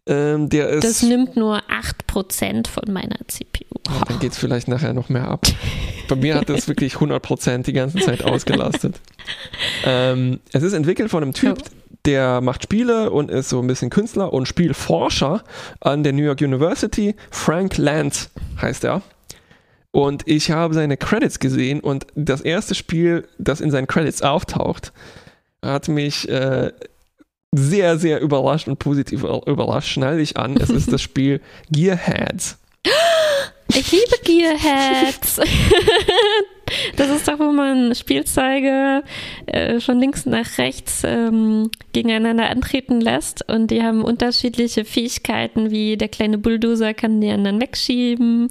[0.08, 0.84] ähm, der ist.
[0.84, 3.66] Das nimmt nur 8% von meiner CPU.
[3.88, 5.46] Ja, dann geht es vielleicht nachher noch mehr ab.
[6.08, 9.00] Bei mir hat das wirklich 100% die ganze Zeit ausgelastet.
[9.86, 11.58] ähm, es ist entwickelt von einem Typ,
[12.06, 15.44] der macht Spiele und ist so ein bisschen Künstler und Spielforscher
[15.82, 17.16] an der New York University.
[17.32, 18.30] Frank Lance
[18.62, 19.02] heißt er.
[19.90, 24.94] Und ich habe seine Credits gesehen und das erste Spiel, das in seinen Credits auftaucht,
[25.64, 26.72] hat mich äh,
[27.56, 29.90] sehr, sehr überrascht und positiv überrascht.
[29.90, 30.58] Schnall dich an.
[30.58, 31.42] Es ist das Spiel
[31.72, 32.58] Gearheads.
[33.70, 35.40] Ich liebe Gearheads.
[36.96, 39.04] Das ist doch, wo man Spielzeuge
[39.46, 45.96] äh, von links nach rechts ähm, gegeneinander antreten lässt und die haben unterschiedliche Fähigkeiten, wie
[45.96, 48.50] der kleine Bulldozer kann die anderen wegschieben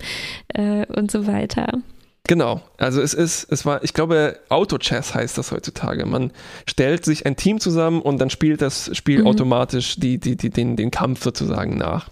[0.49, 1.81] äh, und so weiter.
[2.27, 6.07] Genau, also es ist, es war, ich glaube, Auto-Chess heißt das heutzutage.
[6.07, 6.33] Man
[6.67, 9.27] stellt sich ein Team zusammen und dann spielt das Spiel Mhm.
[9.27, 12.09] automatisch die, die, die, den, den Kampf sozusagen nach.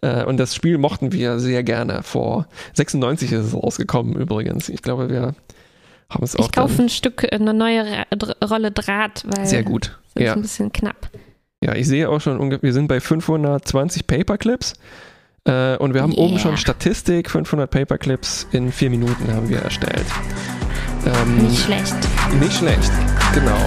[0.00, 2.04] Äh, Und das Spiel mochten wir sehr gerne.
[2.04, 4.68] Vor 96 ist es rausgekommen übrigens.
[4.68, 5.34] Ich glaube, wir
[6.08, 7.84] haben es auch Ich kaufe ein Stück, eine neue
[8.48, 9.98] Rolle Draht, weil sehr gut.
[10.14, 10.32] das ist Ja.
[10.34, 11.10] ein bisschen knapp.
[11.64, 14.74] ja, ich sehe auch schon, wir sind bei 520 Paperclips.
[15.44, 16.42] Äh, und wir haben oben Yeah.
[16.42, 20.06] schon Statistik, 500 Paperclips in vier Minuten haben wir erstellt.
[21.04, 21.96] Ähm, Nicht schlecht.
[22.38, 22.92] Nicht schlecht,
[23.34, 23.66] genau.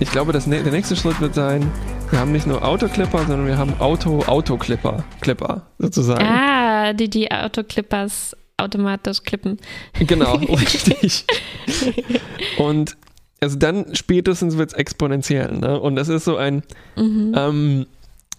[0.00, 1.70] Ich glaube, das, der nächste Schritt wird sein,
[2.10, 6.24] wir haben nicht nur Autoclipper, sondern wir haben Auto-Autoclipper, Clipper sozusagen.
[6.24, 9.58] Ah, die die Autoclippers automatisch klippen.
[10.06, 11.24] Genau, richtig.
[12.58, 12.96] Und
[13.40, 15.52] also dann spätestens wird es exponentiell.
[15.58, 15.80] Ne?
[15.80, 16.62] Und das ist so ein,
[16.96, 17.34] Mhm.
[17.36, 17.86] ähm,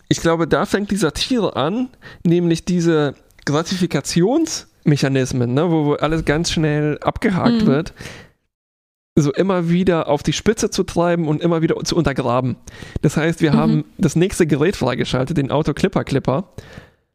[0.10, 1.88] ich glaube, da fängt die Satire an,
[2.24, 3.16] nämlich diese
[3.46, 5.72] Gratifikationsmechanismen, ne?
[5.72, 7.68] wo, wo alles ganz schnell abgehakt Mhm.
[7.68, 7.94] wird,
[9.16, 12.56] so immer wieder auf die Spitze zu treiben und immer wieder zu untergraben.
[13.02, 13.58] Das heißt, wir Mhm.
[13.58, 16.46] haben das nächste Gerät freigeschaltet, den Auto-Clipper-Clipper.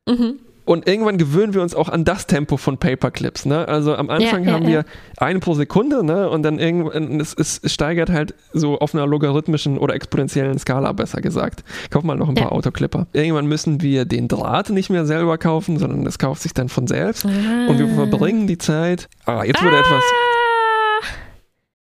[0.08, 0.34] Mhm.
[0.66, 3.46] Und irgendwann gewöhnen wir uns auch an das Tempo von Paperclips.
[3.46, 3.68] Ne?
[3.68, 4.68] Also am Anfang Ja, ja, haben ja.
[4.68, 4.84] wir
[5.16, 6.28] eine pro Sekunde ne?
[6.28, 10.90] und dann irgendwann, es, es, es steigert halt so auf einer logarithmischen oder exponentiellen Skala,
[10.92, 11.62] besser gesagt.
[11.90, 12.50] Kauf mal noch ein paar.
[12.50, 13.06] Autoclipper.
[13.12, 16.88] Irgendwann müssen wir den Draht nicht mehr selber kaufen, sondern das kauft sich dann von
[16.88, 17.24] selbst.
[17.24, 17.94] Und wir Ah.
[18.08, 19.08] verbringen die Zeit.
[19.24, 20.02] Ah, jetzt wurde etwas.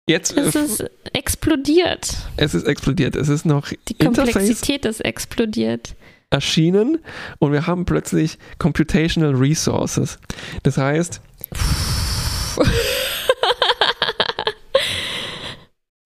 [0.06, 0.84] Jetzt, Es äh, ist
[1.14, 2.14] explodiert.
[2.36, 3.16] es ist explodiert.
[3.16, 5.94] Es ist noch Die Interface Komplexität ist explodiert.
[6.30, 6.98] erschienen
[7.38, 10.18] und wir haben plötzlich Computational Resources.
[10.62, 11.22] Das heißt,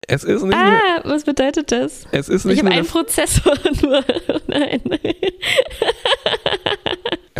[0.09, 2.05] es ist nicht mehr, Ah, was bedeutet das?
[2.13, 4.05] es ist Ich nicht habe nur einen Prozessor nur.
[4.47, 4.83] Nein.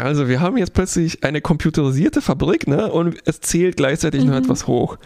[0.05, 4.45] Also wir haben jetzt plötzlich eine computerisierte Fabrik, ne, und es zählt gleichzeitig noch Mhm.
[4.45, 4.99] etwas hoch.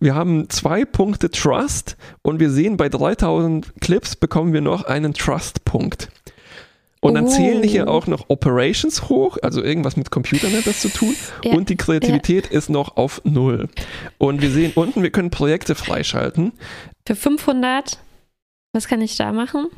[0.00, 5.14] Wir haben zwei Punkte Trust und wir sehen bei 3000 Clips bekommen wir noch einen
[5.14, 6.08] Trust-Punkt.
[7.00, 7.28] Und dann Oh.
[7.28, 11.14] zählen hier auch noch Operations hoch, also irgendwas mit Computern hat das zu tun.
[11.44, 13.68] Ja, Und die Kreativität ist noch auf Null.
[14.18, 16.52] Und wir sehen unten, wir können Projekte freischalten.
[17.06, 17.98] Für 500,
[18.72, 19.68] was kann ich da machen?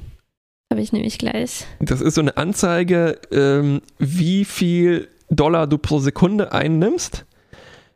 [0.73, 1.67] Habe ich nämlich gleich.
[1.81, 7.25] Das ist so eine Anzeige, ähm, wie viel Dollar du pro Sekunde einnimmst.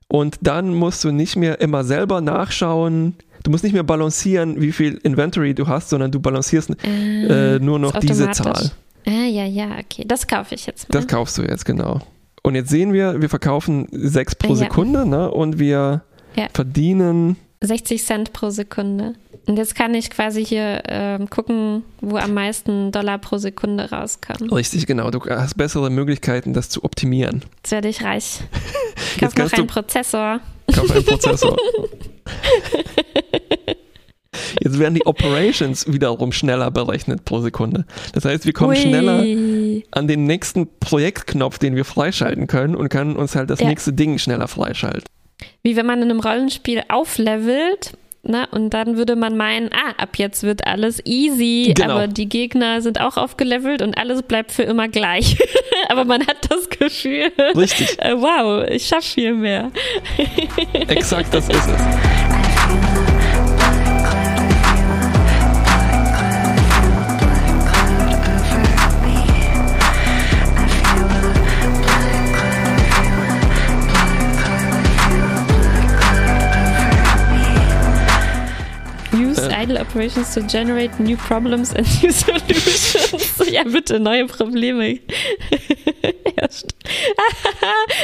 [0.09, 3.15] Und dann musst du nicht mehr immer selber nachschauen.
[3.45, 7.79] Du musst nicht mehr balancieren, wie viel Inventory du hast, sondern du balancierst äh, nur
[7.79, 8.31] noch diese.
[8.33, 8.71] Zahl.
[9.07, 10.05] Ah, ja, ja, okay.
[10.07, 10.99] Das kaufe ich jetzt mal.
[10.99, 12.01] Das kaufst du jetzt, genau.
[12.43, 14.57] Und jetzt sehen wir, wir verkaufen sechs pro Ja.
[14.57, 15.31] Sekunde ne?
[15.31, 16.03] und wir
[16.37, 16.49] Ja.
[16.53, 19.15] verdienen 60 Cent pro Sekunde.
[19.47, 24.51] Und jetzt kann ich quasi hier ähm, gucken, wo am meisten Dollar pro Sekunde rauskommen.
[24.51, 25.11] richtig genau.
[25.11, 27.45] Du hast bessere Möglichkeiten, das zu optimieren.
[27.57, 28.41] Jetzt werde ich reich.
[29.17, 30.41] Ich Jetzt kaufe noch einen Prozessor.
[30.75, 31.57] Kauf einen Prozessor.
[34.61, 37.85] Jetzt werden die Operations wiederum schneller berechnet pro Sekunde.
[38.13, 38.77] Das heißt, wir kommen Ui.
[38.77, 39.25] schneller
[39.93, 43.69] an den nächsten Projektknopf, den wir freischalten können und können uns halt das Ja.
[43.69, 45.05] nächste Ding schneller freischalten.
[45.63, 47.93] Wie wenn man in einem Rollenspiel auflevelt.
[48.27, 51.93] Na, und dann würde man meinen, ah, ab jetzt wird alles easy, Genau.
[51.93, 55.37] aber die Gegner sind auch aufgelevelt und alles bleibt für immer gleich.
[55.91, 59.71] aber man hat das Gefühl, Richtig, äh, wow, ich schaffe viel mehr.
[60.89, 62.24] exakt das ist es.
[79.75, 83.43] Idle operations to generate new problems and new solutions.
[83.51, 85.01] ja, bitte, neue Probleme.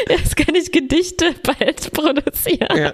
[0.09, 2.76] Jetzt kann ich Gedichte bald produzieren.
[2.76, 2.92] Ja,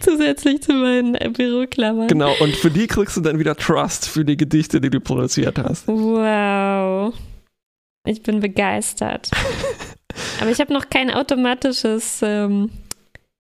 [0.00, 2.08] Zusätzlich zu meinen äh, Büroklammern.
[2.08, 5.58] genau, und für die kriegst du dann wieder Trust für die Gedichte, die du produziert
[5.58, 5.86] hast.
[5.88, 7.14] Wow.
[8.06, 9.30] Ich bin begeistert.
[10.40, 12.70] Aber ich habe noch kein automatisches ähm,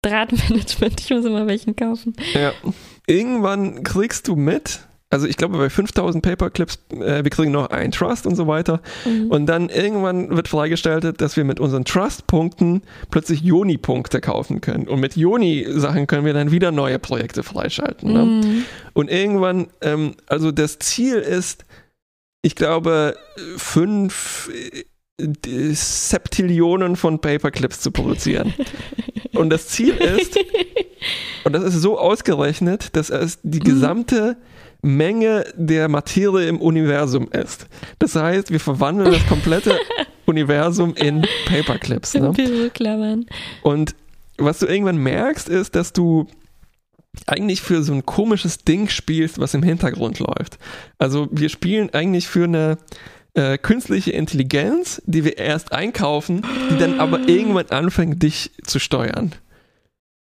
[0.01, 0.99] Drahtmanagement.
[0.99, 2.15] Ich muss immer welchen kaufen.
[2.33, 2.53] Ja.
[3.07, 7.93] Irgendwann kriegst du mit, Also ich glaube bei 5000 Paperclips, äh, wir kriegen noch einen
[7.93, 8.81] Trust und so weiter.
[9.05, 9.31] Mhm.
[9.31, 14.87] Und dann irgendwann wird freigestellt, dass wir mit unseren Trust-Punkten plötzlich Joni-Punkte kaufen können.
[14.89, 18.11] Und mit Joni-Sachen können wir dann wieder neue Projekte freischalten.
[18.11, 18.25] Ne?
[18.25, 18.65] Mhm.
[18.93, 21.63] Und irgendwann, ähm, also das Ziel ist,
[22.41, 23.15] ich glaube,
[23.55, 24.83] fünf äh,
[25.73, 28.53] Septillionen von Paperclips zu produzieren.
[29.33, 30.37] Und das Ziel ist,
[31.43, 34.37] und das ist so ausgerechnet, dass es die gesamte
[34.81, 37.67] Menge der Materie im Universum ist.
[37.99, 39.77] Das heißt, wir verwandeln das komplette
[40.25, 42.13] Universum in Paperclips.
[42.13, 42.31] Ne?
[42.31, 43.25] Büroklammern.
[43.63, 43.95] Und
[44.37, 46.27] was du irgendwann merkst, ist, dass du
[47.25, 50.59] eigentlich für so ein komisches Ding spielst, was im Hintergrund läuft.
[50.99, 52.77] Also wir spielen eigentlich für eine
[53.33, 59.33] äh, künstliche Intelligenz, die wir erst einkaufen, die dann aber irgendwann anfängt, dich zu steuern.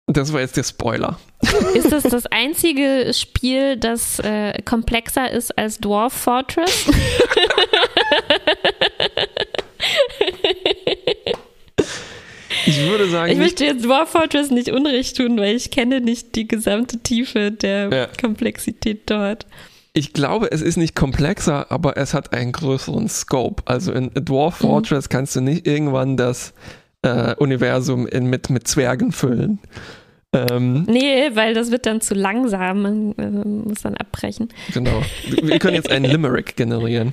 [0.08, 1.18] Das war jetzt der Spoiler.
[1.74, 6.86] Ist das das einzige Spiel, das äh, komplexer ist als Dwarf Fortress?
[12.66, 16.34] Ich würde sagen, Ich möchte jetzt Dwarf Fortress nicht unrecht tun, weil ich kenne nicht
[16.34, 18.08] die gesamte Tiefe der Ja.
[18.20, 19.46] Komplexität dort.
[19.92, 23.62] ich glaube, es ist nicht komplexer, aber es hat einen größeren Scope.
[23.66, 26.54] Also in Dwarf Fortress kannst du nicht irgendwann das
[27.06, 29.58] äh, Universum in, mit, mit Zwergen füllen.
[30.32, 32.82] Ähm, Nee, weil das wird dann zu langsam.
[32.82, 33.30] Man äh,
[33.68, 34.48] muss dann abbrechen.
[34.72, 35.02] genau.
[35.42, 37.12] Wir können jetzt einen Limerick generieren.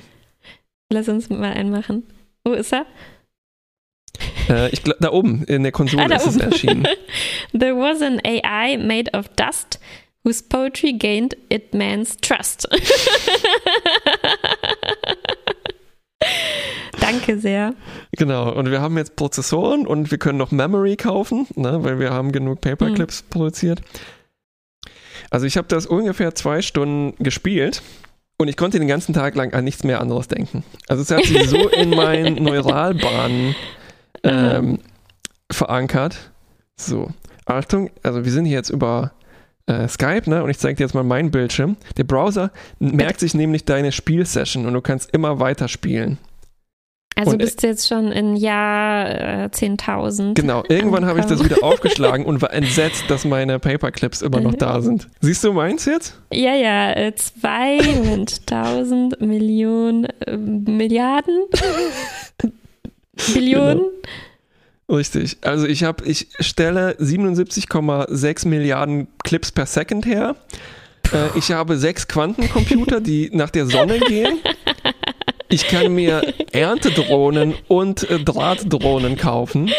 [0.92, 2.02] Lass uns mal einen machen.
[2.44, 2.84] Wo ist er?
[4.48, 6.40] Äh, ich glaub, da oben in der Konsole Ah, ist es oben.
[6.52, 6.86] erschienen.
[7.58, 9.80] There was an AI made of dust
[10.24, 12.66] whose poetry gained it man's trust.
[17.14, 17.74] Danke sehr.
[18.12, 18.52] Genau.
[18.52, 22.32] Und wir haben jetzt Prozessoren und wir können noch Memory kaufen, ne, weil wir haben
[22.32, 23.80] genug Paperclips produziert.
[25.30, 27.82] Also ich habe das ungefähr zwei Stunden gespielt
[28.36, 30.64] und ich konnte den ganzen Tag lang an nichts mehr anderes denken.
[30.88, 33.54] Also es hat sich so in meinen Neuralbahnen
[34.22, 34.78] ähm,
[35.50, 36.30] verankert.
[36.76, 37.10] So,
[37.46, 39.12] Achtung, also wir sind hier jetzt über
[39.66, 40.42] äh, Skype, ne?
[40.42, 41.76] Und ich zeige dir jetzt mal meinen Bildschirm.
[41.96, 42.50] Der Browser
[42.80, 46.18] merkt sich nämlich deine Spielsession und du kannst immer weiter spielen.
[47.16, 50.34] Also Und, äh, bist du jetzt schon in Jahr äh, 10.000.
[50.34, 54.54] Genau, irgendwann habe ich das wieder aufgeschlagen und war entsetzt, dass meine Paperclips immer noch
[54.54, 55.08] da sind.
[55.20, 56.20] Siehst du meins jetzt?
[56.32, 61.44] Ja, ja, äh, zwei, Moment, 1000 Millionen, äh, Milliarden,
[63.32, 63.82] Billionen.
[64.88, 65.38] Richtig.
[65.42, 70.36] Also ich habe, ich stelle 77,6 Milliarden Clips per Second her.
[71.12, 74.38] Äh, ich habe sechs Quantencomputer, die nach der Sonne gehen.
[75.54, 79.70] Ich kann mir Erntedrohnen und äh, Drahtdrohnen kaufen.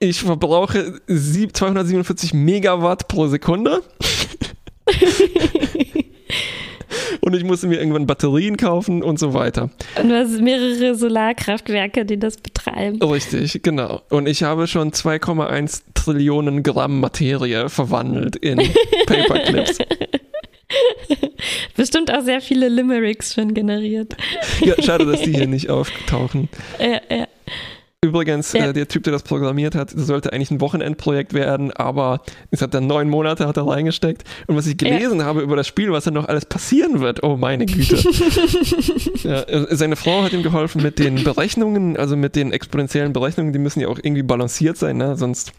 [0.00, 3.82] Ich verbrauche sieb- 247 Megawatt pro Sekunde.
[7.22, 9.70] und ich musste mir irgendwann Batterien kaufen und so weiter.
[9.98, 13.02] Und du hast mehrere Solarkraftwerke, die das betreiben.
[13.02, 14.02] Richtig, genau.
[14.10, 18.58] Und ich habe schon 2,1 Trillionen Gramm Materie verwandelt in
[19.06, 19.78] Paperclips.
[21.76, 24.16] Bestimmt auch sehr viele Limericks schon generiert.
[24.60, 26.48] Ja, schade, dass die hier nicht auftauchen.
[26.78, 27.26] Ja, ja.
[28.04, 28.66] Übrigens, Ja.
[28.66, 32.20] äh, der Typ, der das programmiert hat, das sollte eigentlich ein Wochenendprojekt werden, aber
[32.50, 34.24] es hat dann neun Monate hat er reingesteckt.
[34.46, 37.36] Und was ich gelesen habe über das Spiel, was dann noch alles passieren wird, oh
[37.38, 37.96] meine Güte.
[39.22, 43.54] ja, äh, seine Frau hat ihm geholfen mit den Berechnungen, also mit den exponentiellen Berechnungen,
[43.54, 45.16] die müssen ja auch irgendwie balanciert sein, ne?
[45.16, 45.52] sonst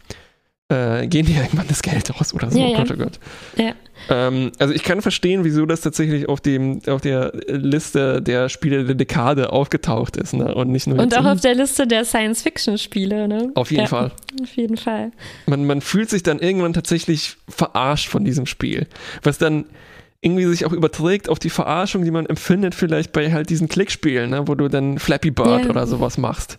[0.69, 2.59] äh, gehen die irgendwann das Geld aus oder so.
[2.59, 2.77] Ja, oh ja.
[2.77, 3.19] Gott, oh Gott.
[3.57, 3.73] Ja.
[4.09, 8.85] Ähm, also ich kann verstehen, wieso das tatsächlich auf, dem, auf der Liste der Spiele
[8.85, 10.53] der Dekade aufgetaucht ist ne?
[10.53, 13.51] und nicht nur Und auch auf der Liste der Science-Fiction-Spiele, ne?
[13.55, 14.11] Auf jeden ja, Fall.
[14.41, 15.11] Auf jeden Fall.
[15.47, 18.87] Man, man fühlt sich dann irgendwann tatsächlich verarscht von diesem Spiel.
[19.23, 19.65] Was dann
[20.21, 24.31] irgendwie sich auch überträgt auf die Verarschung, die man empfindet, vielleicht bei halt diesen Klickspielen,
[24.31, 25.69] ne, wo du dann Flappy Bird Ja.
[25.69, 26.57] oder sowas machst.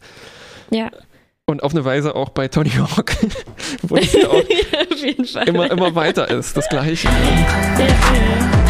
[0.70, 0.90] Ja.
[1.48, 3.16] Und auf eine Weise auch bei Tony Hawk,
[3.82, 4.42] wo es ja auch
[5.32, 5.48] Fall.
[5.48, 7.06] immer, immer weiter ist, das Gleiche.
[7.06, 8.65] Ja, ja.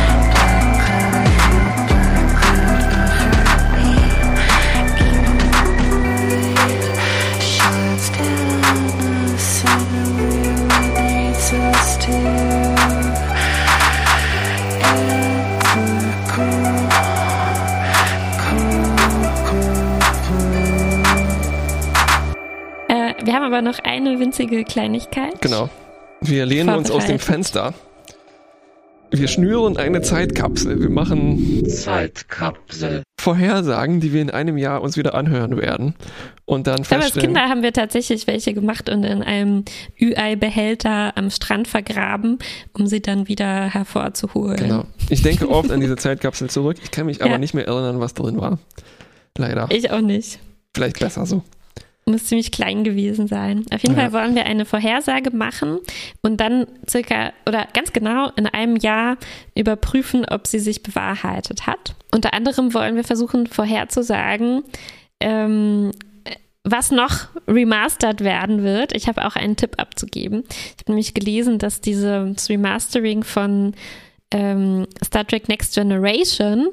[23.26, 25.40] Wir haben aber noch eine winzige Kleinigkeit.
[25.42, 25.68] Genau.
[26.20, 27.18] Wir lehnen uns aus dem.
[27.18, 27.74] Fenster.
[29.10, 30.80] Wir schnüren eine Zeitkapsel.
[30.80, 33.02] Wir machen Zeitkapsel.
[33.20, 35.94] Vorhersagen, die wir in einem Jahr uns wieder anhören werden.
[36.44, 37.28] Und dann Aber als feststellen.
[37.34, 39.64] Kinder haben wir tatsächlich welche gemacht und in einem
[40.00, 42.38] Ü-Ei-Behälter am Strand vergraben,
[42.72, 44.56] um sie dann wieder hervorzuholen.
[44.56, 44.84] Genau.
[45.08, 46.76] Ich denke oft an diese Zeitkapsel zurück.
[46.82, 47.38] Ich kann mich aber Ja.
[47.38, 48.58] nicht mehr erinnern, was drin war.
[49.38, 49.68] Leider.
[49.70, 50.38] Ich auch nicht.
[50.74, 51.42] Vielleicht besser so.
[52.08, 53.64] Muss ziemlich klein gewesen sein.
[53.74, 54.02] Auf jeden Ja.
[54.02, 55.80] Fall wollen wir eine Vorhersage machen
[56.22, 59.16] und dann circa oder ganz genau in einem Jahr
[59.56, 61.96] überprüfen, ob sie sich bewahrheitet hat.
[62.14, 64.62] Unter anderem wollen wir versuchen vorherzusagen,
[65.18, 65.90] ähm,
[66.62, 68.94] was noch remastert werden wird.
[68.94, 70.44] Ich habe auch einen Tipp abzugeben.
[70.48, 73.74] Ich habe nämlich gelesen, dass dieses Remastering von
[74.32, 76.68] ähm, Star Trek Next Generation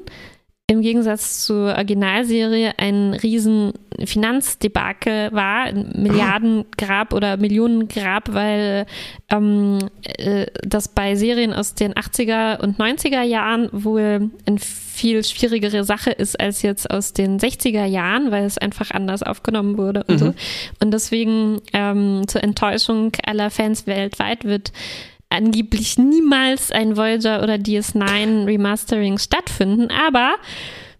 [0.66, 8.86] im Gegensatz zur Originalserie ein riesen Finanzdebakel war, ein Milliardengrab oder Millionengrab, weil
[9.30, 15.84] ähm, äh, das bei Serien aus den 80er und 90er Jahren wohl eine viel schwierigere
[15.84, 20.18] Sache ist als jetzt aus den 60er Jahren, weil es einfach anders aufgenommen wurde und
[20.18, 20.34] so.
[20.80, 24.72] Und deswegen ähm, zur Enttäuschung aller Fans weltweit wird
[25.34, 30.34] angeblich niemals ein Voyager oder DS9 Remastering stattfinden, aber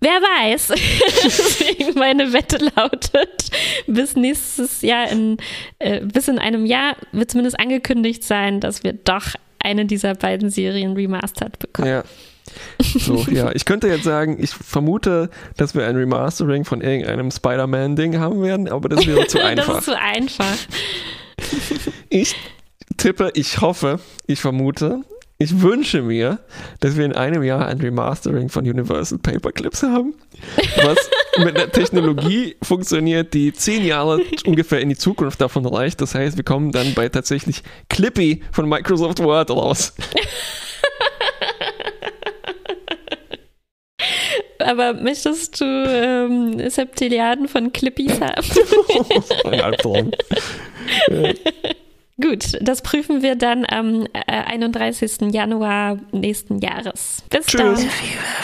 [0.01, 0.69] wer weiß.
[1.25, 3.51] Deswegen meine Wette lautet,
[3.87, 5.39] bis nächstes Jahr in,
[5.79, 10.51] äh, bis in einem Jahr wird zumindest angekündigt sein, dass wir doch eine dieser beiden
[10.51, 11.89] Serien remastered bekommen.
[11.89, 12.05] Ja.
[12.81, 13.51] So, ja.
[13.55, 18.69] Ich könnte jetzt sagen, ich vermute, dass wir ein Remastering von irgendeinem Spider-Man-Ding haben werden,
[18.69, 19.79] aber das wäre zu das einfach.
[19.79, 20.57] ist zu einfach.
[22.11, 22.37] Ich
[22.97, 25.03] tippe, ich hoffe, ich vermute,
[25.39, 26.39] ich wünsche mir,
[26.81, 30.15] dass wir in einem Jahr ein Remastering von Universal Paperclips haben,
[30.77, 36.01] was mit einer Technologie funktioniert, die zehn Jahre ungefähr in die Zukunft davon reicht.
[36.01, 39.95] Das heißt, wir kommen dann bei tatsächlich Clippy von Microsoft Word raus.
[44.61, 48.47] Aber möchtest du ähm, Septilliarden von Clippies haben?
[49.51, 50.13] ein Albtraum.
[52.21, 55.33] Gut, das prüfen wir dann am äh, 31.
[55.33, 57.25] Januar nächsten Jahres.
[57.29, 57.87] Bis Tschüss.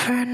[0.06, 0.30] dann.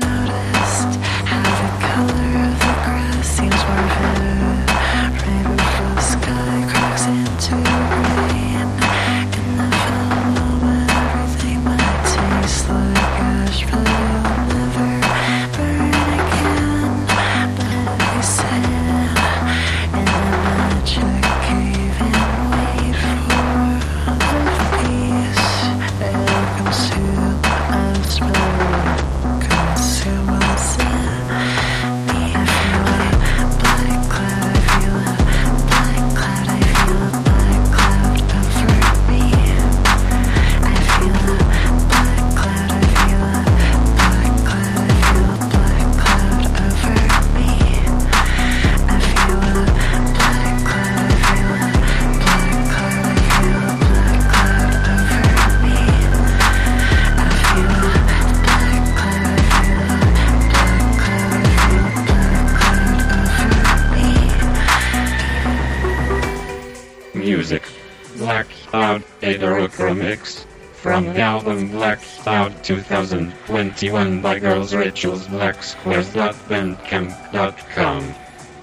[69.26, 70.44] Cloud Aderochromix.
[70.74, 78.14] From the album Black Cloud 2021 by Girls Rituals Black Squares.bandcamp.com.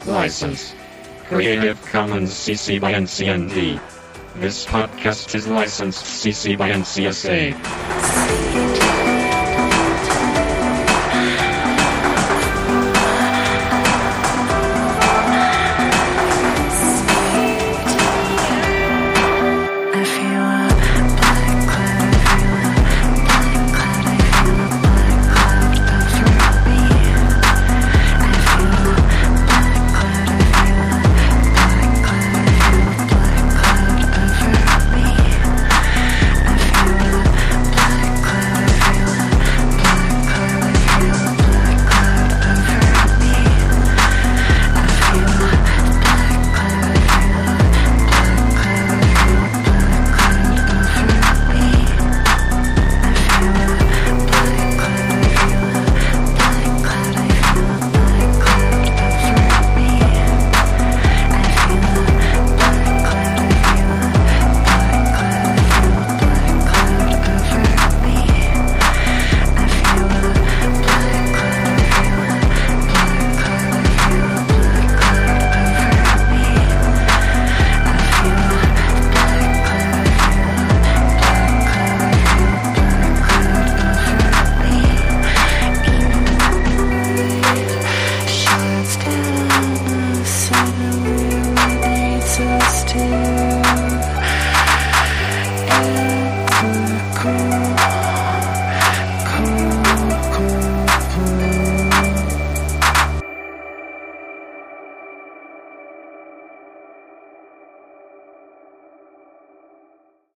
[0.06, 0.73] License.
[1.27, 3.81] Creative Commons CC by NCND.
[4.35, 8.82] This podcast is licensed CC by NCSA.